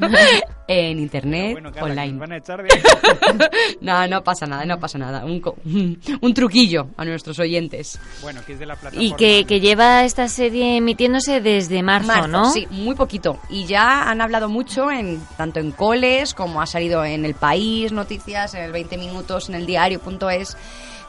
en 0.72 0.98
internet, 0.98 1.52
Bueno, 1.52 1.70
online. 1.80 2.18
van 2.18 2.32
a 2.32 2.36
echar 2.38 2.62
de... 2.62 2.68
no, 3.80 4.06
no 4.08 4.22
pasa 4.24 4.46
nada, 4.46 4.64
no 4.64 4.78
pasa 4.78 4.98
nada. 4.98 5.24
Un, 5.24 5.40
co- 5.40 5.56
un 5.64 6.34
truquillo 6.34 6.88
a 6.96 7.04
nuestros 7.04 7.38
oyentes. 7.38 7.98
bueno, 8.22 8.40
que 8.46 8.54
es 8.54 8.58
de 8.58 8.66
la 8.66 8.76
plataforma... 8.76 9.04
Y 9.04 9.12
que, 9.14 9.44
que 9.44 9.60
lleva 9.60 10.04
esta 10.04 10.28
serie 10.28 10.76
emitiéndose 10.76 11.40
desde 11.40 11.82
marzo, 11.82 12.08
Marzo, 12.08 12.28
¿no? 12.28 12.50
Sí, 12.50 12.66
muy 12.70 12.94
poquito. 12.94 13.38
Y 13.50 13.66
ya 13.66 14.10
han 14.10 14.20
hablado 14.20 14.48
mucho, 14.48 14.90
en 14.90 15.20
tanto 15.36 15.60
en 15.60 15.72
coles 15.72 16.34
como 16.34 16.60
ha 16.62 16.66
salido 16.66 17.04
en 17.04 17.24
El 17.24 17.34
País, 17.34 17.92
noticias, 17.92 18.54
en 18.54 18.62
el 18.62 18.72
20 18.72 18.96
minutos, 18.98 19.48
en 19.48 19.54
el 19.56 19.66
diario.es. 19.66 20.56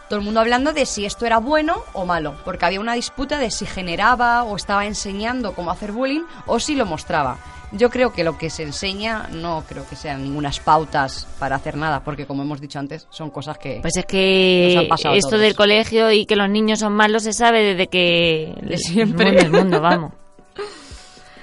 Todo 0.09 0.19
el 0.19 0.25
mundo 0.25 0.41
hablando 0.41 0.73
de 0.73 0.85
si 0.85 1.05
esto 1.05 1.25
era 1.25 1.37
bueno 1.39 1.77
o 1.93 2.05
malo, 2.05 2.35
porque 2.43 2.65
había 2.65 2.79
una 2.81 2.93
disputa 2.93 3.37
de 3.39 3.49
si 3.49 3.65
generaba 3.65 4.43
o 4.43 4.55
estaba 4.55 4.85
enseñando 4.85 5.53
cómo 5.53 5.71
hacer 5.71 5.91
bullying 5.91 6.21
o 6.45 6.59
si 6.59 6.75
lo 6.75 6.85
mostraba. 6.85 7.37
Yo 7.75 7.89
creo 7.89 8.13
que 8.13 8.23
lo 8.23 8.37
que 8.37 8.49
se 8.51 8.61
enseña 8.63 9.27
no 9.31 9.63
creo 9.67 9.85
que 9.87 9.95
sean 9.95 10.21
ningunas 10.23 10.59
pautas 10.59 11.27
para 11.39 11.55
hacer 11.55 11.75
nada, 11.75 12.03
porque 12.03 12.27
como 12.27 12.43
hemos 12.43 12.61
dicho 12.61 12.77
antes, 12.77 13.07
son 13.09 13.31
cosas 13.31 13.57
que... 13.57 13.79
Pues 13.81 13.97
es 13.97 14.03
Nos 14.03 14.11
que 14.11 14.75
han 14.77 14.87
pasado 14.87 15.15
esto 15.15 15.29
todos. 15.31 15.41
del 15.41 15.55
colegio 15.55 16.11
y 16.11 16.25
que 16.27 16.35
los 16.35 16.49
niños 16.49 16.79
son 16.79 16.93
malos 16.93 17.23
se 17.23 17.33
sabe 17.33 17.63
desde 17.63 17.87
que 17.87 18.53
De 18.61 18.77
siempre. 18.77 19.29
el 19.29 19.35
mundo, 19.35 19.57
el 19.57 19.63
mundo, 19.63 19.81
vamos. 19.81 20.11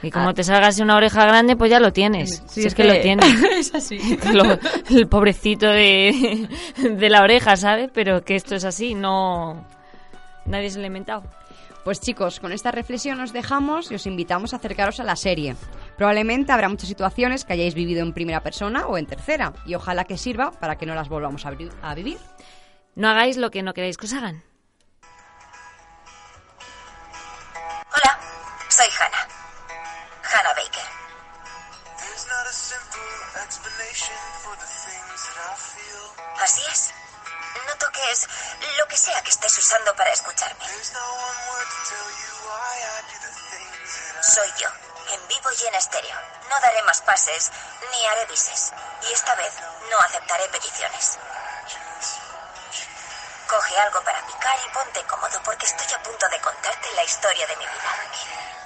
Y 0.02 0.10
como 0.10 0.30
Ah. 0.30 0.34
te 0.34 0.42
salgas 0.44 0.78
una 0.80 0.96
oreja 0.96 1.26
grande, 1.26 1.56
pues 1.56 1.70
ya 1.70 1.78
lo 1.78 1.92
tienes. 1.92 2.42
Sí, 2.46 2.62
si 2.62 2.66
es 2.68 2.74
que 2.74 2.84
lo 2.84 2.98
tienes. 3.02 3.26
es 3.58 3.74
así. 3.74 3.98
Lo- 4.32 4.58
el 4.88 5.08
pobrecito 5.08 5.66
de, 5.68 6.48
de 6.78 7.10
la 7.10 7.20
oreja, 7.22 7.54
¿sabes? 7.58 7.90
Pero 7.92 8.24
que 8.24 8.34
esto 8.36 8.54
es 8.54 8.64
así, 8.64 8.94
no... 8.94 9.62
Nadie 10.46 10.70
se 10.70 10.78
lo 10.78 10.84
ha 10.84 10.86
inventado. 10.86 11.22
Pues 11.84 11.98
chicos, 12.00 12.40
con 12.40 12.52
esta 12.52 12.70
reflexión 12.70 13.20
os 13.20 13.32
dejamos 13.32 13.90
y 13.90 13.94
os 13.94 14.06
invitamos 14.06 14.52
a 14.52 14.56
acercaros 14.56 15.00
a 15.00 15.04
la 15.04 15.16
serie. 15.16 15.56
Probablemente 15.96 16.52
habrá 16.52 16.68
muchas 16.68 16.88
situaciones 16.88 17.44
que 17.44 17.54
hayáis 17.54 17.74
vivido 17.74 18.02
en 18.02 18.12
primera 18.12 18.42
persona 18.42 18.86
o 18.86 18.98
en 18.98 19.06
tercera, 19.06 19.54
y 19.64 19.74
ojalá 19.74 20.04
que 20.04 20.18
sirva 20.18 20.50
para 20.50 20.76
que 20.76 20.84
no 20.86 20.94
las 20.94 21.08
volvamos 21.08 21.46
a, 21.46 21.50
vi- 21.50 21.70
a 21.82 21.94
vivir. 21.94 22.18
No 22.96 23.08
hagáis 23.08 23.38
lo 23.38 23.50
que 23.50 23.62
no 23.62 23.72
queréis 23.72 23.96
que 23.96 24.06
os 24.06 24.12
hagan. 24.12 24.42
Hola, 27.92 28.20
soy 28.68 28.86
Hannah. 29.00 29.26
Hannah 30.22 30.54
Baker. 30.54 30.84
Así 36.42 36.62
es. 36.70 36.92
No 37.66 37.76
toques 37.76 38.28
lo 38.78 38.86
que 38.88 38.96
sea 38.96 39.22
que 39.22 39.30
estés 39.30 39.58
usando 39.58 39.94
para 39.96 40.12
escucharme. 40.12 40.64
Soy 44.22 44.52
yo, 44.58 44.68
en 45.12 45.28
vivo 45.28 45.50
y 45.52 45.66
en 45.66 45.74
estéreo. 45.74 46.16
No 46.48 46.60
daré 46.60 46.82
más 46.82 47.00
pases 47.02 47.50
ni 47.90 48.06
haré 48.06 48.26
bises. 48.26 48.72
Y 49.08 49.12
esta 49.12 49.34
vez 49.34 49.52
no 49.90 49.98
aceptaré 49.98 50.48
peticiones. 50.48 51.18
Coge 53.48 53.78
algo 53.78 54.00
para 54.02 54.24
picar 54.26 54.58
y 54.64 54.68
ponte 54.70 55.02
cómodo 55.04 55.42
porque 55.42 55.66
estoy 55.66 55.92
a 55.92 56.02
punto 56.02 56.28
de 56.28 56.40
contarte 56.40 56.92
la 56.94 57.04
historia 57.04 57.46
de 57.46 57.56
mi 57.56 57.66
vida. 57.66 58.59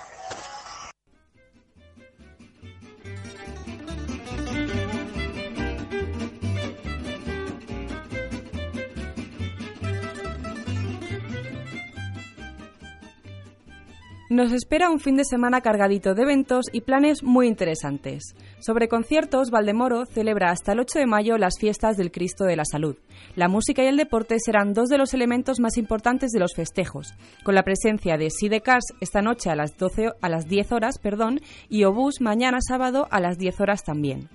Nos 14.35 14.51
espera 14.51 14.91
un 14.91 14.99
fin 14.99 15.14
de 15.14 15.24
semana 15.24 15.61
cargadito 15.61 16.16
de 16.16 16.22
eventos 16.22 16.66
y 16.72 16.80
planes 16.80 17.22
muy 17.22 17.47
interesantes. 17.47 18.35
Sobre 18.59 18.89
conciertos, 18.89 19.53
Valdemoro 19.53 20.07
celebra 20.07 20.51
hasta 20.51 20.72
el 20.72 20.80
8 20.80 20.99
de 20.99 21.07
mayo 21.07 21.39
las 21.39 21.57
fiestas 21.57 21.97
del 21.97 22.11
Cristo 22.11 22.43
de 22.43 22.57
la 22.57 22.64
Salud. 22.64 22.97
La 23.37 23.47
música 23.47 23.85
y 23.85 23.87
el 23.87 23.97
deporte 23.97 24.39
serán 24.45 24.72
dos 24.72 24.89
de 24.89 24.99
los 24.99 25.14
elementos 25.14 25.61
más 25.61 25.76
importantes 25.76 26.32
de 26.32 26.41
los 26.41 26.53
festejos, 26.57 27.14
con 27.45 27.55
la 27.55 27.62
presencia 27.62 28.16
de 28.16 28.28
Sidecars 28.28 28.87
esta 29.01 29.22
noche 29.22 29.51
a 29.51 29.55
las, 29.55 29.78
12, 29.78 30.14
a 30.20 30.28
las 30.28 30.49
10 30.49 30.72
horas 30.72 30.99
perdón, 30.99 31.41
y 31.68 31.85
Obús 31.85 32.20
mañana 32.20 32.59
sábado 32.61 33.07
a 33.12 33.20
las 33.20 33.39
10 33.39 33.61
horas 33.61 33.85
también. 33.85 34.28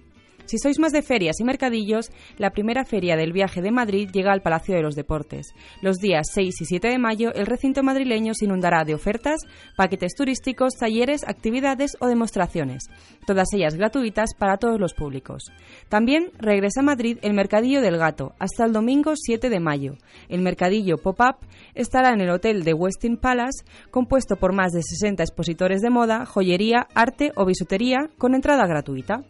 Si 0.50 0.58
sois 0.58 0.80
más 0.80 0.92
de 0.92 1.04
ferias 1.04 1.40
y 1.40 1.44
mercadillos, 1.44 2.10
la 2.40 2.50
primera 2.50 2.84
feria 2.84 3.16
del 3.16 3.34
viaje 3.34 3.62
de 3.62 3.70
Madrid 3.70 4.10
llega 4.12 4.34
al 4.34 4.42
Palacio 4.42 4.74
de 4.74 4.82
los 4.82 4.96
Deportes. 4.96 5.54
Los 5.84 5.98
días 5.98 6.26
6 6.34 6.62
y 6.62 6.66
7 6.66 6.88
de 6.88 6.98
mayo, 6.98 7.32
el 7.36 7.46
recinto 7.46 7.84
madrileño 7.84 8.34
se 8.34 8.46
inundará 8.46 8.84
de 8.84 8.96
ofertas, 8.96 9.42
paquetes 9.78 10.16
turísticos, 10.16 10.74
talleres, 10.74 11.24
actividades 11.28 11.98
o 12.00 12.08
demostraciones, 12.08 12.86
todas 13.28 13.54
ellas 13.54 13.76
gratuitas 13.76 14.34
para 14.34 14.58
todos 14.58 14.80
los 14.80 14.96
públicos. 14.96 15.52
También 15.88 16.32
regresa 16.40 16.80
a 16.80 16.84
Madrid 16.84 17.20
el 17.22 17.36
Mercadillo 17.36 17.82
del 17.82 18.00
Gato 18.00 18.34
hasta 18.40 18.66
el 18.66 18.74
domingo 18.74 19.14
7 19.16 19.52
de 19.52 19.60
mayo. 19.60 19.98
El 20.30 20.42
Mercadillo 20.42 20.98
Pop-Up 20.98 21.46
estará 21.76 22.12
en 22.12 22.22
el 22.22 22.32
hotel 22.32 22.64
de 22.64 22.74
Westin 22.74 23.18
Palace, 23.18 23.66
compuesto 23.92 24.36
por 24.38 24.56
más 24.56 24.72
de 24.72 24.82
60 24.82 25.22
expositores 25.22 25.82
de 25.82 25.92
moda, 25.92 26.26
joyería, 26.26 26.88
arte 26.96 27.34
o 27.36 27.46
bisutería, 27.46 28.10
con 28.18 28.34
entrada 28.34 28.66
gratuita. 28.66 29.22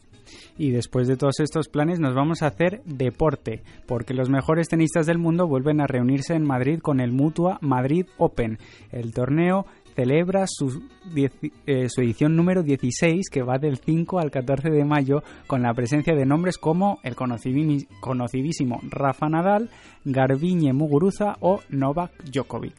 Y 0.58 0.72
después 0.72 1.08
de 1.08 1.18
todos 1.18 1.40
estos 1.40 1.70
planes 1.70 2.00
nos 2.00 2.16
vamos 2.16 2.42
a 2.42 2.48
hacer 2.48 2.82
deporte, 2.86 3.64
porque 3.88 4.14
los 4.14 4.30
mejores 4.30 4.68
tenistas 4.68 5.06
del 5.06 5.18
mundo 5.18 5.48
vuelven 5.48 5.82
a 5.82 5.88
reunirse 5.88 6.34
en 6.34 6.46
Madrid 6.46 6.80
con 6.80 7.00
el 7.00 7.12
Mutua 7.12 7.60
Madrid 7.62 8.06
Open. 8.18 8.58
El 8.92 9.14
torneo 9.14 9.66
celebra 10.00 10.46
su, 10.48 10.82
eh, 11.16 11.88
edición 11.98 12.36
número 12.36 12.64
16, 12.64 13.30
que 13.30 13.44
va 13.44 13.58
del 13.58 13.78
5 13.78 14.20
al 14.20 14.32
14 14.32 14.70
de 14.70 14.86
mayo, 14.86 15.24
con 15.46 15.62
la 15.62 15.74
presencia 15.74 16.16
de 16.16 16.26
nombres 16.26 16.58
como 16.58 17.00
el 17.04 17.16
conocidísimo 17.16 18.80
Rafa 18.90 19.28
Nadal, 19.28 19.70
Garbiñe 20.06 20.72
Muguruza 20.72 21.36
o 21.42 21.60
Novak 21.70 22.12
Djokovic. 22.24 22.76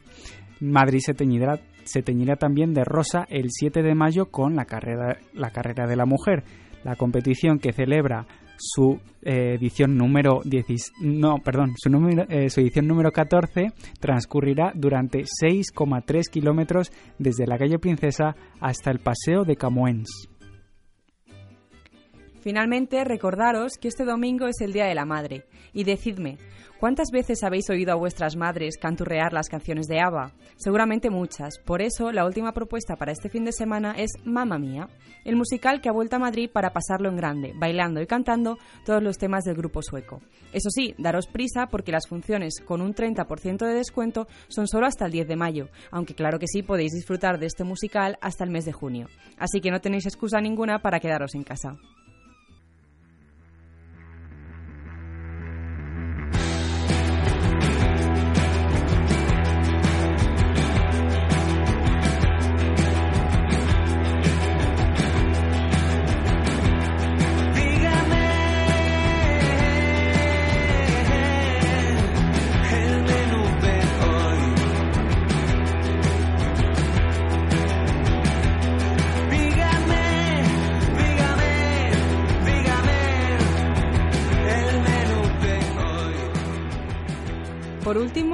Madrid 0.61 0.99
se 0.99 1.13
teñirá, 1.13 2.35
también 2.37 2.73
de 2.73 2.83
rosa 2.83 3.25
el 3.29 3.47
7 3.49 3.83
de 3.83 3.95
mayo 3.95 4.27
con 4.27 4.55
la 4.55 4.65
carrera 4.65 5.17
de 5.87 5.95
la 5.95 6.05
mujer. 6.05 6.43
La 6.83 6.95
competición 6.95 7.59
que 7.59 7.73
celebra 7.73 8.25
su 8.57 8.99
eh, 9.23 9.55
edición 9.55 9.97
número 9.97 10.41
10, 10.45 10.93
no, 11.01 11.37
perdón, 11.43 11.73
su, 11.77 11.89
número, 11.89 12.25
eh, 12.29 12.49
su 12.49 12.61
edición 12.61 12.87
número 12.87 13.11
14 13.11 13.71
transcurrirá 13.99 14.71
durante 14.75 15.23
6,3 15.23 16.29
kilómetros 16.31 16.91
desde 17.17 17.47
la 17.47 17.57
calle 17.57 17.79
Princesa 17.79 18.35
hasta 18.59 18.91
el 18.91 18.99
paseo 18.99 19.43
de 19.43 19.55
Camoens. 19.55 20.29
Finalmente, 22.41 23.03
recordaros 23.03 23.73
que 23.79 23.87
este 23.87 24.03
domingo 24.03 24.47
es 24.47 24.61
el 24.61 24.73
Día 24.73 24.85
de 24.85 24.95
la 24.95 25.05
Madre. 25.05 25.45
Y 25.73 25.83
decidme, 25.83 26.39
¿cuántas 26.79 27.11
veces 27.11 27.43
habéis 27.43 27.69
oído 27.69 27.93
a 27.93 27.97
vuestras 27.97 28.35
madres 28.35 28.77
canturrear 28.77 29.31
las 29.31 29.47
canciones 29.47 29.85
de 29.85 29.99
ABBA? 29.99 30.33
Seguramente 30.57 31.11
muchas. 31.11 31.59
Por 31.59 31.83
eso, 31.83 32.11
la 32.11 32.25
última 32.25 32.51
propuesta 32.51 32.95
para 32.95 33.11
este 33.11 33.29
fin 33.29 33.45
de 33.45 33.51
semana 33.51 33.93
es 33.95 34.11
Mamma 34.25 34.57
Mía, 34.57 34.89
el 35.23 35.35
musical 35.35 35.81
que 35.81 35.89
ha 35.89 35.93
vuelto 35.93 36.15
a 36.15 36.19
Madrid 36.19 36.49
para 36.51 36.73
pasarlo 36.73 37.09
en 37.09 37.15
grande, 37.15 37.53
bailando 37.55 38.01
y 38.01 38.07
cantando 38.07 38.57
todos 38.85 39.03
los 39.03 39.19
temas 39.19 39.43
del 39.43 39.55
grupo 39.55 39.83
sueco. 39.83 40.19
Eso 40.51 40.71
sí, 40.71 40.95
daros 40.97 41.27
prisa 41.27 41.67
porque 41.67 41.91
las 41.91 42.07
funciones 42.07 42.59
con 42.65 42.81
un 42.81 42.95
30% 42.95 43.67
de 43.67 43.73
descuento 43.75 44.27
son 44.47 44.67
solo 44.67 44.87
hasta 44.87 45.05
el 45.05 45.11
10 45.11 45.27
de 45.27 45.35
mayo, 45.35 45.69
aunque 45.91 46.15
claro 46.15 46.39
que 46.39 46.47
sí 46.47 46.63
podéis 46.63 46.91
disfrutar 46.93 47.39
de 47.39 47.45
este 47.45 47.63
musical 47.63 48.17
hasta 48.19 48.43
el 48.43 48.49
mes 48.49 48.65
de 48.65 48.73
junio. 48.73 49.07
Así 49.37 49.61
que 49.61 49.69
no 49.69 49.79
tenéis 49.79 50.07
excusa 50.07 50.41
ninguna 50.41 50.79
para 50.79 50.99
quedaros 50.99 51.35
en 51.35 51.43
casa. 51.43 51.77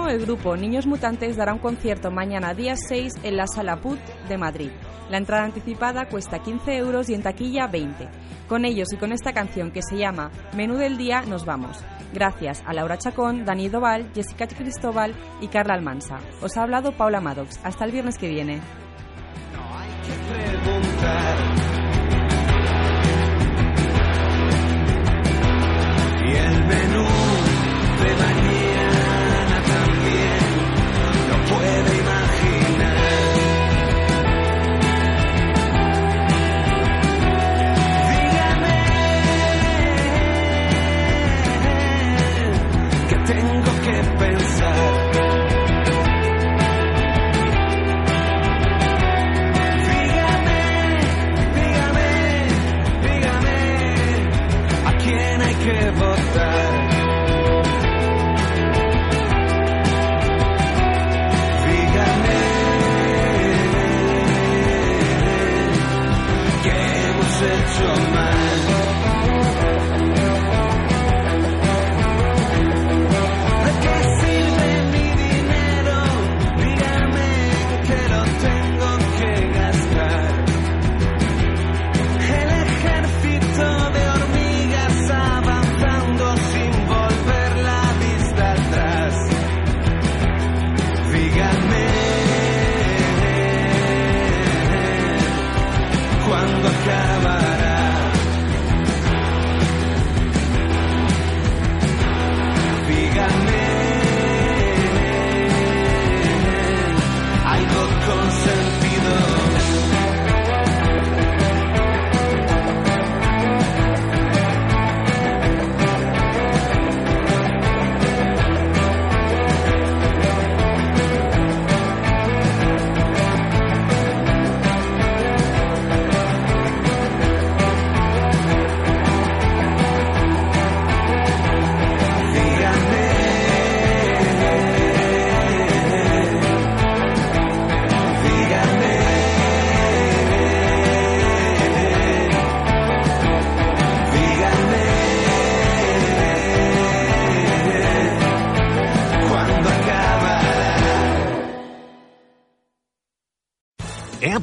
El 0.10 0.22
grupo 0.22 0.56
Niños 0.56 0.88
Mutantes 0.88 1.36
dará 1.36 1.54
un 1.54 1.60
concierto 1.60 2.12
mañana 2.12 2.54
día 2.54 2.76
6 2.78 3.16
en 3.24 3.36
la 3.36 3.46
Sala 3.46 3.82
Put 3.82 4.00
de 4.30 4.38
Madrid. 4.38 4.70
La 5.10 5.18
entrada 5.18 5.44
anticipada 5.44 6.08
cuesta 6.08 6.40
15 6.40 6.78
euros 6.78 7.10
y 7.10 7.14
en 7.14 7.24
taquilla 7.24 7.68
20. 7.68 8.08
Con 8.48 8.64
ellos 8.64 8.88
y 8.94 8.98
con 8.98 9.12
esta 9.12 9.34
canción 9.34 9.72
que 9.72 9.82
se 9.82 9.98
llama 9.98 10.32
Menú 10.56 10.76
del 10.78 10.98
Día 10.98 11.24
nos 11.24 11.44
vamos. 11.44 11.84
Gracias 12.14 12.64
a 12.66 12.74
Laura 12.74 12.98
Chacón, 12.98 13.44
Dani 13.44 13.68
Doval, 13.68 14.10
Jessica 14.16 14.48
Cristóbal 14.48 15.14
y 15.42 15.50
Carla 15.50 15.74
Almansa. 15.74 16.20
Os 16.42 16.56
ha 16.56 16.64
hablado 16.64 16.94
Paula 16.94 17.20
Maddox. 17.20 17.60
Hasta 17.64 17.84
el 17.84 17.92
viernes 17.92 18.18
que 18.18 18.30
viene. 18.30 18.62